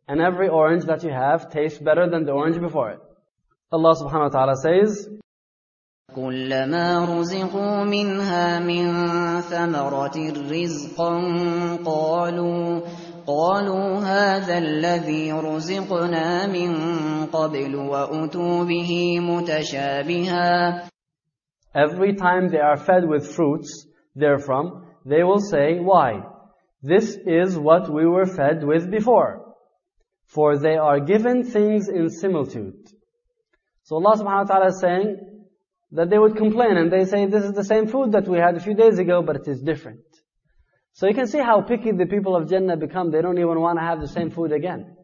And 0.08 0.20
every 0.20 0.48
orange 0.48 0.84
that 0.84 1.02
you 1.04 1.10
have 1.10 1.50
tastes 1.50 1.78
better 1.78 2.08
than 2.08 2.24
the 2.24 2.32
orange 2.32 2.60
before 2.60 2.90
it. 2.90 3.00
Allah 3.70 3.94
subhanahu 3.94 4.32
wa 4.32 4.38
ta'ala 4.38 4.56
says, 4.56 5.08
كلما 6.16 7.04
رزقوا 7.04 7.84
منها 7.84 8.58
من 8.58 9.40
ثمرة 9.40 10.16
رزقا 10.50 11.12
قالوا 11.84 12.80
قالوا 13.26 13.98
هذا 13.98 14.58
الذي 14.58 15.32
رزقنا 15.32 16.46
من 16.46 16.72
قبل 17.26 17.76
وأتوا 17.76 18.64
به 18.64 19.20
متشابها 19.20 20.82
Every 21.74 22.14
time 22.14 22.48
they 22.48 22.58
are 22.58 22.76
fed 22.76 23.08
with 23.08 23.34
fruits 23.34 23.86
therefrom, 24.14 24.86
they 25.06 25.22
will 25.22 25.40
say, 25.40 25.78
why? 25.78 26.22
This 26.82 27.16
is 27.26 27.58
what 27.58 27.90
we 27.90 28.06
were 28.06 28.26
fed 28.26 28.62
with 28.62 28.90
before. 28.90 29.54
For 30.26 30.58
they 30.58 30.76
are 30.76 31.00
given 31.00 31.44
things 31.44 31.88
in 31.88 32.10
similitude. 32.10 32.88
So 33.84 33.96
Allah 33.96 34.16
subhanahu 34.16 34.48
wa 34.48 34.54
ta'ala 34.54 34.66
is 34.66 34.80
saying 34.80 35.08
that 35.92 36.10
they 36.10 36.18
would 36.18 36.36
complain 36.36 36.76
and 36.76 36.92
they 36.92 37.04
say, 37.04 37.26
this 37.26 37.44
is 37.44 37.52
the 37.52 37.64
same 37.64 37.86
food 37.86 38.12
that 38.12 38.28
we 38.28 38.38
had 38.38 38.56
a 38.56 38.60
few 38.60 38.74
days 38.74 38.98
ago, 38.98 39.22
but 39.22 39.36
it 39.36 39.48
is 39.48 39.60
different. 39.60 40.04
So 40.96 41.06
you 41.06 41.14
can 41.14 41.26
see 41.26 41.38
how 41.38 41.62
picky 41.62 41.92
the 41.92 42.06
people 42.06 42.36
of 42.36 42.48
Jannah 42.50 42.76
become. 42.76 43.10
They 43.10 43.22
don't 43.22 43.38
even 43.38 43.60
want 43.60 43.78
to 43.78 43.84
have 43.84 44.00
the 44.00 44.08
same 44.08 44.30
food 44.30 44.52
again. 44.52 44.96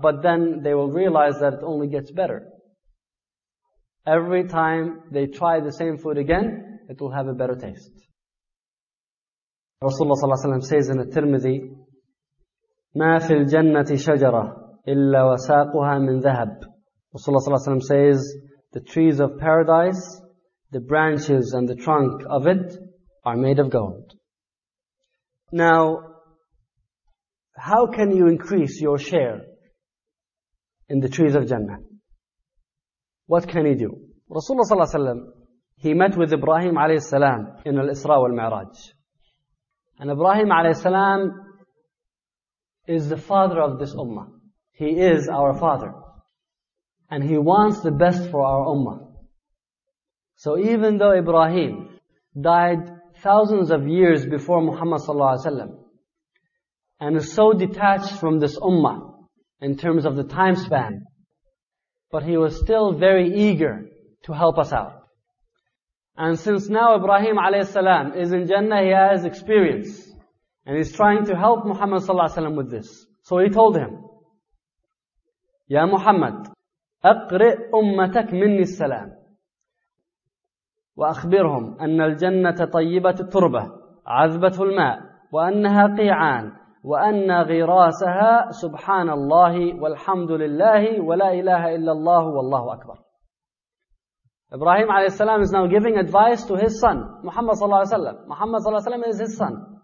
But 0.00 0.22
then 0.22 0.60
they 0.62 0.74
will 0.74 0.90
realize 0.90 1.40
that 1.40 1.54
it 1.54 1.60
only 1.62 1.88
gets 1.88 2.10
better. 2.10 2.48
Every 4.06 4.44
time 4.48 5.02
they 5.10 5.26
try 5.26 5.60
the 5.60 5.72
same 5.72 5.98
food 5.98 6.16
again, 6.16 6.80
it 6.88 7.00
will 7.00 7.10
have 7.10 7.26
a 7.26 7.34
better 7.34 7.56
taste. 7.56 7.90
Rasulullah 9.82 10.16
ﷺ 10.22 10.64
says 10.64 10.88
in 10.88 10.98
the 10.98 11.04
Tirmidhi, 11.04 11.76
ما 12.96 13.18
في 13.18 13.44
الجنة 13.44 13.94
شجرة 13.94 14.56
إلا 14.88 15.22
وساقها 15.24 15.98
من 15.98 16.22
ذهب. 16.22 16.62
Rasulullah 17.14 17.46
ﷺ 17.46 17.82
says, 17.82 18.36
the 18.72 18.80
trees 18.80 19.20
of 19.20 19.38
paradise, 19.38 20.20
the 20.70 20.80
branches 20.80 21.52
and 21.52 21.68
the 21.68 21.74
trunk 21.74 22.22
of 22.28 22.46
it 22.46 22.76
are 23.24 23.36
made 23.36 23.58
of 23.58 23.70
gold. 23.70 24.14
Now, 25.51 25.99
how 27.55 27.87
can 27.87 28.15
you 28.15 28.27
increase 28.27 28.79
your 28.81 28.97
share 28.97 29.41
in 30.87 30.99
the 30.99 31.09
trees 31.09 31.35
of 31.35 31.47
Jannah? 31.47 31.79
What 33.27 33.47
can 33.47 33.65
he 33.65 33.75
do? 33.75 33.91
Rasulullah 34.29 34.87
ﷺ, 34.87 35.25
he 35.75 35.93
met 35.93 36.17
with 36.17 36.31
Ibrahim 36.33 36.75
alayhi 36.75 37.01
salam 37.01 37.57
in 37.65 37.77
al-Isra 37.77 38.19
wal-Mi'raj. 38.21 38.75
And 39.99 40.09
Ibrahim 40.09 40.47
alayhi 40.47 40.75
salam 40.75 41.33
is 42.87 43.09
the 43.09 43.17
father 43.17 43.61
of 43.61 43.79
this 43.79 43.93
ummah. 43.93 44.27
He 44.71 44.85
is 44.85 45.27
our 45.27 45.53
father. 45.59 45.93
And 47.09 47.23
he 47.23 47.37
wants 47.37 47.81
the 47.81 47.91
best 47.91 48.29
for 48.31 48.45
our 48.45 48.65
ummah. 48.65 49.11
So 50.37 50.57
even 50.57 50.97
though 50.97 51.11
Ibrahim 51.11 51.89
died 52.39 52.89
thousands 53.22 53.70
of 53.70 53.86
years 53.86 54.26
before 54.26 54.62
Muhammad 54.62 55.00
sallallahu 55.00 55.36
alaihi 55.36 55.46
wasallam 55.46 55.70
and 57.00 57.16
is 57.16 57.32
so 57.32 57.52
detached 57.52 58.18
from 58.20 58.38
this 58.38 58.58
ummah 58.58 58.98
in 59.60 59.76
terms 59.76 60.04
of 60.04 60.16
the 60.16 60.24
time 60.24 60.56
span, 60.56 61.04
but 62.10 62.22
he 62.22 62.36
was 62.36 62.58
still 62.58 62.92
very 62.92 63.28
eager 63.48 63.86
to 64.24 64.32
help 64.32 64.58
us 64.58 64.72
out. 64.72 65.02
And 66.16 66.38
since 66.38 66.68
now 66.68 66.96
Ibrahim 66.96 67.36
alayhi 67.36 67.66
salam 67.66 68.14
is 68.14 68.32
in 68.32 68.46
Jannah, 68.46 68.82
he 68.82 68.90
has 68.90 69.24
experience. 69.24 70.10
And 70.64 70.76
he's 70.76 70.92
trying 70.92 71.26
to 71.26 71.36
help 71.36 71.66
Muhammad 71.66 72.02
sallallahu 72.02 72.30
alaihi 72.30 72.38
wasallam 72.38 72.56
with 72.56 72.70
this. 72.70 73.06
So 73.22 73.38
he 73.38 73.50
told 73.50 73.76
him, 73.76 74.02
Ya 75.68 75.86
Muhammad, 75.86 76.48
أقرئ 77.04 77.70
أمتك 77.74 78.32
مني 78.32 78.60
السلام 78.62 79.19
وأخبرهم 80.95 81.77
أن 81.81 82.01
الجنة 82.01 82.65
طيبة 82.73 83.15
التربة 83.19 83.71
عذبة 84.07 84.63
الماء 84.63 84.99
وأنها 85.31 85.95
قيعان 85.97 86.51
وأن 86.83 87.31
غراسها 87.31 88.51
سبحان 88.51 89.09
الله 89.09 89.81
والحمد 89.81 90.31
لله 90.31 91.01
ولا 91.01 91.33
إله 91.33 91.75
إلا 91.75 91.91
الله 91.91 92.25
والله 92.25 92.73
أكبر 92.73 92.95
Ibrahim 94.53 94.89
alayhi 94.89 95.41
is 95.43 95.51
now 95.51 95.65
giving 95.65 95.95
advice 95.95 96.43
to 96.43 96.57
his 96.57 96.77
son, 96.81 97.21
Muhammad 97.23 97.55
wasallam. 97.55 98.27
Muhammad 98.27 98.61
wasallam 98.65 99.07
is 99.07 99.17
his 99.17 99.37
son. 99.37 99.79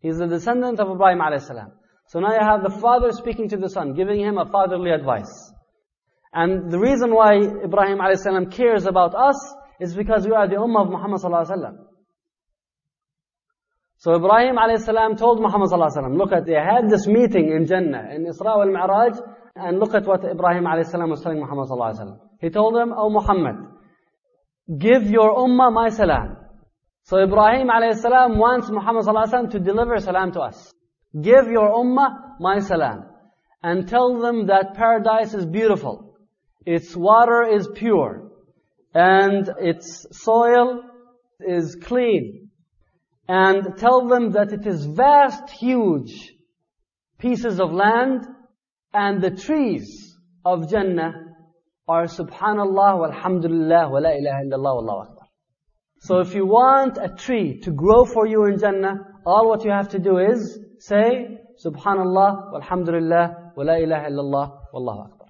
He's 0.00 0.18
the 0.18 0.26
descendant 0.26 0.80
of 0.80 0.90
Ibrahim 0.90 1.20
alayhi 1.20 1.70
So 2.08 2.18
now 2.18 2.32
you 2.32 2.40
have 2.40 2.64
the 2.64 2.80
father 2.80 3.12
speaking 3.12 3.48
to 3.50 3.56
the 3.56 3.68
son, 3.68 3.94
giving 3.94 4.18
him 4.18 4.38
a 4.38 4.46
fatherly 4.50 4.90
advice. 4.90 5.52
And 6.32 6.68
the 6.68 6.80
reason 6.80 7.14
why 7.14 7.36
Ibrahim 7.36 7.98
alayhi 7.98 8.50
cares 8.50 8.86
about 8.86 9.14
us 9.14 9.38
is 9.80 9.94
because 9.94 10.26
we 10.26 10.32
are 10.32 10.48
the 10.48 10.56
ummah 10.56 10.82
of 10.86 10.90
Muhammad 10.90 11.20
sallallahu 11.20 11.50
alaihi. 11.50 11.88
So 13.98 14.14
Ibrahim 14.14 14.56
alayhi 14.56 15.18
told 15.18 15.40
Muhammad 15.40 15.70
sallallahu 15.70 15.90
alaihi 15.90 16.04
wasallam, 16.04 16.16
look 16.18 16.32
at, 16.32 16.46
they 16.46 16.52
had 16.52 16.88
this 16.88 17.06
meeting 17.06 17.50
in 17.50 17.66
Jannah, 17.66 18.10
in 18.14 18.26
Isra 18.26 18.56
wal 18.56 18.66
Mi'raj, 18.66 19.18
and 19.56 19.80
look 19.80 19.92
at 19.94 20.06
what 20.06 20.24
Ibrahim 20.24 20.64
alayhi 20.64 21.08
was 21.08 21.20
telling 21.20 21.40
Muhammad 21.40 21.68
sallallahu 21.68 21.98
alaihi. 21.98 22.18
He 22.40 22.50
told 22.50 22.76
him, 22.76 22.92
Oh 22.96 23.10
Muhammad, 23.10 23.56
give 24.78 25.10
your 25.10 25.34
ummah 25.34 25.72
my 25.72 25.88
salam. 25.88 26.36
So 27.02 27.18
Ibrahim 27.18 27.68
alayhi 27.68 28.36
wants 28.36 28.70
Muhammad 28.70 29.04
sallallahu 29.04 29.32
alaihi 29.32 29.50
to 29.50 29.58
deliver 29.58 29.98
salam 29.98 30.30
to 30.32 30.40
us. 30.42 30.72
Give 31.20 31.48
your 31.48 31.70
ummah 31.70 32.38
my 32.38 32.60
salam. 32.60 33.04
And 33.64 33.88
tell 33.88 34.20
them 34.20 34.46
that 34.46 34.74
paradise 34.74 35.34
is 35.34 35.44
beautiful. 35.44 36.16
Its 36.64 36.94
water 36.94 37.42
is 37.42 37.68
pure. 37.74 38.27
And 38.94 39.50
its 39.60 40.06
soil 40.12 40.82
is 41.40 41.76
clean. 41.82 42.50
And 43.28 43.76
tell 43.76 44.08
them 44.08 44.32
that 44.32 44.52
it 44.52 44.66
is 44.66 44.86
vast, 44.86 45.50
huge 45.50 46.32
pieces 47.18 47.60
of 47.60 47.72
land 47.72 48.26
and 48.92 49.20
the 49.20 49.30
trees 49.30 50.16
of 50.44 50.70
Jannah 50.70 51.12
are 51.86 52.04
subhanallah 52.04 52.92
walhamdulillah 53.02 53.90
wa 53.90 53.98
la 53.98 54.10
ilaha 54.10 54.42
illallah 54.44 54.74
wallahu 54.78 55.02
akbar. 55.02 55.26
So 56.00 56.20
if 56.20 56.34
you 56.34 56.46
want 56.46 56.96
a 56.96 57.08
tree 57.08 57.60
to 57.60 57.70
grow 57.72 58.04
for 58.04 58.26
you 58.26 58.44
in 58.46 58.58
Jannah, 58.58 58.94
all 59.26 59.48
what 59.48 59.64
you 59.64 59.70
have 59.70 59.88
to 59.90 59.98
do 59.98 60.18
is 60.18 60.58
say 60.78 61.38
subhanallah 61.64 62.52
walhamdulillah 62.52 63.56
wa 63.56 63.62
la 63.62 63.74
ilaha 63.74 64.10
illallah 64.10 64.58
wallahu 64.72 65.04
akbar. 65.06 65.28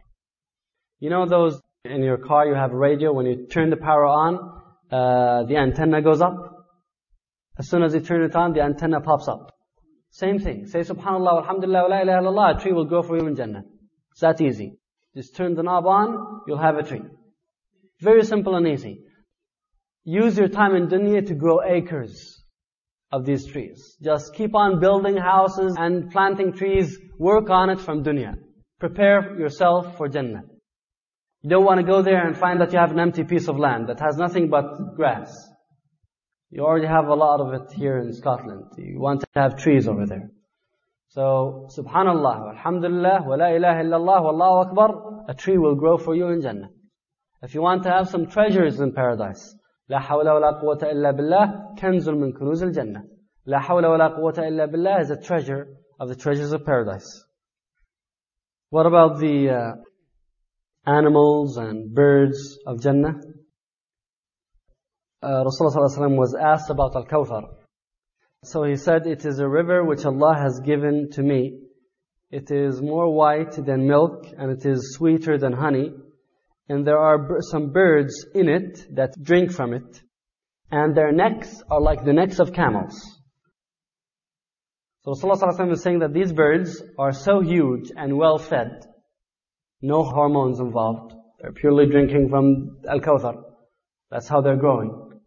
You 1.01 1.11
know 1.11 1.27
those 1.27 1.61
in 1.89 2.03
your 2.03 2.19
car 2.19 2.47
you 2.47 2.55
have 2.55 2.73
a 2.73 2.77
radio, 2.77 3.13
when 3.13 3.27
you 3.27 3.47
turn 3.47 3.71
the 3.71 3.77
power 3.77 4.05
on, 4.05 4.35
uh, 4.91 5.45
the 5.45 5.57
antenna 5.57 6.03
goes 6.03 6.21
up. 6.21 6.37
As 7.59 7.69
soon 7.69 7.83
as 7.83 7.95
you 7.95 8.01
turn 8.01 8.23
it 8.23 8.37
on, 8.37 8.53
the 8.53 8.63
antenna 8.63 9.01
pops 9.01 9.29
up. 9.29 9.55
Same 10.11 10.39
thing. 10.39 10.67
Say 10.67 10.81
subhanallah 10.81 11.43
alhamdulillah, 11.43 11.89
la 11.89 12.01
ilaha 12.01 12.23
illallah, 12.23 12.57
a 12.57 12.61
tree 12.61 12.73
will 12.73 12.85
grow 12.85 13.03
for 13.03 13.17
you 13.17 13.27
in 13.27 13.37
Jannah. 13.37 13.65
It's 14.13 14.21
that 14.21 14.41
easy. 14.41 14.79
Just 15.15 15.37
turn 15.37 15.55
the 15.55 15.63
knob 15.63 15.87
on, 15.87 16.43
you'll 16.47 16.59
have 16.59 16.77
a 16.77 16.83
tree. 16.83 17.03
Very 18.01 18.25
simple 18.25 18.55
and 18.55 18.67
easy. 18.67 19.01
Use 20.05 20.39
your 20.39 20.49
time 20.49 20.75
in 20.75 20.89
dunya 20.89 21.27
to 21.27 21.35
grow 21.35 21.61
acres 21.63 22.45
of 23.11 23.25
these 23.25 23.47
trees. 23.47 23.97
Just 24.03 24.35
keep 24.35 24.55
on 24.55 24.81
building 24.81 25.17
houses 25.17 25.75
and 25.79 26.11
planting 26.11 26.53
trees. 26.53 26.99
Work 27.19 27.51
on 27.51 27.71
it 27.71 27.81
from 27.81 28.05
dunya. 28.05 28.37
Prepare 28.79 29.39
yourself 29.39 29.97
for 29.97 30.09
Jannah. 30.09 30.45
You 31.42 31.50
don't 31.50 31.66
want 31.66 31.80
to 31.82 31.86
go 31.86 32.02
there 32.02 32.26
and 32.26 32.38
find 32.38 32.62
that 32.62 32.72
you 32.72 32.80
have 32.80 32.92
an 32.92 33.00
empty 33.00 33.24
piece 33.24 33.48
of 33.50 33.58
land 33.58 33.90
that 33.90 34.00
has 34.00 34.18
nothing 34.18 34.50
but 34.50 34.96
grass. 34.96 35.50
You 36.50 36.64
already 36.64 36.88
have 36.88 37.08
a 37.08 37.16
lot 37.16 37.42
of 37.42 37.54
it 37.54 37.74
here 37.74 37.98
in 37.98 38.14
Scotland. 38.14 38.66
You 38.78 39.00
want 39.00 39.22
to 39.22 39.28
have 39.36 39.58
trees 39.58 39.88
over 39.88 40.06
there. 40.06 40.30
So, 41.10 41.68
subhanallah, 41.78 42.56
alhamdulillah, 42.56 43.24
wa 43.28 43.36
la 43.36 43.48
ilaha 43.48 43.84
illallah, 43.84 44.22
wallahu 44.22 44.68
akbar, 44.68 45.26
a 45.28 45.34
tree 45.34 45.58
will 45.58 45.76
grow 45.76 45.98
for 45.98 46.16
you 46.16 46.28
in 46.30 46.42
Jannah. 46.42 46.70
If 47.42 47.54
you 47.56 47.62
want 47.62 47.84
to 47.84 47.90
have 47.90 48.08
some 48.08 48.28
treasures 48.28 48.80
in 48.80 48.94
paradise, 48.94 49.56
لا 49.90 50.00
حول 50.00 50.30
ولا 50.30 50.52
قوة 50.62 50.80
إلا 50.82 51.12
بالله 51.12 51.76
كنز 51.78 52.10
من 52.10 52.32
كنوز 52.34 52.64
الجنة. 52.64 53.04
لا 53.46 53.60
حول 53.60 53.86
ولا 53.86 54.08
قوة 54.08 54.34
إلا 54.38 54.66
بالله 54.72 55.02
is 55.02 55.12
a 55.12 55.22
treasure 55.22 55.68
of 56.00 56.08
the 56.08 56.16
treasures 56.16 56.54
of 56.54 56.66
paradise. 56.66 57.26
What 58.70 58.86
about 58.86 59.20
the 59.20 59.50
uh, 59.50 59.76
animals 60.89 61.59
and 61.59 61.95
birds 61.95 62.59
of 62.67 62.81
Jannah? 62.81 63.15
Uh, 65.23 65.45
Rasulullah 65.45 66.17
was 66.17 66.35
asked 66.35 66.71
about 66.71 66.97
Al-Kawthar. 66.97 67.49
So 68.45 68.63
he 68.63 68.77
said, 68.77 69.07
it 69.07 69.27
is 69.27 69.41
a 69.41 69.49
river 69.49 69.85
which 69.85 70.05
Allah 70.05 70.37
has 70.39 70.61
given 70.65 71.11
to 71.13 71.23
me. 71.23 71.61
It 72.31 72.51
is 72.51 72.81
more 72.81 73.13
white 73.13 73.53
than 73.53 73.87
milk 73.87 74.27
and 74.37 74.51
it 74.51 74.65
is 74.65 74.95
sweeter 74.95 75.39
than 75.39 75.53
honey. 75.53 75.91
And 76.69 76.87
there 76.87 76.99
are 76.99 77.41
some 77.51 77.73
birds 77.73 78.27
in 78.35 78.49
it 78.49 78.95
that 78.95 79.15
drink 79.21 79.51
from 79.53 79.75
it. 79.75 80.03
And 80.71 80.97
their 80.97 81.13
necks 81.13 81.63
are 81.71 81.81
like 81.81 82.05
the 82.05 82.13
necks 82.13 82.39
of 82.39 82.53
camels. 82.53 82.95
So 85.05 85.13
Rasulullah 85.13 85.73
is 85.73 85.83
saying 85.83 86.01
that 86.01 86.13
these 86.13 86.33
birds 86.33 86.83
are 86.99 87.13
so 87.13 87.41
huge 87.41 87.91
and 87.97 88.19
well 88.19 88.39
fed. 88.39 88.85
No 89.81 90.03
hormones 90.03 90.59
involved. 90.61 91.15
They're 91.41 91.53
purely 91.53 91.87
drinking 91.87 92.29
from 92.31 92.79
Al-Kawthar. 92.89 93.43
That's 94.11 94.29
how 94.29 94.41
they're 94.41 94.57
growing. 94.57 95.21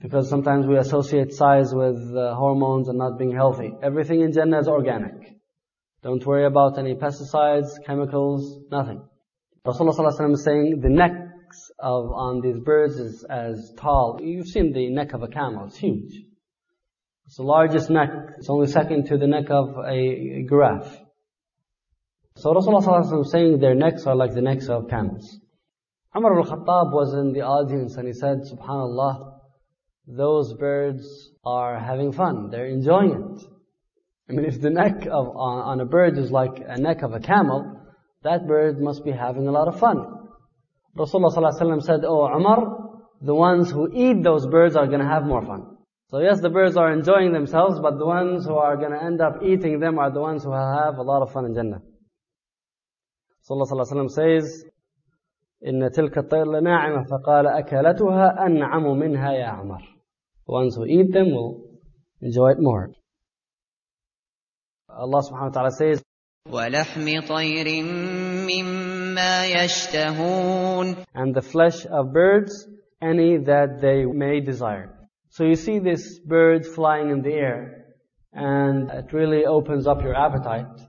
Because 0.00 0.28
sometimes 0.28 0.66
we 0.66 0.76
associate 0.78 1.32
size 1.32 1.72
with 1.74 1.96
uh, 2.16 2.34
hormones 2.34 2.88
and 2.88 2.98
not 2.98 3.18
being 3.18 3.32
healthy. 3.32 3.72
Everything 3.82 4.20
in 4.22 4.32
Jannah 4.32 4.60
is 4.60 4.68
organic. 4.68 5.36
Don't 6.02 6.24
worry 6.26 6.46
about 6.46 6.78
any 6.78 6.94
pesticides, 6.94 7.68
chemicals, 7.86 8.58
nothing. 8.70 9.02
Rasulullah 9.64 10.32
is 10.32 10.44
saying 10.44 10.80
the 10.80 10.88
necks 10.88 11.70
of 11.78 12.10
on 12.10 12.40
these 12.40 12.58
birds 12.58 12.94
is 12.98 13.24
as 13.30 13.72
tall. 13.76 14.18
You've 14.20 14.48
seen 14.48 14.72
the 14.72 14.90
neck 14.90 15.12
of 15.12 15.22
a 15.22 15.28
camel. 15.28 15.66
It's 15.66 15.76
huge. 15.76 16.24
It's 17.26 17.36
the 17.36 17.44
largest 17.44 17.90
neck. 17.90 18.10
It's 18.38 18.50
only 18.50 18.66
second 18.66 19.06
to 19.06 19.18
the 19.18 19.28
neck 19.28 19.50
of 19.50 19.76
a 19.86 20.44
giraffe. 20.48 20.98
So 22.36 22.54
Rasulullah 22.54 23.20
is 23.20 23.30
saying 23.30 23.60
their 23.60 23.74
necks 23.74 24.06
are 24.06 24.16
like 24.16 24.34
the 24.34 24.42
necks 24.42 24.68
of 24.68 24.88
camels. 24.88 25.38
Umar 26.16 26.38
al-Khattab 26.38 26.92
was 26.92 27.14
in 27.14 27.32
the 27.32 27.42
audience 27.42 27.96
and 27.96 28.06
he 28.06 28.12
said, 28.12 28.40
Subhanallah, 28.40 29.38
those 30.06 30.54
birds 30.54 31.30
are 31.44 31.78
having 31.78 32.12
fun. 32.12 32.50
They're 32.50 32.66
enjoying 32.66 33.12
it. 33.12 33.44
I 34.28 34.32
mean, 34.32 34.44
if 34.46 34.60
the 34.60 34.70
neck 34.70 35.06
of, 35.06 35.28
on, 35.28 35.62
on 35.62 35.80
a 35.80 35.84
bird 35.84 36.18
is 36.18 36.30
like 36.30 36.62
a 36.66 36.78
neck 36.78 37.02
of 37.02 37.12
a 37.12 37.20
camel, 37.20 37.80
that 38.22 38.46
bird 38.46 38.80
must 38.80 39.04
be 39.04 39.10
having 39.10 39.48
a 39.48 39.52
lot 39.52 39.68
of 39.68 39.78
fun. 39.78 39.98
Rasulullah 40.96 41.34
ﷺ 41.34 41.82
said, 41.82 42.04
Oh 42.04 42.26
Umar, 42.26 43.00
the 43.20 43.34
ones 43.34 43.70
who 43.70 43.90
eat 43.92 44.22
those 44.22 44.46
birds 44.46 44.76
are 44.76 44.86
going 44.86 45.00
to 45.00 45.06
have 45.06 45.24
more 45.24 45.42
fun. 45.42 45.76
So 46.08 46.18
yes, 46.18 46.40
the 46.40 46.50
birds 46.50 46.76
are 46.76 46.92
enjoying 46.92 47.32
themselves, 47.32 47.80
but 47.80 47.98
the 47.98 48.06
ones 48.06 48.44
who 48.44 48.54
are 48.54 48.76
going 48.76 48.92
to 48.92 49.02
end 49.02 49.20
up 49.20 49.42
eating 49.42 49.80
them 49.80 49.98
are 49.98 50.10
the 50.10 50.20
ones 50.20 50.44
who 50.44 50.52
have 50.52 50.98
a 50.98 51.02
lot 51.02 51.22
of 51.22 51.32
fun 51.32 51.46
in 51.46 51.54
Jannah. 51.54 51.80
Rasulullah 53.43 53.85
ﷺ 53.85 54.09
says, 54.09 54.65
إن 55.65 55.91
تلك 55.91 56.17
الطير 56.17 56.45
لناعمة 56.45 57.03
فقال 57.03 57.47
أكلتها 57.47 58.45
أنعم 58.45 58.99
منها 58.99 59.31
يا 59.31 59.47
عمر. 59.47 59.81
The 60.45 60.53
ones 60.53 60.75
who 60.75 60.85
eat 60.85 61.11
them 61.11 61.31
will 61.31 61.63
enjoy 62.21 62.51
it 62.51 62.59
more. 62.59 62.91
Allah 64.89 65.21
subhanahu 65.21 65.41
wa 65.41 65.49
ta'ala 65.49 65.71
says, 65.71 66.01
ولحم 66.49 67.27
طير 67.27 67.83
مما 68.47 69.45
يشتهون 69.45 71.05
and 71.15 71.35
the 71.35 71.41
flesh 71.41 71.85
of 71.85 72.13
birds, 72.13 72.67
any 73.01 73.37
that 73.37 73.81
they 73.81 74.05
may 74.05 74.39
desire. 74.39 74.93
So 75.29 75.43
you 75.43 75.55
see 75.55 75.79
this 75.79 76.19
bird 76.19 76.65
flying 76.65 77.09
in 77.09 77.21
the 77.21 77.33
air, 77.33 77.85
and 78.31 78.89
it 78.89 79.11
really 79.11 79.45
opens 79.45 79.87
up 79.87 80.01
your 80.01 80.15
appetite, 80.15 80.79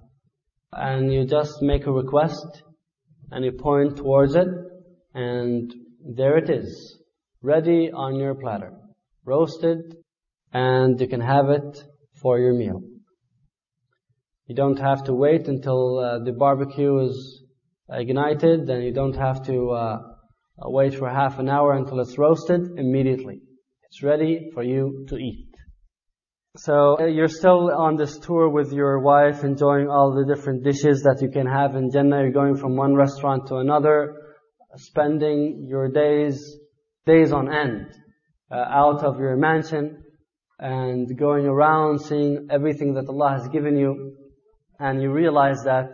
and 0.75 1.13
you 1.13 1.25
just 1.25 1.61
make 1.61 1.85
a 1.85 1.91
request, 1.91 2.63
and 3.31 3.45
you 3.45 3.51
point 3.51 3.97
towards 3.97 4.35
it, 4.35 4.47
and 5.13 5.73
there 6.05 6.37
it 6.37 6.49
is, 6.49 6.99
ready 7.41 7.91
on 7.91 8.15
your 8.15 8.35
platter, 8.35 8.71
roasted, 9.25 9.95
and 10.51 10.99
you 10.99 11.07
can 11.07 11.21
have 11.21 11.49
it 11.49 11.83
for 12.21 12.39
your 12.39 12.53
meal. 12.53 12.81
You 14.47 14.55
don't 14.55 14.79
have 14.79 15.05
to 15.05 15.13
wait 15.13 15.47
until 15.47 15.99
uh, 15.99 16.19
the 16.19 16.33
barbecue 16.33 16.99
is 16.99 17.43
ignited, 17.89 18.67
then 18.67 18.81
you 18.81 18.91
don't 18.91 19.15
have 19.15 19.45
to 19.47 19.71
uh, 19.71 19.99
wait 20.57 20.95
for 20.95 21.09
half 21.09 21.39
an 21.39 21.49
hour 21.49 21.73
until 21.73 21.99
it's 21.99 22.17
roasted 22.17 22.61
immediately. 22.77 23.39
It's 23.83 24.03
ready 24.03 24.49
for 24.53 24.63
you 24.63 25.05
to 25.09 25.17
eat. 25.17 25.52
So 26.55 26.99
uh, 26.99 27.05
you're 27.05 27.29
still 27.29 27.71
on 27.71 27.95
this 27.95 28.19
tour 28.19 28.47
with 28.47 28.71
your 28.71 28.99
wife, 28.99 29.43
enjoying 29.43 29.89
all 29.89 30.13
the 30.13 30.31
different 30.31 30.63
dishes 30.63 31.01
that 31.01 31.19
you 31.19 31.29
can 31.29 31.47
have 31.47 31.75
in 31.75 31.89
Jannah. 31.91 32.21
You're 32.21 32.31
going 32.31 32.57
from 32.57 32.75
one 32.75 32.93
restaurant 32.93 33.47
to 33.47 33.55
another, 33.55 34.15
spending 34.75 35.65
your 35.67 35.89
days, 35.89 36.59
days 37.07 37.31
on 37.31 37.51
end, 37.51 37.87
uh, 38.51 38.55
out 38.55 39.03
of 39.03 39.17
your 39.19 39.35
mansion, 39.35 40.03
and 40.59 41.17
going 41.17 41.47
around 41.47 42.01
seeing 42.01 42.47
everything 42.51 42.93
that 42.93 43.09
Allah 43.09 43.39
has 43.39 43.47
given 43.47 43.75
you 43.75 44.15
and 44.79 45.01
you 45.01 45.11
realize 45.11 45.63
that 45.65 45.89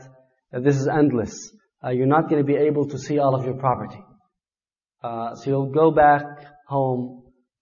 this 0.52 0.76
is 0.76 0.88
endless. 0.88 1.52
Uh, 1.82 1.92
you're 1.92 2.06
not 2.06 2.30
going 2.30 2.42
to 2.42 2.46
be 2.46 2.58
able 2.58 2.88
to 2.90 2.98
see 2.98 3.18
all 3.18 3.34
of 3.34 3.46
your 3.46 3.56
property. 3.56 4.04
Uh, 5.02 5.36
so 5.36 5.50
you'll 5.50 5.72
go 5.72 5.92
back 5.92 6.24
home 6.68 7.19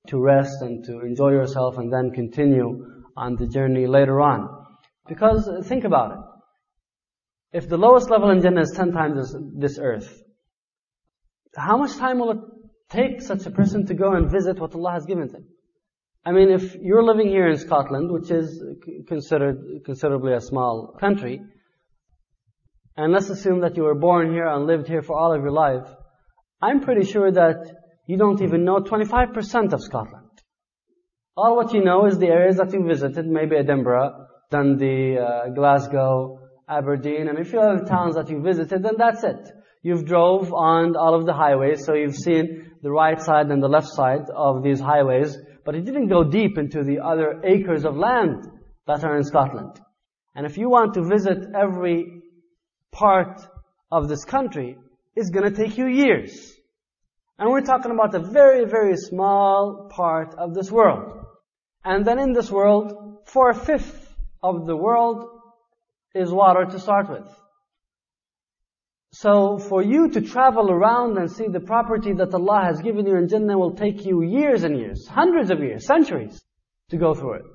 to 0.08 0.20
rest 0.20 0.62
and 0.62 0.84
to 0.86 1.02
enjoy 1.02 1.32
yourself 1.32 1.78
and 1.78 1.92
then 1.92 2.12
continue 2.12 3.04
on 3.16 3.36
the 3.36 3.48
journey 3.48 3.88
later 3.88 4.22
on. 4.22 4.66
Because 5.08 5.48
uh, 5.48 5.62
think 5.64 5.84
about 5.84 6.12
it. 6.12 7.58
If 7.58 7.70
the 7.70 7.78
lowest 7.78 8.10
level 8.10 8.30
in 8.30 8.42
Jannah 8.42 8.62
is 8.62 8.74
ten 8.76 8.92
times 8.92 9.16
this, 9.16 9.42
this 9.56 9.80
earth, 9.80 10.22
how 11.56 11.78
much 11.78 11.96
time 11.96 12.20
will 12.20 12.32
it 12.32 12.40
take 12.90 13.22
such 13.22 13.46
a 13.46 13.52
person 13.52 13.86
to 13.88 13.94
go 13.94 14.14
and 14.14 14.30
visit 14.30 14.60
what 14.60 14.76
Allah 14.76 14.94
has 14.94 15.06
given 15.06 15.28
them? 15.30 15.48
I 16.26 16.34
mean, 16.34 16.52
if 16.52 16.76
you're 16.76 17.04
living 17.04 17.30
here 17.30 17.48
in 17.48 17.58
Scotland, 17.58 18.12
which 18.12 18.30
is 18.30 18.62
considered 19.08 19.84
considerably 19.86 20.34
a 20.34 20.42
small 20.42 20.96
country, 21.00 21.42
and 22.98 23.14
let's 23.14 23.30
assume 23.30 23.62
that 23.62 23.78
you 23.78 23.84
were 23.84 23.96
born 23.96 24.34
here 24.34 24.48
and 24.48 24.68
lived 24.68 24.88
here 24.88 25.02
for 25.02 25.18
all 25.18 25.34
of 25.34 25.42
your 25.42 25.52
life, 25.52 25.88
I'm 26.62 26.82
pretty 26.82 27.06
sure 27.06 27.32
that 27.32 27.76
you 28.08 28.18
don't 28.18 28.42
even 28.42 28.64
know 28.64 28.80
25% 28.80 29.74
of 29.74 29.82
Scotland. 29.84 30.32
All 31.36 31.56
what 31.56 31.74
you 31.74 31.84
know 31.84 32.06
is 32.08 32.18
the 32.18 32.28
areas 32.28 32.58
that 32.58 32.74
you 32.74 32.84
visited, 32.84 33.28
maybe 33.28 33.58
Edinburgh, 33.58 34.28
Dundee, 34.50 35.18
uh, 35.20 35.50
Glasgow, 35.50 36.40
Aberdeen, 36.68 37.28
and 37.28 37.38
a 37.38 37.44
few 37.44 37.60
other 37.60 37.86
towns 37.86 38.16
that 38.16 38.30
you 38.30 38.42
visited, 38.42 38.84
and 38.86 38.98
that's 38.98 39.24
it. 39.24 39.52
You've 39.84 40.06
drove 40.06 40.52
on 40.54 40.96
all 40.96 41.14
of 41.14 41.26
the 41.26 41.34
highways, 41.34 41.86
so 41.86 41.94
you've 41.94 42.16
seen 42.16 42.72
the 42.82 42.92
right 42.92 43.22
side 43.22 43.52
and 43.52 43.62
the 43.62 43.68
left 43.68 43.88
side 43.88 44.30
of 44.34 44.64
these 44.64 44.80
highways, 44.80 45.38
but 45.66 45.76
he 45.76 45.82
didn't 45.82 46.08
go 46.08 46.24
deep 46.24 46.58
into 46.58 46.84
the 46.84 47.00
other 47.00 47.42
acres 47.44 47.86
of 47.86 47.96
land 47.96 48.48
that 48.88 49.04
are 49.04 49.18
in 49.18 49.24
Scotland. 49.24 49.80
And 50.34 50.46
if 50.46 50.58
you 50.58 50.70
want 50.70 50.94
to 50.94 51.04
visit 51.04 51.40
every 51.56 52.22
part 52.92 53.42
of 53.92 54.08
this 54.08 54.24
country, 54.24 54.78
it's 55.16 55.30
to 55.30 55.52
take 55.52 55.78
you 55.78 55.88
years. 55.88 56.57
And 57.40 57.52
we're 57.52 57.62
talking 57.62 57.92
about 57.92 58.16
a 58.16 58.20
very, 58.20 58.66
very 58.66 58.98
small 58.98 59.90
part 59.92 60.34
of 60.36 60.54
this 60.54 60.72
world. 60.72 61.26
And 61.86 62.06
then 62.06 62.20
in 62.20 62.34
this 62.34 62.50
world, 62.52 63.20
four-fifths 63.28 64.08
of 64.42 64.66
the 64.66 64.76
world 64.76 65.30
is 66.16 66.32
water 66.32 66.66
to 66.66 66.80
start 66.80 67.10
with. 67.10 67.28
So 69.14 69.58
for 69.58 69.82
you 69.84 70.10
to 70.10 70.22
travel 70.22 70.70
around 70.70 71.18
and 71.18 71.32
see 71.32 71.48
the 71.48 71.60
property 71.60 72.14
that 72.14 72.34
Allah 72.34 72.62
has 72.66 72.82
given 72.82 73.06
you 73.06 73.16
in 73.16 73.28
Jannah 73.30 73.58
will 73.58 73.76
take 73.76 74.06
you 74.06 74.22
years 74.22 74.64
and 74.64 74.78
years, 74.78 75.08
hundreds 75.08 75.50
of 75.50 75.60
years, 75.60 75.86
centuries 75.86 76.42
to 76.90 76.98
go 76.98 77.14
through 77.14 77.36
it. 77.36 77.46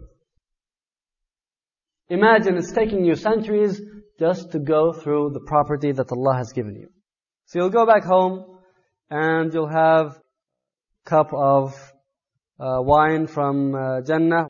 Imagine 2.08 2.56
it's 2.56 2.72
taking 2.72 3.04
you 3.04 3.14
centuries 3.14 3.80
just 4.18 4.52
to 4.52 4.58
go 4.58 4.92
through 4.92 5.30
the 5.32 5.40
property 5.40 5.92
that 5.92 6.10
Allah 6.12 6.36
has 6.36 6.52
given 6.52 6.74
you. 6.76 6.88
So 7.46 7.58
you'll 7.58 7.70
go 7.70 7.86
back 7.86 8.04
home 8.04 8.51
and 9.11 9.53
you'll 9.53 9.67
have 9.67 10.17
a 10.17 11.09
cup 11.09 11.33
of 11.33 11.73
uh, 12.59 12.81
wine 12.81 13.27
from 13.27 13.75
uh, 13.75 14.01
Jannah 14.01 14.47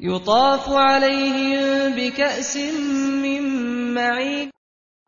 يطاف 0.00 0.68
عليهم 0.68 1.96
بكأس 1.96 2.56
من 3.22 3.42
معين 3.94 4.50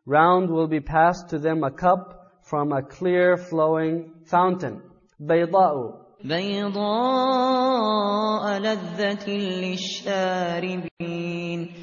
Round 0.07 0.49
will 0.51 0.67
be 0.67 0.79
passed 0.79 1.29
to 1.29 1.39
them 1.39 1.63
a 1.63 1.71
cup 1.71 2.21
from 2.43 2.71
a 2.71 2.83
clear 2.83 3.37
flowing 3.37 4.11
fountain. 4.25 4.81
بيضاء 5.19 6.05
بيضاء 6.23 7.39
لذة 8.59 9.29
للشاربين 10.09 10.85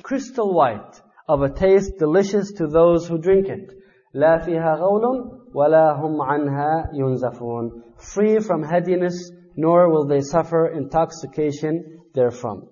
crystal 0.02 0.54
white 0.54 1.00
of 1.28 1.42
a 1.42 1.50
taste 1.50 1.98
delicious 1.98 2.52
to 2.52 2.66
those 2.66 3.08
who 3.08 3.18
drink 3.18 3.48
it. 3.48 3.72
لا 4.14 4.38
فيها 4.38 4.74
غول 4.76 5.35
ولا 5.57 5.87
هم 6.01 6.21
عنها 6.21 6.89
ينزفون. 6.93 7.71
Free 7.97 8.39
from 8.39 8.63
headiness, 8.63 9.31
nor 9.55 9.89
will 9.91 10.05
they 10.07 10.21
suffer 10.21 10.67
intoxication 10.79 11.73
therefrom. 12.13 12.69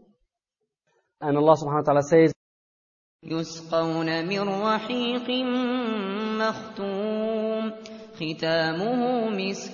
And 1.21 1.37
Allah 1.37 1.55
subhanahu 1.61 1.83
wa 1.83 1.87
ta'ala 1.89 2.03
says, 2.03 2.31
يسقون 3.23 4.27
من 4.27 4.49
رحيق 4.49 5.29
مختوم 6.41 7.71
ختامه 8.13 9.29
مسك 9.29 9.73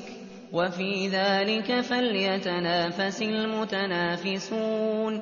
وفي 0.54 1.08
ذلك 1.08 1.82
فليتنافس 1.82 3.22
المتنافسون 3.22 5.22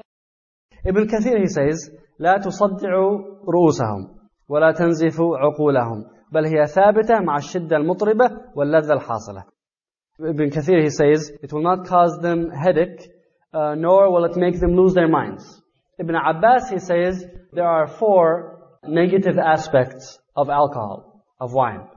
Ibn 0.86 1.08
Kathir 1.08 1.40
he 1.40 1.48
says, 1.48 1.92
لا 2.20 2.38
تصدعوا 2.38 3.18
رؤوسهم 3.48 4.20
ولا 4.50 4.72
تنزفوا 4.72 5.38
عقولهم 5.38 6.06
بل 6.33 6.45
هي 6.47 6.67
ثابتة 6.67 7.21
مع 7.21 7.37
الشدة 7.37 7.77
المطربة 7.77 8.31
واللذة 8.57 8.93
الحاصلة. 8.93 9.45
Ibn 10.21 10.51
Kathir 10.51 10.83
he 10.83 10.91
says, 10.91 11.33
it 11.43 11.53
will 11.53 11.63
not 11.63 11.87
cause 11.87 12.19
them 12.21 12.51
headache, 12.51 13.09
uh, 13.53 13.75
nor 13.75 14.13
will 14.13 14.25
it 14.25 14.37
make 14.37 14.61
them 14.61 14.77
lose 14.77 14.95
their 14.95 15.09
minds. 15.09 15.63
Ibn 15.99 16.15
Abbas 16.15 16.71
he 16.71 16.79
says, 16.79 17.25
there 17.53 17.67
are 17.67 17.87
four 17.87 18.79
negative 18.87 19.39
aspects 19.39 20.19
of 20.37 20.49
alcohol, 20.51 21.25
of 21.41 21.53
wine. 21.53 21.89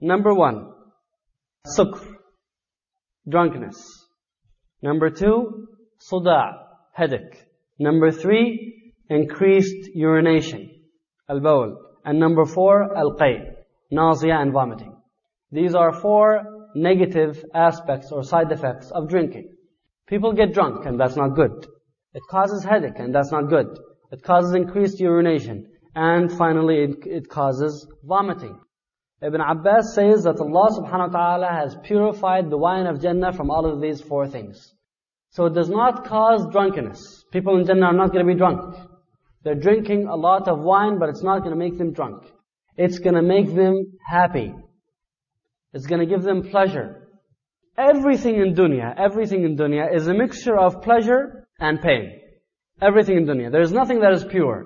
Number 0.00 0.34
one, 0.34 0.72
sukr, 1.66 2.04
drunkenness. 3.28 4.06
Number 4.82 5.10
two, 5.10 5.66
suda', 5.98 6.52
headache. 6.92 7.44
Number 7.78 8.10
three, 8.10 8.92
increased 9.08 9.88
urination, 9.94 10.70
al-bawl. 11.28 11.76
And 12.04 12.20
number 12.20 12.44
four, 12.44 12.96
al-qay, 12.96 13.47
nausea 13.91 14.37
and 14.37 14.53
vomiting. 14.53 14.95
These 15.51 15.75
are 15.75 15.91
four 15.91 16.69
negative 16.75 17.43
aspects 17.53 18.11
or 18.11 18.23
side 18.23 18.51
effects 18.51 18.91
of 18.91 19.09
drinking. 19.09 19.55
People 20.07 20.33
get 20.33 20.53
drunk 20.53 20.85
and 20.85 20.99
that's 20.99 21.15
not 21.15 21.35
good. 21.35 21.65
It 22.13 22.23
causes 22.29 22.63
headache 22.63 22.99
and 22.99 23.13
that's 23.13 23.31
not 23.31 23.49
good. 23.49 23.77
It 24.11 24.23
causes 24.23 24.53
increased 24.53 24.99
urination. 24.99 25.67
And 25.95 26.31
finally, 26.31 26.83
it, 26.83 27.05
it 27.05 27.29
causes 27.29 27.87
vomiting. 28.03 28.59
Ibn 29.21 29.41
Abbas 29.41 29.93
says 29.95 30.23
that 30.23 30.39
Allah 30.39 30.69
subhanahu 30.71 31.11
wa 31.11 31.19
ta'ala 31.19 31.47
has 31.47 31.75
purified 31.83 32.49
the 32.49 32.57
wine 32.57 32.87
of 32.87 33.01
Jannah 33.01 33.33
from 33.33 33.51
all 33.51 33.65
of 33.65 33.81
these 33.81 34.01
four 34.01 34.27
things. 34.27 34.73
So 35.31 35.45
it 35.45 35.53
does 35.53 35.69
not 35.69 36.05
cause 36.05 36.47
drunkenness. 36.51 37.25
People 37.31 37.57
in 37.57 37.65
Jannah 37.65 37.87
are 37.87 37.93
not 37.93 38.13
going 38.13 38.25
to 38.25 38.33
be 38.33 38.37
drunk. 38.37 38.75
They're 39.43 39.55
drinking 39.55 40.07
a 40.07 40.15
lot 40.15 40.47
of 40.47 40.59
wine, 40.59 40.99
but 40.99 41.09
it's 41.09 41.23
not 41.23 41.39
going 41.39 41.51
to 41.51 41.57
make 41.57 41.77
them 41.77 41.91
drunk. 41.93 42.23
It's 42.83 42.99
going 42.99 43.15
to 43.15 43.21
make 43.21 43.53
them 43.53 43.75
happy. 44.09 44.53
It's 45.73 45.85
going 45.85 45.99
to 45.99 46.05
give 46.05 46.23
them 46.23 46.49
pleasure. 46.49 47.09
Everything 47.77 48.35
in 48.35 48.55
dunya, 48.55 48.93
everything 48.97 49.43
in 49.43 49.57
dunya 49.57 49.93
is 49.93 50.07
a 50.07 50.13
mixture 50.13 50.57
of 50.57 50.81
pleasure 50.81 51.45
and 51.59 51.81
pain. 51.81 52.05
Everything 52.81 53.17
in 53.17 53.25
dunya. 53.25 53.51
There 53.51 53.61
is 53.69 53.73
nothing 53.73 53.99
that 53.99 54.13
is 54.13 54.23
pure. 54.23 54.59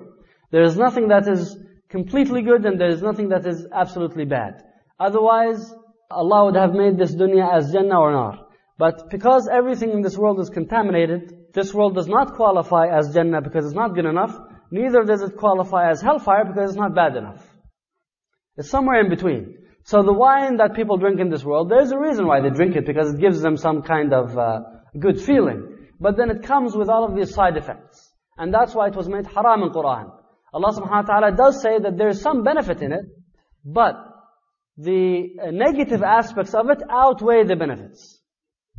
There 0.52 0.62
is 0.62 0.76
nothing 0.76 1.08
that 1.08 1.26
is 1.26 1.56
completely 1.88 2.42
good 2.42 2.64
and 2.64 2.80
there 2.80 2.92
is 2.96 3.02
nothing 3.02 3.30
that 3.30 3.44
is 3.48 3.66
absolutely 3.72 4.26
bad. 4.26 4.62
Otherwise, 5.00 5.74
Allah 6.08 6.44
would 6.44 6.54
have 6.54 6.72
made 6.72 6.96
this 6.96 7.16
dunya 7.16 7.52
as 7.52 7.72
Jannah 7.72 7.98
or 7.98 8.12
Nar. 8.12 8.46
But 8.78 9.10
because 9.10 9.48
everything 9.48 9.90
in 9.90 10.02
this 10.02 10.16
world 10.16 10.38
is 10.38 10.50
contaminated, 10.50 11.52
this 11.52 11.74
world 11.74 11.96
does 11.96 12.06
not 12.06 12.34
qualify 12.34 12.86
as 12.96 13.12
Jannah 13.12 13.42
because 13.42 13.66
it's 13.66 13.74
not 13.74 13.96
good 13.96 14.06
enough, 14.06 14.38
neither 14.70 15.02
does 15.02 15.22
it 15.22 15.36
qualify 15.36 15.90
as 15.90 16.00
hellfire 16.00 16.44
because 16.44 16.70
it's 16.70 16.78
not 16.78 16.94
bad 16.94 17.16
enough. 17.16 17.44
It's 18.57 18.69
somewhere 18.69 18.99
in 19.01 19.09
between. 19.09 19.57
So 19.83 20.03
the 20.03 20.13
wine 20.13 20.57
that 20.57 20.75
people 20.75 20.97
drink 20.97 21.19
in 21.19 21.29
this 21.29 21.43
world, 21.43 21.69
there's 21.69 21.91
a 21.91 21.99
reason 21.99 22.27
why 22.27 22.41
they 22.41 22.49
drink 22.49 22.75
it 22.75 22.85
because 22.85 23.13
it 23.13 23.19
gives 23.19 23.41
them 23.41 23.57
some 23.57 23.81
kind 23.81 24.13
of 24.13 24.37
uh, 24.37 24.59
good 24.99 25.21
feeling. 25.21 25.87
But 25.99 26.17
then 26.17 26.29
it 26.29 26.43
comes 26.43 26.75
with 26.75 26.89
all 26.89 27.05
of 27.05 27.15
these 27.15 27.33
side 27.33 27.57
effects. 27.57 28.11
And 28.37 28.53
that's 28.53 28.73
why 28.73 28.87
it 28.87 28.95
was 28.95 29.09
made 29.09 29.25
haram 29.25 29.63
in 29.63 29.69
Quran. 29.69 30.11
Allah 30.53 30.71
subhanahu 30.73 31.07
wa 31.07 31.19
ta'ala 31.19 31.31
does 31.35 31.61
say 31.61 31.79
that 31.79 31.97
there's 31.97 32.21
some 32.21 32.43
benefit 32.43 32.81
in 32.81 32.91
it, 32.91 33.05
but 33.63 33.95
the 34.77 35.35
uh, 35.41 35.51
negative 35.51 36.01
aspects 36.01 36.53
of 36.53 36.69
it 36.69 36.81
outweigh 36.89 37.43
the 37.43 37.55
benefits. 37.55 38.21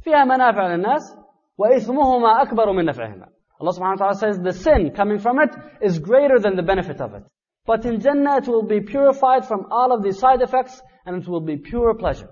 فيها 0.05 0.25
منافع 0.25 0.67
للناس 0.67 1.17
وإثمهما 1.59 2.43
أكبر 2.43 2.73
من 2.73 2.85
نفعهما. 2.85 3.27
Allah 3.61 3.73
subhanahu 3.73 4.01
wa 4.01 4.07
ta'ala 4.07 4.15
says 4.15 4.39
the 4.39 4.53
sin 4.53 4.93
coming 4.97 5.19
from 5.19 5.39
it 5.39 5.51
is 5.83 5.99
greater 5.99 6.39
than 6.39 6.57
the 6.57 6.63
benefit 6.63 7.01
of 7.01 7.15
it. 7.15 7.23
But 7.66 7.86
in 7.86 8.00
Jannah 8.00 8.38
it 8.38 8.48
will 8.48 8.64
be 8.64 8.82
purified 8.82 9.46
from 9.48 9.68
all 9.72 9.92
of 9.92 10.04
these 10.04 10.20
side 10.20 10.42
effects 10.42 10.82
and 11.06 11.22
it 11.22 11.28
will 11.28 11.42
be 11.42 11.58
pure 11.58 11.94
pleasure. 11.96 12.30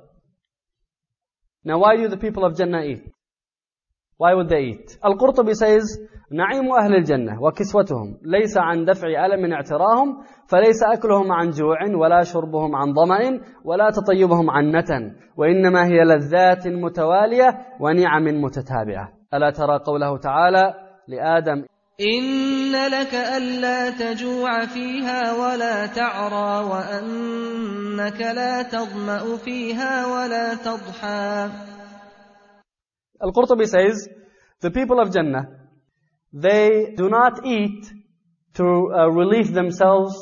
Now 1.64 1.80
why 1.80 1.96
do 1.98 2.08
the 2.08 2.18
people 2.18 2.46
of 2.46 2.58
Jannah 2.58 2.84
eat? 2.84 3.04
Why 4.18 4.34
would 4.34 4.50
they 4.50 4.64
eat? 4.72 4.98
Al-Qurtubi 5.04 5.56
says, 5.56 6.00
نعيم 6.34 6.74
أهل 6.74 6.96
الجنة 6.96 7.44
وكسوتهم 7.44 8.18
ليس 8.22 8.58
عن 8.58 8.86
دفع 8.86 9.26
ألم 9.26 9.54
اعتراهم 9.54 10.24
فليس 10.48 10.84
أكلهم 10.84 11.32
عن 11.32 11.50
جوع 11.50 11.78
ولا 11.96 12.24
شربهم 12.24 12.76
عن 12.76 12.94
ظمأ 12.94 13.40
ولا 13.64 13.90
تطيبهم 13.90 14.50
عن 14.50 14.72
نتن 14.76 15.16
وإنما 15.38 15.86
هي 15.86 16.04
لذات 16.04 16.68
متوالية 16.68 17.58
ونعم 17.80 18.24
متتابعة 18.24 19.10
ألا 19.34 19.50
ترى 19.50 19.80
قوله 19.80 20.18
تعالى 20.18 20.74
لآدم 21.08 21.66
إن 22.01 22.73
لك 22.73 23.15
ألا 23.15 23.91
تجوع 23.91 24.67
فيها 24.67 25.33
ولا 25.35 25.87
تعرى 25.87 26.65
وأنك 26.71 28.21
لا 28.21 28.63
تظمأ 28.63 29.37
فيها 29.37 30.07
ولا 30.07 30.55
تضحى 30.55 31.51
Al-Qurtubi 33.21 33.67
says, 33.67 34.09
the 34.61 34.71
people 34.71 35.01
of 35.01 35.13
Jannah, 35.13 35.49
they 36.33 36.95
do 36.97 37.09
not 37.09 37.45
eat 37.45 37.85
to 38.55 38.65
uh, 38.65 39.09
relieve 39.09 39.53
themselves 39.53 40.15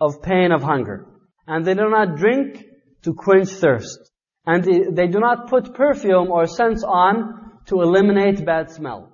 of 0.00 0.20
pain 0.22 0.50
of 0.50 0.60
hunger. 0.60 1.06
And 1.46 1.64
they 1.64 1.74
do 1.74 1.88
not 1.88 2.16
drink 2.16 2.64
to 3.02 3.14
quench 3.14 3.50
thirst. 3.50 4.10
And 4.44 4.64
they 4.64 5.06
do 5.06 5.20
not 5.20 5.48
put 5.48 5.72
perfume 5.72 6.32
or 6.32 6.46
scents 6.46 6.82
on 6.82 7.60
to 7.66 7.80
eliminate 7.80 8.44
bad 8.44 8.72
smell. 8.72 9.13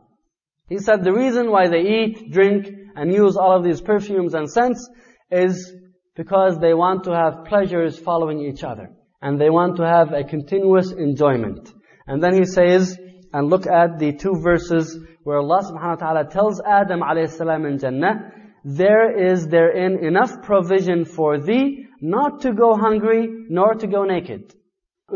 He 0.72 0.78
said 0.80 1.04
the 1.04 1.12
reason 1.12 1.52
why 1.52 1.68
they 1.68 1.82
eat, 1.82 2.32
drink, 2.32 2.66
and 2.96 3.12
use 3.12 3.36
all 3.36 3.58
of 3.58 3.62
these 3.62 3.82
perfumes 3.82 4.34
and 4.34 4.50
scents 4.50 4.90
is 5.30 5.74
because 6.16 6.60
they 6.60 6.74
want 6.74 7.04
to 7.04 7.12
have 7.14 7.44
pleasures 7.44 8.00
following 8.00 8.40
each 8.40 8.64
other. 8.64 8.90
And 9.22 9.40
they 9.40 9.50
want 9.50 9.76
to 9.78 9.86
have 9.86 10.14
a 10.14 10.24
continuous 10.24 10.94
enjoyment. 10.94 11.70
And 12.08 12.24
then 12.24 12.36
he 12.36 12.46
says, 12.46 12.98
and 13.34 13.50
look 13.50 13.68
at 13.68 14.00
the 14.00 14.14
two 14.14 14.40
verses 14.42 14.98
where 15.26 15.40
Allah 15.40 15.60
subhanahu 15.62 16.00
wa 16.00 16.08
ta'ala 16.08 16.30
tells 16.30 16.62
Adam 16.62 17.02
alayhi 17.02 17.30
salam 17.30 17.66
in 17.66 17.78
Jannah, 17.78 18.32
there 18.64 19.30
is 19.30 19.48
therein 19.48 20.06
enough 20.06 20.42
provision 20.42 21.04
for 21.04 21.38
thee 21.38 21.86
not 22.00 22.44
to 22.44 22.54
go 22.54 22.78
hungry 22.78 23.28
nor 23.50 23.74
to 23.74 23.88
go 23.88 24.06
naked. 24.06 24.54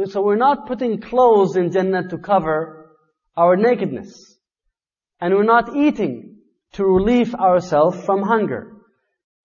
So 0.04 0.22
we're 0.22 0.36
not 0.36 0.68
putting 0.68 1.00
clothes 1.00 1.56
in 1.56 1.72
Jannah 1.72 2.10
to 2.10 2.18
cover 2.18 2.98
our 3.38 3.56
nakedness 3.56 4.35
And 5.21 5.35
we're 5.35 5.45
not 5.45 5.77
eating 5.77 6.39
to 6.73 6.85
relieve 6.85 7.35
ourselves 7.35 8.03
from 8.05 8.23
hunger. 8.23 8.73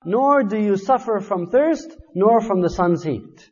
Nor 0.05 0.43
do 0.43 0.57
you 0.57 0.77
suffer 0.77 1.19
from 1.19 1.47
thirst, 1.47 1.95
nor 2.13 2.41
from 2.41 2.61
the 2.61 2.69
sun's 2.69 3.03
heat. 3.03 3.49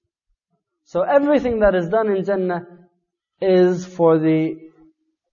So 0.85 1.01
everything 1.01 1.59
that 1.59 1.75
is 1.75 1.89
done 1.89 2.15
in 2.15 2.23
Jannah 2.23 2.61
is 3.41 3.85
for 3.85 4.19
the 4.19 4.55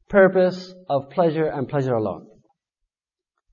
purpose 0.08 0.74
of 0.88 1.10
pleasure 1.10 1.46
and 1.46 1.68
pleasure 1.68 1.94
alone. 1.94 2.26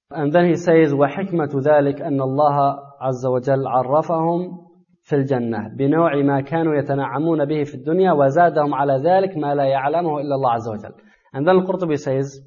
And 0.10 0.32
then 0.32 0.48
he 0.48 0.56
says, 0.56 0.94
وحكمة 0.94 1.52
ذلك 1.62 2.02
أن 2.02 2.22
الله 2.22 2.80
عز 3.02 3.26
وجل 3.26 3.68
عرفهم 3.68 4.68
في 5.04 5.16
الجنة 5.16 5.76
بنوع 5.78 6.16
ما 6.16 6.42
كانوا 6.42 6.76
يتنعمون 6.76 7.46
به 7.46 7.64
في 7.64 7.76
الدنيا 7.76 8.12
وزادهم 8.12 8.74
على 8.74 8.94
ذلك 9.04 9.38
ما 9.38 9.56
لا 9.56 9.66
يعلمه 9.66 10.20
إلا 10.20 10.36
الله 10.36 10.52
عز 10.52 10.70
وجل. 10.70 10.94
And 11.34 11.46
then 11.46 11.58
Al-Qurtubi 11.58 12.00
says, 12.00 12.40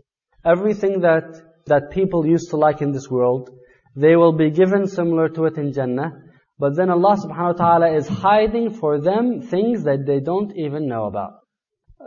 everything 0.46 1.02
that, 1.02 1.42
that 1.66 1.92
people 1.92 2.26
used 2.26 2.52
to 2.52 2.58
like 2.58 2.82
in 2.82 2.92
this 2.92 3.10
world, 3.10 3.50
they 3.96 4.16
will 4.16 4.34
be 4.34 4.52
given 4.52 4.88
similar 4.88 5.30
to 5.30 5.46
it 5.46 5.58
in 5.58 5.74
Jannah, 5.74 6.12
but 6.60 6.76
then 6.76 6.90
Allah 6.90 7.18
subhanahu 7.18 7.58
wa 7.60 7.66
ta'ala 7.66 7.96
is 7.96 8.08
hiding 8.08 8.74
for 8.80 9.02
them 9.02 9.42
things 9.42 9.84
that 9.84 10.06
they 10.06 10.20
don't 10.20 10.56
even 10.56 10.88
know 10.88 11.06
about. 11.06 11.34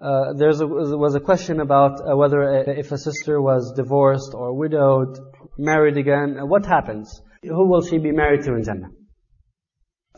uh, 0.01 0.33
there 0.35 0.51
was 0.51 1.15
a 1.15 1.21
question 1.21 1.61
about 1.61 2.01
uh, 2.01 2.17
whether 2.17 2.43
a, 2.43 2.79
if 2.79 2.93
a 2.93 2.99
sister 2.99 3.41
was 3.41 3.73
divorced 3.75 4.33
or 4.35 4.55
widowed, 4.55 5.19
married 5.59 5.97
again, 5.97 6.39
uh, 6.39 6.47
what 6.47 6.65
happens? 6.67 7.21
Who 7.43 7.69
will 7.69 7.83
she 7.83 7.99
be 7.99 8.13
married 8.13 8.43
to 8.45 8.55
in 8.55 8.65
Jannah? 8.65 8.91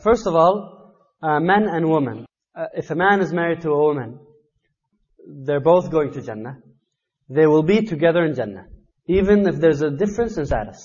First 0.03 0.27
of 0.27 0.35
all, 0.35 0.95
uh, 1.21 1.39
men 1.39 1.67
and 1.67 1.89
women. 1.89 2.25
Uh, 2.55 2.65
if 2.75 2.91
a 2.91 2.95
man 2.95 3.21
is 3.21 3.31
married 3.33 3.61
to 3.61 3.71
a 3.71 3.77
woman, 3.77 4.19
they're 5.45 5.61
both 5.61 5.89
going 5.89 6.11
to 6.13 6.21
Jannah. 6.21 6.57
They 7.33 7.47
will 7.47 7.63
be 7.63 7.81
together 7.85 8.25
in 8.25 8.35
Jannah, 8.35 8.65
even 9.07 9.47
if 9.47 9.55
there's 9.55 9.81
a 9.81 9.89
difference 9.89 10.37
in 10.37 10.45
status. 10.45 10.81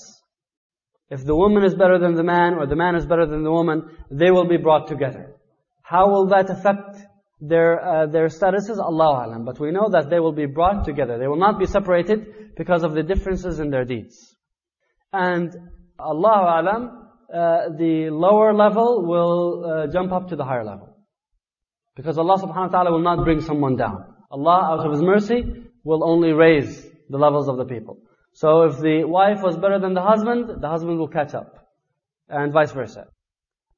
If 1.09 1.25
the 1.25 1.35
woman 1.35 1.63
is 1.63 1.75
better 1.75 1.99
than 1.99 2.15
the 2.15 2.23
man 2.23 2.53
or 2.53 2.65
the 2.67 2.75
man 2.75 2.95
is 2.95 3.05
better 3.05 3.25
than 3.25 3.43
the 3.43 3.51
woman, 3.51 3.83
they 4.09 4.31
will 4.31 4.47
be 4.47 4.57
brought 4.57 4.87
together. 4.87 5.35
How 5.83 6.09
will 6.09 6.27
that 6.27 6.49
affect 6.49 6.97
their 7.41 7.71
uh, 7.79 8.05
their 8.07 8.27
statuses? 8.27 8.77
Allah 8.77 9.25
alam. 9.25 9.45
But 9.45 9.59
we 9.59 9.71
know 9.71 9.89
that 9.89 10.09
they 10.09 10.19
will 10.19 10.37
be 10.43 10.45
brought 10.45 10.85
together. 10.85 11.17
They 11.17 11.27
will 11.27 11.43
not 11.47 11.59
be 11.59 11.65
separated 11.65 12.55
because 12.57 12.83
of 12.83 12.93
the 12.93 13.03
differences 13.03 13.59
in 13.59 13.69
their 13.69 13.85
deeds. 13.85 14.35
And 15.11 15.53
Allah 15.99 16.61
alam, 16.61 16.81
uh, 17.33 17.75
the 17.77 18.09
lower 18.09 18.53
level 18.53 19.05
will 19.05 19.65
uh, 19.65 19.87
jump 19.91 20.11
up 20.13 20.29
to 20.29 20.37
the 20.37 20.45
higher 20.45 20.63
level. 20.63 20.95
Because 21.95 22.17
Allah 22.17 22.37
subhanahu 22.37 22.71
wa 22.71 22.75
ta'ala 22.75 22.91
will 22.91 23.07
not 23.11 23.23
bring 23.25 23.41
someone 23.41 23.75
down. 23.75 24.13
Allah, 24.29 24.59
out 24.71 24.85
of 24.85 24.91
His 24.91 25.01
mercy, 25.01 25.66
will 25.86 26.04
only 26.04 26.32
raise 26.32 26.86
the 27.08 27.18
levels 27.18 27.48
of 27.48 27.56
the 27.56 27.64
people. 27.64 27.98
So 28.34 28.62
if 28.62 28.78
the 28.78 29.04
wife 29.04 29.42
was 29.42 29.56
better 29.56 29.78
than 29.78 29.94
the 29.94 30.02
husband, 30.02 30.62
the 30.62 30.68
husband 30.68 30.98
will 30.98 31.08
catch 31.08 31.34
up. 31.34 31.68
And 32.28 32.52
vice 32.52 32.72
versa. 32.72 33.08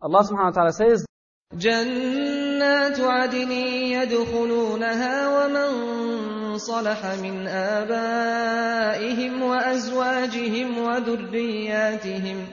Allah 0.01 0.23
subhanahu 0.23 0.45
wa 0.45 0.51
ta'ala 0.51 0.73
says, 0.73 1.05
جنات 1.55 3.01
عدن 3.01 3.53
يدخلونها 3.53 5.29
ومن 5.29 6.59
صلح 6.59 7.07
من 7.23 7.47
آبائهم 7.47 9.43
وأزواجهم 9.43 10.79
وذرياتهم 10.79 12.47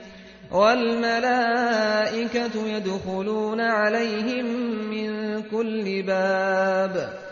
والملائكة 0.52 2.66
يدخلون 2.66 3.60
عليهم 3.60 4.44
من 4.90 5.42
كل 5.42 6.02
باب 6.02 7.22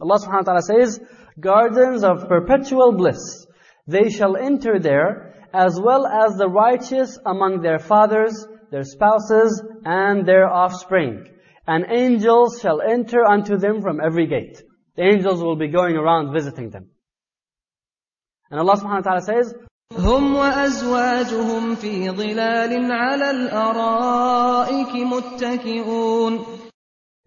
Allah 0.00 0.18
subhanahu 0.18 0.46
wa 0.46 0.52
ta'ala 0.52 0.62
says, 0.62 1.00
gardens 1.40 2.04
of 2.04 2.28
perpetual 2.28 2.92
bliss. 2.92 3.46
They 3.86 4.10
shall 4.10 4.36
enter 4.36 4.78
there, 4.78 5.34
as 5.52 5.80
well 5.80 6.06
as 6.06 6.36
the 6.36 6.48
righteous 6.48 7.18
among 7.24 7.62
their 7.62 7.78
fathers, 7.78 8.46
their 8.70 8.84
spouses, 8.84 9.62
and 9.84 10.26
their 10.26 10.48
offspring. 10.48 11.26
And 11.66 11.86
angels 11.88 12.60
shall 12.60 12.80
enter 12.80 13.24
unto 13.24 13.56
them 13.56 13.80
from 13.80 14.00
every 14.00 14.26
gate. 14.26 14.62
The 14.96 15.02
angels 15.02 15.42
will 15.42 15.56
be 15.56 15.68
going 15.68 15.96
around 15.96 16.32
visiting 16.32 16.70
them. 16.70 16.90
And 18.50 18.60
Allah 18.60 18.76
subhanahu 18.76 19.04
wa 19.04 19.08
ta'ala 19.10 19.20
says, 19.22 19.54
هم 19.92 20.36
وأزواجهم 20.36 21.74
في 21.74 22.10
ظلال 22.10 22.92
على 22.92 23.30
الأرائك 23.30 24.92
متكئون 24.94 26.44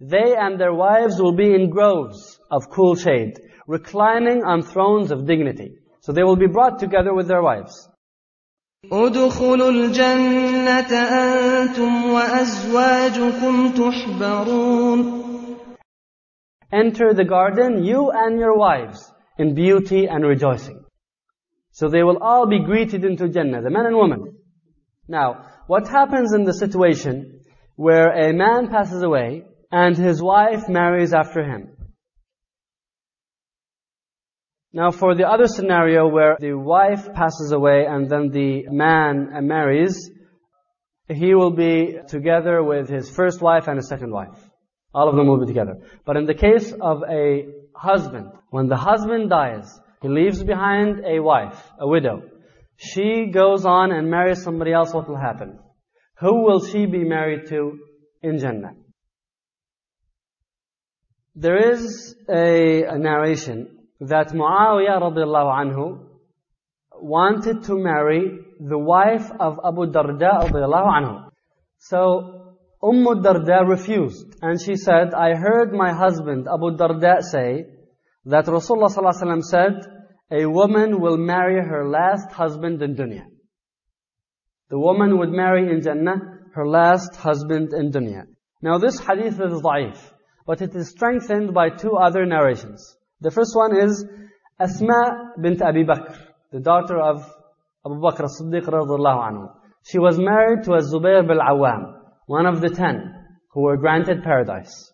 They 0.01 0.35
and 0.37 0.59
their 0.59 0.73
wives 0.73 1.21
will 1.21 1.35
be 1.35 1.53
in 1.53 1.69
groves 1.69 2.39
of 2.53 2.69
cool 2.69 2.95
shade, 2.95 3.39
reclining 3.67 4.43
on 4.43 4.61
thrones 4.61 5.11
of 5.11 5.25
dignity. 5.25 5.77
So 6.01 6.11
they 6.11 6.23
will 6.23 6.35
be 6.35 6.47
brought 6.47 6.79
together 6.79 7.13
with 7.13 7.27
their 7.27 7.41
wives. 7.41 7.89
ادخلوا 8.85 9.69
الجنة 9.69 10.91
أنتم 10.93 12.05
وأزواجكم 12.13 13.71
تحبرون 13.71 15.29
Enter 16.71 17.13
the 17.13 17.25
garden, 17.25 17.83
you 17.83 18.11
and 18.13 18.39
your 18.39 18.55
wives, 18.55 19.11
in 19.39 19.55
beauty 19.55 20.05
and 20.05 20.23
rejoicing. 20.23 20.85
So 21.71 21.89
they 21.89 22.03
will 22.03 22.19
all 22.21 22.47
be 22.47 22.63
greeted 22.63 23.03
into 23.03 23.27
Jannah, 23.27 23.61
the 23.61 23.71
men 23.71 23.87
and 23.87 23.97
women. 23.97 24.37
Now, 25.07 25.45
what 25.67 25.87
happens 25.87 26.33
in 26.33 26.43
the 26.43 26.53
situation 26.53 27.41
where 27.75 28.11
a 28.11 28.33
man 28.33 28.69
passes 28.69 29.01
away 29.01 29.45
and 29.71 29.97
his 29.97 30.21
wife 30.21 30.69
marries 30.69 31.13
after 31.13 31.43
him? 31.43 31.69
Now 34.74 34.90
for 34.90 35.14
the 35.14 35.28
other 35.28 35.46
scenario 35.46 36.08
where 36.08 36.36
the 36.40 36.54
wife 36.54 37.14
passes 37.14 37.52
away 37.52 37.86
and 37.88 38.10
then 38.10 38.30
the 38.30 38.64
man 38.68 39.46
marries, 39.46 40.10
he 41.08 41.32
will 41.36 41.52
be 41.52 41.98
together 42.08 42.60
with 42.60 42.88
his 42.88 43.08
first 43.08 43.40
wife 43.40 43.68
and 43.68 43.76
his 43.76 43.88
second 43.88 44.10
wife. 44.10 44.36
All 44.92 45.08
of 45.08 45.14
them 45.14 45.28
will 45.28 45.38
be 45.38 45.46
together. 45.46 45.76
But 46.04 46.16
in 46.16 46.26
the 46.26 46.34
case 46.34 46.72
of 46.72 47.04
a 47.08 47.46
husband, 47.76 48.32
when 48.50 48.66
the 48.66 48.76
husband 48.76 49.30
dies, 49.30 49.78
he 50.02 50.08
leaves 50.08 50.42
behind 50.42 51.04
a 51.06 51.20
wife, 51.20 51.70
a 51.78 51.86
widow. 51.86 52.22
She 52.76 53.26
goes 53.26 53.64
on 53.64 53.92
and 53.92 54.10
marries 54.10 54.42
somebody 54.42 54.72
else, 54.72 54.92
what 54.92 55.08
will 55.08 55.20
happen? 55.20 55.60
Who 56.18 56.42
will 56.42 56.64
she 56.64 56.86
be 56.86 57.04
married 57.04 57.46
to 57.50 57.78
in 58.22 58.40
Jannah? 58.40 58.72
There 61.36 61.72
is 61.72 62.16
a, 62.28 62.82
a 62.82 62.98
narration 62.98 63.83
that 64.08 64.28
Muawiyah 64.28 65.00
radiallahu 65.00 65.50
anhu 65.62 66.00
wanted 67.00 67.64
to 67.64 67.74
marry 67.76 68.38
the 68.60 68.78
wife 68.78 69.30
of 69.40 69.58
Abu 69.64 69.86
Darda 69.86 70.48
radiallahu 70.48 70.88
anhu. 70.98 71.30
So 71.78 72.56
Umm 72.82 73.04
Darda 73.22 73.68
refused 73.68 74.36
and 74.42 74.60
she 74.60 74.76
said, 74.76 75.14
I 75.14 75.34
heard 75.34 75.72
my 75.72 75.92
husband 75.92 76.46
Abu 76.46 76.76
Darda 76.76 77.22
say 77.22 77.66
that 78.26 78.46
Rasulullah 78.46 78.90
sallallahu 78.90 79.42
said, 79.42 79.86
a 80.30 80.46
woman 80.46 81.00
will 81.00 81.18
marry 81.18 81.62
her 81.62 81.88
last 81.88 82.32
husband 82.32 82.82
in 82.82 82.96
dunya. 82.96 83.24
The 84.70 84.78
woman 84.78 85.18
would 85.18 85.30
marry 85.30 85.70
in 85.70 85.82
Jannah 85.82 86.16
her 86.54 86.66
last 86.66 87.16
husband 87.16 87.72
in 87.74 87.92
dunya. 87.92 88.22
Now 88.62 88.78
this 88.78 88.98
hadith 88.98 89.40
is 89.40 89.60
da'if, 89.62 89.98
but 90.46 90.62
it 90.62 90.74
is 90.74 90.90
strengthened 90.90 91.52
by 91.52 91.68
two 91.70 91.96
other 91.96 92.24
narrations. 92.24 92.96
The 93.20 93.30
first 93.30 93.54
one 93.54 93.76
is 93.76 94.04
Asma 94.58 95.32
bint 95.40 95.62
Abi 95.62 95.84
Bakr, 95.84 96.16
the 96.52 96.60
daughter 96.60 97.00
of 97.00 97.24
Abu 97.86 97.96
Bakr 97.96 98.24
as-Siddiq 98.24 98.64
radiallahu 98.64 99.30
anhu. 99.30 99.52
She 99.84 99.98
was 99.98 100.18
married 100.18 100.64
to 100.64 100.72
a 100.74 100.80
Zubayr 100.80 101.26
bil 101.26 101.38
Awam, 101.38 102.00
one 102.26 102.46
of 102.46 102.60
the 102.60 102.70
ten 102.70 103.12
who 103.52 103.62
were 103.62 103.76
granted 103.76 104.22
paradise. 104.22 104.92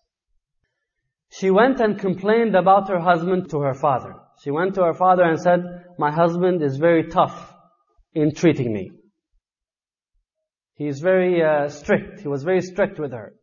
She 1.32 1.50
went 1.50 1.80
and 1.80 1.98
complained 1.98 2.56
about 2.56 2.88
her 2.88 2.98
husband 2.98 3.50
to 3.50 3.60
her 3.60 3.74
father. 3.74 4.14
She 4.42 4.50
went 4.50 4.74
to 4.74 4.82
her 4.82 4.94
father 4.94 5.22
and 5.22 5.40
said, 5.40 5.60
my 5.98 6.10
husband 6.10 6.62
is 6.62 6.76
very 6.76 7.08
tough 7.08 7.54
in 8.14 8.34
treating 8.34 8.72
me. 8.72 8.90
He 10.74 10.88
is 10.88 11.00
very 11.00 11.42
uh, 11.42 11.68
strict. 11.68 12.20
He 12.20 12.28
was 12.28 12.42
very 12.42 12.62
strict 12.62 12.98
with 12.98 13.12
her. 13.12 13.34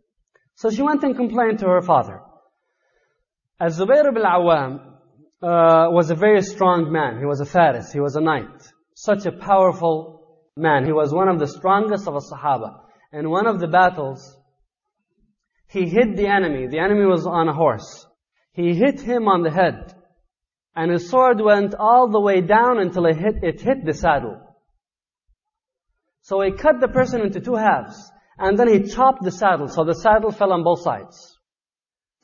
So 0.56 0.70
she 0.70 0.82
went 0.82 1.04
and 1.04 1.16
complained 1.16 1.60
to 1.60 1.68
her 1.68 1.82
father. 1.82 2.22
As 3.60 3.80
Zubayr 3.80 4.08
ibn 4.08 4.22
Awam 4.22 4.80
uh, 5.42 5.90
was 5.90 6.12
a 6.12 6.16
very 6.16 6.42
strong 6.44 6.92
man. 6.92 7.18
He 7.18 7.26
was 7.26 7.42
a 7.42 7.46
faris. 7.46 7.92
He 7.92 8.00
was 8.00 8.16
a 8.16 8.22
knight. 8.22 8.72
Such 8.94 9.26
a 9.26 9.32
powerful 9.32 10.22
man. 10.56 10.86
He 10.86 10.92
was 10.92 11.12
one 11.12 11.28
of 11.28 11.40
the 11.40 11.48
strongest 11.48 12.08
of 12.08 12.14
the 12.14 12.20
Sahaba. 12.20 12.82
In 13.14 13.30
one 13.32 13.48
of 13.48 13.60
the 13.60 13.68
battles, 13.68 14.38
he 15.70 15.90
hit 15.90 16.16
the 16.16 16.28
enemy. 16.28 16.68
The 16.68 16.80
enemy 16.80 17.06
was 17.06 17.26
on 17.26 17.50
a 17.50 17.54
horse. 17.54 18.06
He 18.54 18.76
hit 18.76 19.02
him 19.02 19.28
on 19.28 19.42
the 19.42 19.52
head. 19.52 19.94
And 20.76 20.92
his 20.92 21.10
sword 21.10 21.42
went 21.42 21.74
all 21.74 22.12
the 22.12 22.22
way 22.22 22.42
down 22.42 22.80
until 22.80 23.08
it 23.08 23.18
hit, 23.18 23.44
it 23.44 23.62
hit 23.62 23.86
the 23.86 23.94
saddle. 23.94 24.40
So 26.22 26.42
he 26.42 26.52
cut 26.52 26.80
the 26.80 26.88
person 26.88 27.22
into 27.22 27.40
two 27.40 27.56
halves. 27.56 28.12
And 28.38 28.58
then 28.58 28.68
he 28.68 28.84
chopped 28.84 29.24
the 29.24 29.32
saddle. 29.32 29.68
So 29.68 29.84
the 29.84 29.96
saddle 29.96 30.32
fell 30.32 30.54
on 30.54 30.64
both 30.64 30.82
sides. 30.82 31.37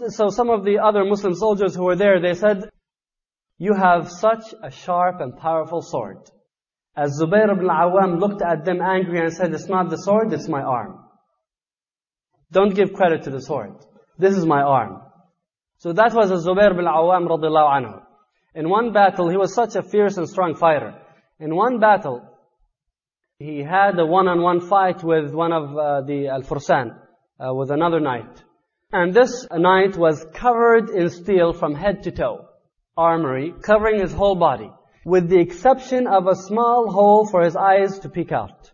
So 0.09 0.29
some 0.29 0.49
of 0.49 0.63
the 0.65 0.79
other 0.79 1.03
Muslim 1.05 1.35
soldiers 1.35 1.75
who 1.75 1.83
were 1.83 1.95
there, 1.95 2.19
they 2.21 2.33
said, 2.33 2.69
you 3.57 3.73
have 3.73 4.11
such 4.11 4.53
a 4.61 4.71
sharp 4.71 5.21
and 5.21 5.37
powerful 5.37 5.81
sword. 5.81 6.17
As 6.95 7.19
Zubayr 7.19 7.51
ibn 7.51 7.67
Awam 7.67 8.19
looked 8.19 8.41
at 8.41 8.65
them 8.65 8.81
angry 8.81 9.19
and 9.19 9.33
said, 9.33 9.53
it's 9.53 9.69
not 9.69 9.89
the 9.89 9.97
sword, 9.97 10.33
it's 10.33 10.47
my 10.47 10.61
arm. 10.61 10.99
Don't 12.51 12.75
give 12.75 12.93
credit 12.93 13.23
to 13.23 13.31
the 13.31 13.41
sword. 13.41 13.73
This 14.17 14.35
is 14.35 14.45
my 14.45 14.61
arm. 14.61 15.01
So 15.77 15.93
that 15.93 16.13
was 16.13 16.31
Zubayr 16.45 16.71
ibn 16.71 16.85
Awam 16.85 17.27
radiallahu 17.27 17.71
anhu. 17.77 18.01
In 18.55 18.69
one 18.69 18.93
battle, 18.93 19.29
he 19.29 19.37
was 19.37 19.53
such 19.53 19.75
a 19.75 19.81
fierce 19.81 20.17
and 20.17 20.29
strong 20.29 20.55
fighter. 20.55 20.93
In 21.39 21.55
one 21.55 21.79
battle, 21.79 22.21
he 23.39 23.59
had 23.63 23.97
a 23.97 24.05
one-on-one 24.05 24.61
fight 24.67 25.03
with 25.03 25.33
one 25.33 25.51
of 25.51 25.75
uh, 25.75 26.01
the 26.01 26.27
Al-Fursan, 26.27 26.95
uh, 27.39 27.53
with 27.53 27.71
another 27.71 27.99
knight. 27.99 28.43
And 28.93 29.11
this 29.11 29.47
knight 29.51 29.97
was 29.97 30.23
covered 30.35 30.91
in 30.91 31.09
steel 31.09 31.51
from 31.51 31.73
head 31.73 32.03
to 32.03 32.11
toe. 32.11 32.45
Armory, 32.95 33.51
covering 33.63 33.99
his 33.99 34.13
whole 34.13 34.35
body. 34.35 34.69
With 35.03 35.29
the 35.29 35.39
exception 35.39 36.05
of 36.05 36.27
a 36.27 36.35
small 36.35 36.91
hole 36.91 37.27
for 37.29 37.41
his 37.41 37.55
eyes 37.55 37.97
to 37.99 38.09
peek 38.09 38.31
out. 38.31 38.71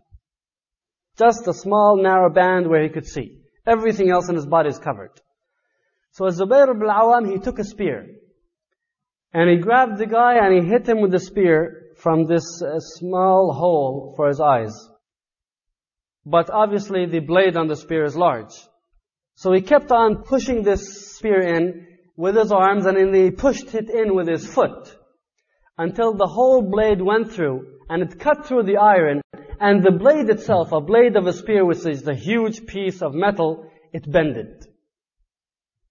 Just 1.18 1.48
a 1.48 1.54
small 1.54 1.96
narrow 1.96 2.30
band 2.30 2.68
where 2.68 2.84
he 2.84 2.90
could 2.90 3.08
see. 3.08 3.40
Everything 3.66 4.12
else 4.12 4.28
in 4.28 4.36
his 4.36 4.46
body 4.46 4.68
is 4.68 4.78
covered. 4.78 5.12
So 6.12 6.26
Zubayr 6.26 6.70
ibn 6.70 6.90
al-Awam, 6.90 7.32
he 7.32 7.40
took 7.40 7.58
a 7.58 7.64
spear. 7.64 8.06
And 9.34 9.50
he 9.50 9.58
grabbed 9.58 10.00
the 10.00 10.06
guy 10.06 10.36
and 10.36 10.54
he 10.54 10.70
hit 10.70 10.88
him 10.88 11.00
with 11.00 11.12
the 11.12 11.20
spear 11.20 11.94
from 11.96 12.26
this 12.26 12.62
uh, 12.62 12.80
small 12.80 13.54
hole 13.54 14.14
for 14.18 14.28
his 14.28 14.42
eyes. 14.42 14.74
But 16.26 16.50
obviously 16.50 17.06
the 17.06 17.20
blade 17.20 17.56
on 17.56 17.68
the 17.68 17.78
spear 17.78 18.04
is 18.04 18.18
large. 18.18 18.54
So 19.40 19.54
he 19.54 19.62
kept 19.62 19.90
on 19.90 20.24
pushing 20.24 20.64
this 20.64 21.16
spear 21.16 21.40
in 21.40 21.88
with 22.18 22.36
his 22.36 22.52
arms 22.52 22.86
and 22.86 22.98
then 22.98 23.14
he 23.14 23.32
pushed 23.32 23.74
it 23.74 23.90
in 23.90 24.14
with 24.14 24.28
his 24.28 24.46
foot 24.46 24.94
until 25.78 26.14
the 26.14 26.28
whole 26.28 26.62
blade 26.62 27.02
went 27.02 27.32
through 27.32 27.78
and 27.88 28.04
it 28.04 28.20
cut 28.20 28.46
through 28.46 28.64
the 28.64 28.76
iron 28.76 29.22
and 29.62 29.82
the 29.82 29.94
blade 29.94 30.30
itself, 30.30 30.74
a 30.74 30.82
blade 30.82 31.16
of 31.16 31.26
a 31.26 31.32
spear 31.32 31.64
which 31.64 31.86
is 31.86 32.06
a 32.06 32.14
huge 32.14 32.66
piece 32.66 33.02
of 33.02 33.14
metal, 33.14 33.64
it 33.94 34.12
bended. 34.12 34.66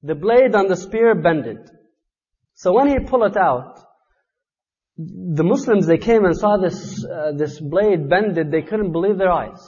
The 0.03 0.14
blade 0.14 0.55
on 0.55 0.66
the 0.66 0.76
spear 0.76 1.14
bended. 1.14 1.70
So 2.53 2.74
when 2.74 2.88
he 2.88 2.99
pulled 2.99 3.30
it 3.30 3.38
out, 3.38 3.80
the 4.99 5.44
Muslims, 5.44 5.86
they 5.86 5.96
came 5.96 6.26
and 6.26 6.36
saw 6.36 6.59
this, 6.59 7.03
uh, 7.03 7.32
this 7.34 7.59
blade 7.59 8.11
bended, 8.11 8.51
they 8.51 8.61
couldn't 8.61 8.92
believe 8.92 9.16
their 9.16 9.32
eyes. 9.32 9.62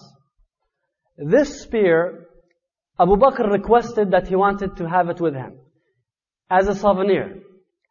This 1.16 1.62
spear, 1.62 2.19
Abu 3.00 3.16
Bakr 3.16 3.50
requested 3.50 4.10
that 4.10 4.28
he 4.28 4.36
wanted 4.36 4.76
to 4.76 4.86
have 4.86 5.08
it 5.08 5.20
with 5.20 5.34
him 5.34 5.52
as 6.50 6.68
a 6.68 6.74
souvenir. 6.74 7.40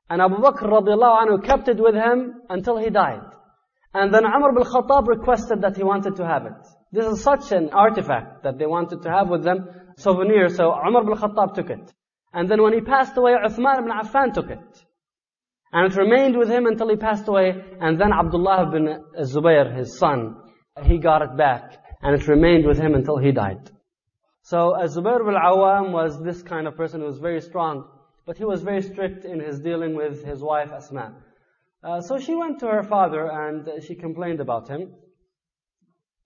And 0.10 0.22
Abu 0.22 0.36
Bakr 0.36 0.70
radiallahu 0.78 1.22
anhu 1.22 1.44
kept 1.44 1.68
it 1.68 1.80
with 1.80 1.96
him 1.96 2.42
until 2.50 2.78
he 2.78 2.90
died. 2.92 3.24
And 3.94 4.14
then 4.14 4.24
Umar 4.24 4.54
bin 4.54 4.64
Khattab 4.64 5.08
requested 5.08 5.62
that 5.62 5.76
he 5.76 5.84
wanted 5.84 6.16
to 6.18 6.26
have 6.28 6.46
it. 6.46 6.62
This 6.92 7.08
is 7.08 7.24
such 7.24 7.52
an 7.52 7.72
artifact 7.72 8.44
that 8.44 8.60
they 8.60 8.68
wanted 8.68 9.02
to 9.02 9.10
have 9.10 9.30
with 9.30 9.44
them, 9.44 9.68
souvenir, 9.98 10.50
so 10.50 10.74
Umar 10.88 11.04
bin 11.04 11.16
Khattab 11.16 11.56
took 11.56 11.72
it. 11.72 11.92
And 12.32 12.48
then 12.48 12.62
when 12.62 12.74
he 12.74 12.82
passed 12.82 13.18
away, 13.18 13.34
Uthman 13.34 13.80
ibn 13.80 13.92
Affan 13.92 14.32
took 14.32 14.52
it. 14.52 14.86
And 15.72 15.92
it 15.92 15.98
remained 15.98 16.38
with 16.38 16.50
him 16.50 16.68
until 16.68 16.90
he 16.90 16.96
passed 16.96 17.28
away, 17.28 17.56
and 17.82 18.00
then 18.00 18.12
Abdullah 18.14 18.70
bin 18.72 19.04
Zubayr, 19.22 19.76
his 19.76 19.98
son, 19.98 20.36
he 20.84 21.00
got 21.00 21.24
it 21.24 21.36
back, 21.36 21.84
and 22.04 22.20
it 22.20 22.28
remained 22.28 22.68
with 22.68 22.78
him 22.78 22.94
until 22.94 23.18
he 23.18 23.32
died. 23.32 23.72
So 24.50 24.74
Zubayr 24.86 25.24
bin 25.24 25.36
Awam 25.36 25.92
was 25.92 26.20
this 26.24 26.42
kind 26.42 26.66
of 26.66 26.76
person 26.76 27.02
who 27.02 27.06
was 27.06 27.20
very 27.20 27.40
strong, 27.40 27.88
but 28.26 28.36
he 28.36 28.46
was 28.46 28.64
very 28.64 28.82
strict 28.82 29.24
in 29.24 29.40
his 29.40 29.60
dealing 29.60 29.94
with 29.94 30.26
his 30.26 30.42
wife 30.42 30.72
Asma. 30.72 31.14
Uh, 31.84 32.02
so 32.02 32.18
she 32.18 32.34
went 32.34 32.58
to 32.62 32.66
her 32.66 32.82
father 32.82 33.30
and 33.32 33.70
she 33.84 33.94
complained 33.94 34.40
about 34.40 34.68
him. 34.68 34.92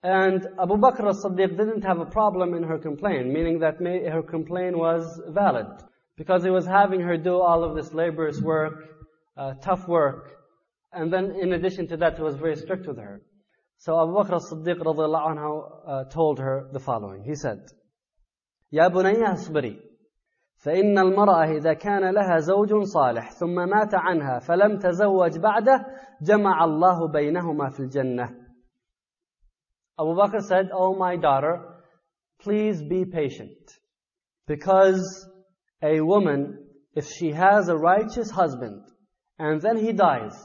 And 0.02 0.40
Abu 0.58 0.76
Bakr 0.78 1.06
as-Siddiq 1.06 1.54
didn't 1.58 1.84
have 1.84 1.98
a 2.00 2.06
problem 2.06 2.54
in 2.54 2.62
her 2.62 2.78
complaint, 2.78 3.26
meaning 3.26 3.58
that 3.58 3.76
her 3.76 4.22
complaint 4.22 4.78
was 4.78 5.20
valid. 5.28 5.66
Because 6.16 6.42
he 6.44 6.50
was 6.50 6.64
having 6.64 7.00
her 7.00 7.18
do 7.18 7.42
all 7.42 7.62
of 7.62 7.76
this 7.76 7.92
laborious 7.92 8.40
work, 8.40 8.86
uh, 9.36 9.52
tough 9.60 9.86
work. 9.86 10.34
And 10.94 11.12
then 11.12 11.36
in 11.42 11.52
addition 11.52 11.88
to 11.88 11.98
that, 11.98 12.16
he 12.16 12.22
was 12.22 12.36
very 12.36 12.56
strict 12.56 12.86
with 12.86 12.96
her. 12.96 13.20
So 13.76 14.00
Abu 14.00 14.12
Bakr 14.12 14.36
as-Siddiq 14.36 14.80
uh, 14.80 16.04
told 16.04 16.38
her 16.38 16.70
the 16.72 16.80
following. 16.80 17.22
He 17.22 17.34
said, 17.34 17.58
يا 18.73 18.87
بني 18.87 19.33
اصبري 19.33 19.89
فإن 20.59 20.99
المرأة 20.99 21.43
إذا 21.43 21.73
كان 21.73 22.13
لها 22.13 22.37
زوج 22.39 22.83
صالح 22.83 23.31
ثم 23.31 23.55
مات 23.55 23.93
عنها 23.93 24.39
فلم 24.39 24.77
تزوج 24.77 25.39
بعده 25.39 25.85
جمع 26.21 26.63
الله 26.63 27.07
بينهما 27.07 27.69
في 27.69 27.79
الجنة. 27.79 28.29
Abu 29.99 30.15
Bakr 30.15 30.41
said, 30.41 30.69
Oh 30.73 30.95
my 30.95 31.17
daughter, 31.17 31.83
please 32.41 32.81
be 32.81 33.05
patient. 33.05 33.79
Because 34.47 35.29
a 35.83 36.01
woman, 36.01 36.57
if 36.95 37.05
she 37.05 37.31
has 37.31 37.67
a 37.67 37.75
righteous 37.75 38.31
husband, 38.31 38.81
and 39.37 39.61
then 39.61 39.77
he 39.77 39.91
dies, 39.91 40.35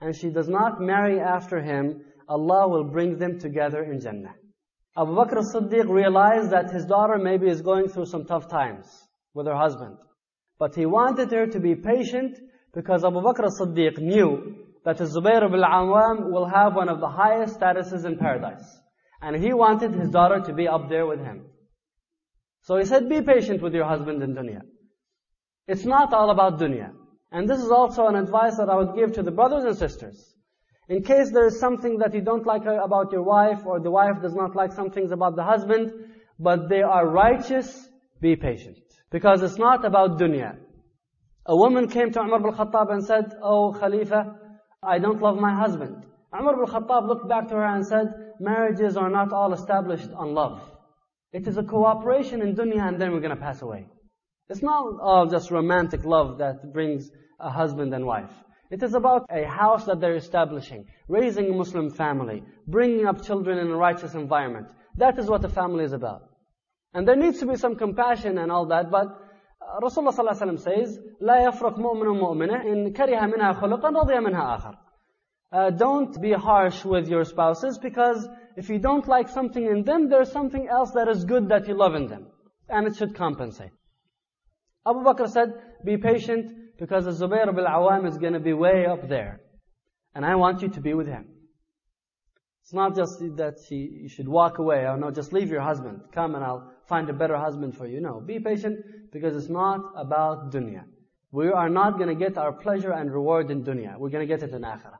and 0.00 0.16
she 0.16 0.30
does 0.30 0.48
not 0.48 0.80
marry 0.80 1.20
after 1.20 1.60
him, 1.60 2.02
Allah 2.28 2.68
will 2.68 2.84
bring 2.90 3.18
them 3.18 3.38
together 3.38 3.82
in 3.82 4.00
Jannah. 4.00 4.34
Abu 4.97 5.11
Bakr 5.13 5.37
as-Siddiq 5.37 5.87
realized 5.87 6.49
that 6.51 6.71
his 6.71 6.85
daughter 6.85 7.17
maybe 7.19 7.47
is 7.47 7.61
going 7.61 7.87
through 7.87 8.07
some 8.07 8.25
tough 8.25 8.49
times 8.49 8.87
with 9.35 9.45
her 9.45 9.55
husband. 9.55 9.97
But 10.57 10.75
he 10.75 10.87
wanted 10.87 11.29
her 11.31 11.45
to 11.45 11.59
be 11.59 11.75
patient 11.75 12.39
because 12.73 13.05
Abu 13.05 13.21
Bakr 13.21 13.45
as-Siddiq 13.45 13.99
knew 13.99 14.55
that 14.85 14.97
Zubayr 14.97 15.45
ibn 15.45 15.63
al-Awwam 15.63 16.31
will 16.31 16.45
have 16.45 16.75
one 16.75 16.89
of 16.89 16.99
the 16.99 17.09
highest 17.09 17.59
statuses 17.59 18.05
in 18.05 18.17
paradise. 18.17 18.65
And 19.21 19.35
he 19.35 19.53
wanted 19.53 19.93
his 19.93 20.09
daughter 20.09 20.39
to 20.39 20.53
be 20.53 20.67
up 20.67 20.89
there 20.89 21.05
with 21.05 21.19
him. 21.19 21.45
So 22.61 22.77
he 22.77 22.85
said, 22.85 23.07
be 23.07 23.21
patient 23.21 23.61
with 23.61 23.73
your 23.73 23.85
husband 23.85 24.23
in 24.23 24.33
dunya. 24.33 24.61
It's 25.67 25.85
not 25.85 26.13
all 26.13 26.31
about 26.31 26.59
dunya. 26.59 26.91
And 27.31 27.47
this 27.47 27.59
is 27.59 27.69
also 27.69 28.07
an 28.07 28.15
advice 28.15 28.57
that 28.57 28.69
I 28.69 28.75
would 28.75 28.95
give 28.95 29.13
to 29.13 29.23
the 29.23 29.31
brothers 29.31 29.63
and 29.65 29.77
sisters. 29.77 30.33
In 30.89 31.03
case 31.03 31.31
there 31.31 31.47
is 31.47 31.59
something 31.59 31.97
that 31.99 32.13
you 32.13 32.21
don't 32.21 32.45
like 32.45 32.65
about 32.65 33.11
your 33.11 33.23
wife, 33.23 33.65
or 33.65 33.79
the 33.79 33.91
wife 33.91 34.21
does 34.21 34.33
not 34.33 34.55
like 34.55 34.71
some 34.71 34.89
things 34.89 35.11
about 35.11 35.35
the 35.35 35.43
husband, 35.43 35.91
but 36.39 36.69
they 36.69 36.81
are 36.81 37.07
righteous, 37.07 37.89
be 38.21 38.35
patient. 38.35 38.77
Because 39.11 39.41
it's 39.43 39.57
not 39.57 39.85
about 39.85 40.19
dunya. 40.19 40.55
A 41.45 41.55
woman 41.55 41.87
came 41.89 42.11
to 42.11 42.21
Umar 42.21 42.39
bin 42.39 42.51
Khattab 42.51 42.91
and 42.91 43.03
said, 43.03 43.33
Oh 43.41 43.73
Khalifa, 43.73 44.35
I 44.83 44.99
don't 44.99 45.21
love 45.21 45.37
my 45.37 45.53
husband. 45.53 46.05
Umar 46.37 46.55
bin 46.55 46.65
Khattab 46.65 47.07
looked 47.07 47.27
back 47.27 47.47
to 47.49 47.55
her 47.55 47.65
and 47.65 47.85
said, 47.85 48.07
marriages 48.39 48.97
are 48.97 49.09
not 49.09 49.31
all 49.31 49.53
established 49.53 50.09
on 50.11 50.33
love. 50.33 50.61
It 51.31 51.47
is 51.47 51.57
a 51.57 51.63
cooperation 51.63 52.41
in 52.41 52.55
dunya 52.55 52.87
and 52.87 52.99
then 52.99 53.11
we're 53.11 53.19
going 53.19 53.35
to 53.35 53.41
pass 53.41 53.61
away. 53.61 53.87
It's 54.49 54.61
not 54.61 54.99
all 55.01 55.27
just 55.27 55.51
romantic 55.51 56.05
love 56.05 56.37
that 56.37 56.73
brings 56.73 57.09
a 57.39 57.49
husband 57.49 57.93
and 57.93 58.05
wife. 58.05 58.31
It 58.70 58.82
is 58.82 58.94
about 58.94 59.26
a 59.30 59.44
house 59.46 59.84
that 59.84 60.00
they're 60.00 60.16
establishing, 60.16 60.86
raising 61.06 61.50
a 61.50 61.52
Muslim 61.54 61.90
family, 61.90 62.42
bringing 62.66 63.06
up 63.06 63.22
children 63.22 63.58
in 63.58 63.68
a 63.68 63.76
righteous 63.76 64.14
environment. 64.14 64.68
That 64.96 65.18
is 65.18 65.26
what 65.26 65.42
the 65.42 65.48
family 65.48 65.84
is 65.84 65.92
about. 65.92 66.22
And 66.94 67.06
there 67.06 67.16
needs 67.16 67.38
to 67.40 67.46
be 67.46 67.56
some 67.56 67.76
compassion 67.76 68.38
and 68.38 68.50
all 68.50 68.66
that, 68.66 68.90
but 68.90 69.06
uh, 69.06 69.80
Rasulullah 69.80 70.14
ﷺ 70.14 70.60
says, 70.60 70.98
لا 71.20 71.46
يفرق 71.46 71.78
مؤمن 71.78 72.20
مؤمنة 72.20 72.64
إن 72.64 72.92
كره 72.92 73.26
منها 73.26 73.52
خلقا 73.52 73.90
رضي 73.90 74.20
منها 74.20 74.56
آخر. 74.58 74.76
Uh, 75.52 75.70
don't 75.70 76.18
be 76.20 76.32
harsh 76.32 76.82
with 76.84 77.08
your 77.08 77.24
spouses 77.24 77.78
because 77.78 78.26
if 78.56 78.70
you 78.70 78.78
don't 78.78 79.06
like 79.06 79.28
something 79.28 79.66
in 79.66 79.84
them, 79.84 80.08
there's 80.08 80.32
something 80.32 80.66
else 80.66 80.92
that 80.92 81.08
is 81.08 81.24
good 81.24 81.50
that 81.50 81.68
you 81.68 81.74
love 81.74 81.94
in 81.94 82.06
them. 82.06 82.26
And 82.70 82.86
it 82.86 82.96
should 82.96 83.14
compensate. 83.14 83.70
Abu 84.86 85.00
Bakr 85.00 85.28
said, 85.28 85.52
be 85.84 85.98
patient 85.98 86.50
because 86.77 87.05
the 87.05 87.11
Zubayr 87.11 87.47
ibn 87.47 87.65
Awam 87.65 88.07
is 88.07 88.17
going 88.17 88.33
to 88.33 88.39
be 88.39 88.53
way 88.53 88.85
up 88.85 89.07
there. 89.07 89.41
And 90.13 90.25
I 90.25 90.35
want 90.35 90.61
you 90.61 90.69
to 90.69 90.81
be 90.81 90.93
with 90.93 91.07
him. 91.07 91.25
It's 92.63 92.73
not 92.73 92.95
just 92.95 93.19
that 93.37 93.55
you 93.69 94.09
should 94.09 94.27
walk 94.27 94.57
away 94.57 94.79
or 94.79 94.97
no, 94.97 95.09
just 95.09 95.31
leave 95.31 95.49
your 95.49 95.61
husband. 95.61 96.01
Come 96.11 96.35
and 96.35 96.43
I'll 96.43 96.73
find 96.87 97.09
a 97.09 97.13
better 97.13 97.37
husband 97.37 97.77
for 97.77 97.87
you. 97.87 98.01
No, 98.01 98.19
be 98.19 98.39
patient 98.39 99.11
because 99.11 99.35
it's 99.37 99.49
not 99.49 99.79
about 99.95 100.51
dunya. 100.51 100.83
We 101.31 101.47
are 101.49 101.69
not 101.69 101.97
going 101.97 102.09
to 102.09 102.15
get 102.15 102.37
our 102.37 102.51
pleasure 102.51 102.91
and 102.91 103.11
reward 103.11 103.51
in 103.51 103.63
dunya. 103.63 103.97
We're 103.97 104.09
going 104.09 104.27
to 104.27 104.33
get 104.33 104.43
it 104.43 104.53
in 104.53 104.63
akhirah. 104.63 104.99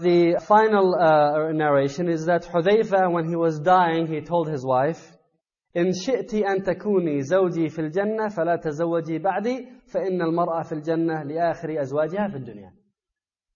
The 0.00 0.40
final 0.46 0.94
uh, 0.94 1.52
narration 1.52 2.08
is 2.08 2.26
that 2.26 2.44
Hudayfa, 2.44 3.10
when 3.10 3.28
he 3.28 3.36
was 3.36 3.60
dying, 3.60 4.06
he 4.06 4.20
told 4.20 4.48
his 4.48 4.64
wife, 4.64 5.13
إن 5.77 5.91
شئت 5.91 6.33
أن 6.33 6.63
تكوني 6.63 7.21
زوجي 7.21 7.69
في 7.69 7.79
الجنة 7.79 8.27
فلا 8.27 8.55
تزوجي 8.55 9.19
بعدي 9.19 9.67
فإن 9.85 10.21
المرأة 10.21 10.61
في 10.61 10.71
الجنة 10.71 11.23
لآخر 11.23 11.81
أزواجها 11.81 12.27
في 12.27 12.37
الدنيا. 12.37 12.71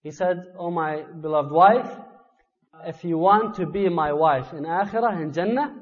He 0.04 0.12
said, 0.12 0.38
Oh 0.58 0.70
my 0.70 1.04
beloved 1.22 1.52
wife, 1.52 1.90
if 2.86 3.04
you 3.04 3.18
want 3.18 3.56
to 3.56 3.66
be 3.66 3.90
my 3.90 4.12
wife 4.14 4.54
in 4.54 4.64
Akhirah, 4.64 5.22
in 5.22 5.32
Jannah, 5.32 5.74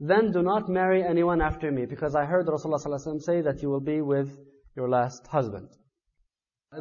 then 0.00 0.32
do 0.32 0.42
not 0.42 0.68
marry 0.68 1.02
anyone 1.02 1.40
after 1.40 1.70
me, 1.70 1.86
because 1.86 2.14
I 2.14 2.24
heard 2.24 2.46
Rasulullah 2.46 3.20
say 3.20 3.42
that 3.42 3.62
you 3.62 3.70
will 3.70 3.80
be 3.80 4.00
with 4.00 4.30
your 4.74 4.88
last 4.88 5.26
husband. 5.26 5.68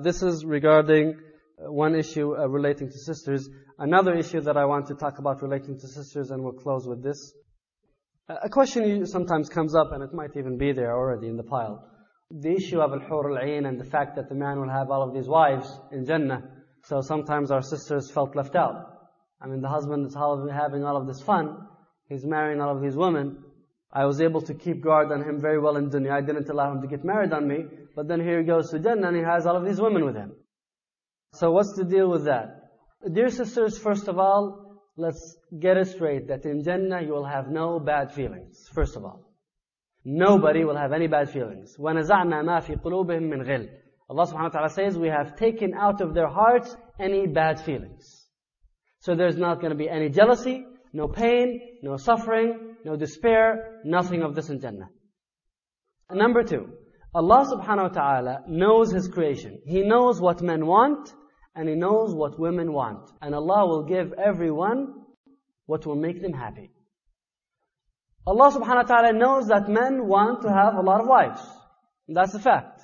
This 0.02 0.22
is 0.22 0.43
regarding 0.43 1.18
uh, 1.58 1.72
one 1.72 1.96
issue 1.96 2.36
uh, 2.36 2.48
relating 2.48 2.88
to 2.89 2.98
sisters. 2.98 3.50
Another 3.78 4.14
issue 4.14 4.41
that 4.41 4.58
I 4.58 4.66
want 4.66 4.88
to 4.88 4.96
talk 4.96 5.20
about 5.20 5.41
relating 5.41 5.80
to 5.80 5.88
sisters, 5.88 6.32
and 6.32 6.43
we'll 6.43 6.54
close 6.54 6.88
with 6.88 7.04
this. 7.04 7.34
A 8.43 8.49
question 8.49 9.05
sometimes 9.07 9.49
comes 9.49 9.74
up, 9.74 9.91
and 9.93 10.03
it 10.05 10.14
might 10.14 10.37
even 10.37 10.57
be 10.57 10.72
there 10.72 10.97
already 10.97 11.26
in 11.26 11.37
the 11.37 11.43
pile. 11.43 11.85
The 12.31 12.53
issue 12.53 12.81
of 12.81 12.93
al-hur 12.93 13.37
al-ain 13.37 13.66
and 13.66 13.81
the 13.81 13.85
fact 13.85 14.14
that 14.16 14.28
the 14.28 14.37
man 14.37 14.61
will 14.61 14.70
have 14.70 14.89
all 14.89 15.03
of 15.03 15.12
these 15.12 15.26
wives 15.26 15.68
in 15.91 16.07
Jannah. 16.07 16.43
So 16.85 17.01
sometimes 17.01 17.51
our 17.51 17.62
sisters 17.62 18.09
felt 18.11 18.37
left 18.37 18.55
out. 18.55 18.76
I 19.41 19.49
mean, 19.49 19.61
the 19.61 19.68
husband 19.68 20.07
is 20.07 20.14
having 20.14 20.85
all 20.85 20.97
of 20.97 21.09
this 21.09 21.20
fun, 21.20 21.66
He's 22.11 22.24
marrying 22.24 22.61
all 22.61 22.76
of 22.76 22.83
these 22.83 22.97
women. 22.97 23.39
I 23.93 24.05
was 24.05 24.20
able 24.20 24.41
to 24.43 24.55
keep 24.55 24.83
guard 24.83 25.12
on 25.12 25.22
him 25.22 25.41
very 25.41 25.61
well 25.61 25.76
in 25.76 25.91
dunya. 25.91 26.12
I 26.12 26.20
didn't 26.20 26.49
allow 26.51 26.72
him 26.72 26.83
to 26.83 26.89
get 26.89 27.05
married 27.05 27.33
on 27.33 27.47
me. 27.47 27.64
But 27.95 28.09
then 28.09 28.20
here 28.20 28.41
he 28.41 28.45
goes 28.45 28.70
to 28.70 28.81
Jannah 28.81 29.09
and 29.09 29.16
he 29.16 29.22
has 29.22 29.47
all 29.47 29.57
of 29.57 29.64
these 29.64 29.81
women 29.81 30.05
with 30.05 30.16
him. 30.16 30.33
So 31.35 31.53
what's 31.53 31.72
the 31.76 31.85
deal 31.85 32.11
with 32.11 32.24
that? 32.24 32.49
Dear 33.12 33.28
sisters, 33.28 33.78
first 33.78 34.09
of 34.09 34.18
all, 34.18 34.60
let's 34.98 35.38
get 35.60 35.78
it 35.78 35.88
straight 35.88 36.28
that 36.28 36.46
in 36.46 36.64
Jannah 36.64 37.02
you 37.02 37.12
will 37.12 37.26
have 37.26 37.50
no 37.50 37.80
bad 37.80 38.14
feelings, 38.14 38.70
first 38.74 38.96
of 38.96 39.04
all. 39.04 39.32
Nobody 40.04 40.64
will 40.64 40.78
have 40.78 40.93
any 40.93 41.08
bad 41.08 41.30
feelings. 41.32 41.76
وَنَزَعْنَا 41.78 42.43
مَا 42.43 42.62
فِي 42.64 42.82
قُلُوبِهِم 42.82 43.24
مِّنْ 43.24 43.48
غِلٍّ 43.48 43.70
Allah 44.08 44.28
subhanahu 44.28 44.43
wa 44.43 44.50
ta'ala 44.50 44.70
says, 44.70 44.98
we 44.98 45.08
have 45.08 45.36
taken 45.36 45.74
out 45.74 46.00
of 46.00 46.14
their 46.14 46.28
hearts 46.28 46.76
any 47.00 47.26
bad 47.26 47.60
feelings. 47.60 48.28
So 49.00 49.16
there's 49.16 49.36
not 49.36 49.62
going 49.62 49.72
to 49.72 49.78
be 49.78 49.89
any 49.89 50.10
jealousy, 50.10 50.64
no 50.93 51.08
pain, 51.08 51.60
no 51.82 51.98
suffering, 51.98 52.76
no 52.86 52.96
despair, 52.96 53.82
nothing 53.84 54.22
of 54.22 54.36
this 54.36 54.50
in 54.50 54.60
Jannah. 54.60 54.89
Number 56.12 56.43
two, 56.43 56.70
Allah 57.14 57.46
subhanahu 57.52 57.89
wa 57.89 58.02
ta'ala 58.02 58.43
knows 58.48 58.91
His 58.91 59.08
creation. 59.08 59.60
He 59.66 59.82
knows 59.82 60.22
what 60.22 60.41
men 60.41 60.68
want, 60.68 61.12
and 61.55 61.69
He 61.69 61.75
knows 61.75 62.15
what 62.15 62.39
women 62.39 62.73
want. 62.73 63.11
And 63.21 63.35
Allah 63.35 63.67
will 63.67 63.85
give 63.85 64.13
everyone 64.13 64.95
what 65.67 65.87
will 65.87 65.97
make 65.97 66.21
them 66.21 66.33
happy. 66.33 66.71
Allah 68.27 68.51
subhanahu 68.53 68.89
wa 68.89 68.95
ta'ala 68.95 69.13
knows 69.13 69.47
that 69.49 69.69
men 69.69 70.07
want 70.07 70.43
to 70.43 70.49
have 70.49 70.75
a 70.75 70.83
lot 70.83 71.01
of 71.01 71.09
wives. 71.09 71.41
That's 72.09 72.35
a 72.35 72.39
fact. 72.39 72.81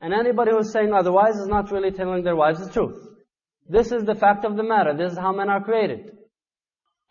And 0.00 0.14
anybody 0.14 0.50
who's 0.52 0.72
saying 0.72 0.90
oh, 0.92 0.98
otherwise 0.98 1.36
is 1.36 1.46
not 1.46 1.70
really 1.70 1.90
telling 1.90 2.24
their 2.24 2.36
wives 2.36 2.64
the 2.64 2.72
truth. 2.72 2.98
This 3.68 3.92
is 3.92 4.04
the 4.04 4.14
fact 4.14 4.44
of 4.44 4.56
the 4.56 4.62
matter. 4.62 4.96
This 4.96 5.12
is 5.12 5.18
how 5.18 5.32
men 5.32 5.48
are 5.48 5.62
created. 5.62 6.10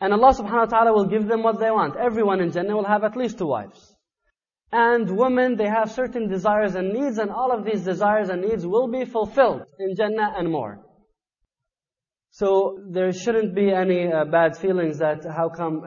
And 0.01 0.13
Allah 0.13 0.33
subhanahu 0.33 0.71
wa 0.71 0.77
ta'ala 0.77 0.93
will 0.93 1.05
give 1.05 1.27
them 1.27 1.43
what 1.43 1.59
they 1.59 1.71
want. 1.71 1.95
Everyone 1.95 2.41
in 2.41 2.51
Jannah 2.51 2.75
will 2.75 2.85
have 2.85 3.03
at 3.03 3.15
least 3.15 3.37
two 3.37 3.47
wives. 3.47 3.95
And 4.71 5.17
women, 5.17 5.55
they 5.55 5.67
have 5.67 5.91
certain 5.91 6.29
desires 6.29 6.75
and 6.75 6.93
needs, 6.93 7.17
and 7.17 7.31
all 7.31 7.51
of 7.51 7.65
these 7.65 7.83
desires 7.83 8.29
and 8.29 8.41
needs 8.41 8.65
will 8.65 8.87
be 8.87 9.05
fulfilled 9.05 9.63
in 9.79 9.95
Jannah 9.95 10.33
and 10.37 10.51
more. 10.51 10.79
So 12.31 12.79
there 12.91 13.11
shouldn't 13.11 13.55
be 13.55 13.71
any 13.71 14.11
uh, 14.11 14.25
bad 14.25 14.55
feelings 14.57 14.99
that 14.99 15.25
how 15.25 15.49
come, 15.49 15.83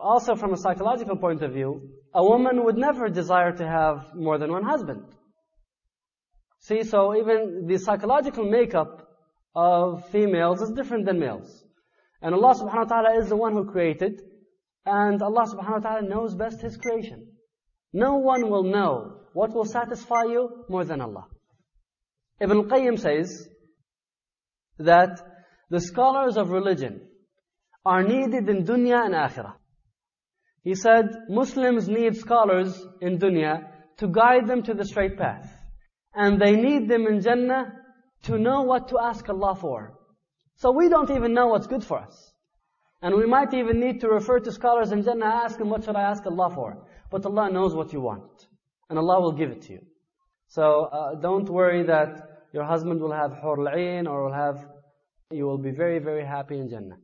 also 0.00 0.36
from 0.36 0.52
a 0.52 0.56
psychological 0.56 1.16
point 1.16 1.42
of 1.42 1.52
view, 1.52 1.90
a 2.14 2.22
woman 2.22 2.64
would 2.64 2.76
never 2.76 3.08
desire 3.08 3.52
to 3.52 3.66
have 3.66 4.14
more 4.14 4.38
than 4.38 4.52
one 4.52 4.64
husband. 4.64 5.02
See, 6.60 6.82
so 6.82 7.16
even 7.16 7.66
the 7.66 7.78
psychological 7.78 8.44
makeup 8.44 9.08
of 9.54 10.08
females 10.10 10.60
is 10.60 10.70
different 10.72 11.06
than 11.06 11.18
males. 11.18 11.64
And 12.20 12.34
Allah 12.34 12.54
subhanahu 12.54 12.90
wa 12.90 13.02
ta'ala 13.02 13.18
is 13.18 13.28
the 13.30 13.36
one 13.36 13.54
who 13.54 13.64
created, 13.64 14.20
and 14.84 15.22
Allah 15.22 15.46
subhanahu 15.46 15.82
wa 15.82 15.90
ta'ala 15.90 16.08
knows 16.08 16.34
best 16.34 16.60
His 16.60 16.76
creation. 16.76 17.26
No 17.92 18.16
one 18.16 18.50
will 18.50 18.64
know 18.64 19.20
what 19.32 19.54
will 19.54 19.64
satisfy 19.64 20.24
you 20.24 20.64
more 20.68 20.84
than 20.84 21.00
Allah. 21.00 21.26
Ibn 22.40 22.56
al-Qayyim 22.58 22.98
says 22.98 23.48
that 24.78 25.20
the 25.70 25.80
scholars 25.80 26.36
of 26.36 26.50
religion 26.50 27.00
are 27.86 28.02
needed 28.02 28.48
in 28.48 28.64
dunya 28.64 29.04
and 29.06 29.14
akhirah. 29.14 29.54
He 30.62 30.74
said, 30.74 31.06
Muslims 31.28 31.88
need 31.88 32.16
scholars 32.16 32.84
in 33.00 33.18
dunya 33.18 33.70
to 33.98 34.08
guide 34.08 34.46
them 34.46 34.62
to 34.64 34.74
the 34.74 34.84
straight 34.84 35.16
path. 35.16 35.50
And 36.14 36.40
they 36.40 36.56
need 36.56 36.88
them 36.88 37.06
in 37.06 37.20
Jannah 37.22 37.72
to 38.24 38.38
know 38.38 38.62
what 38.62 38.88
to 38.88 38.98
ask 38.98 39.28
Allah 39.28 39.54
for. 39.54 39.96
So 40.56 40.72
we 40.72 40.88
don't 40.88 41.10
even 41.10 41.32
know 41.32 41.46
what's 41.46 41.66
good 41.66 41.84
for 41.84 41.98
us. 41.98 42.32
And 43.00 43.14
we 43.14 43.26
might 43.26 43.54
even 43.54 43.80
need 43.80 44.00
to 44.00 44.08
refer 44.08 44.40
to 44.40 44.52
scholars 44.52 44.92
in 44.92 45.02
Jannah, 45.02 45.42
ask 45.44 45.56
them, 45.56 45.70
what 45.70 45.84
should 45.84 45.96
I 45.96 46.02
ask 46.02 46.26
Allah 46.26 46.50
for? 46.54 46.86
But 47.10 47.24
Allah 47.24 47.50
knows 47.50 47.74
what 47.74 47.92
you 47.94 48.00
want. 48.00 48.46
And 48.90 48.98
Allah 48.98 49.20
will 49.20 49.32
give 49.32 49.50
it 49.50 49.62
to 49.62 49.72
you. 49.72 49.80
So 50.48 50.84
uh, 50.84 51.14
don't 51.14 51.48
worry 51.48 51.84
that 51.84 52.42
your 52.52 52.64
husband 52.64 53.00
will 53.00 53.12
have 53.12 53.32
hur 53.32 53.56
or 53.56 54.24
will 54.24 54.32
have, 54.32 54.66
you 55.31 55.45
will 55.45 55.57
be 55.57 55.71
very, 55.71 55.99
very 55.99 56.25
happy 56.25 56.57
in 56.59 56.69
Jannah. 56.69 56.97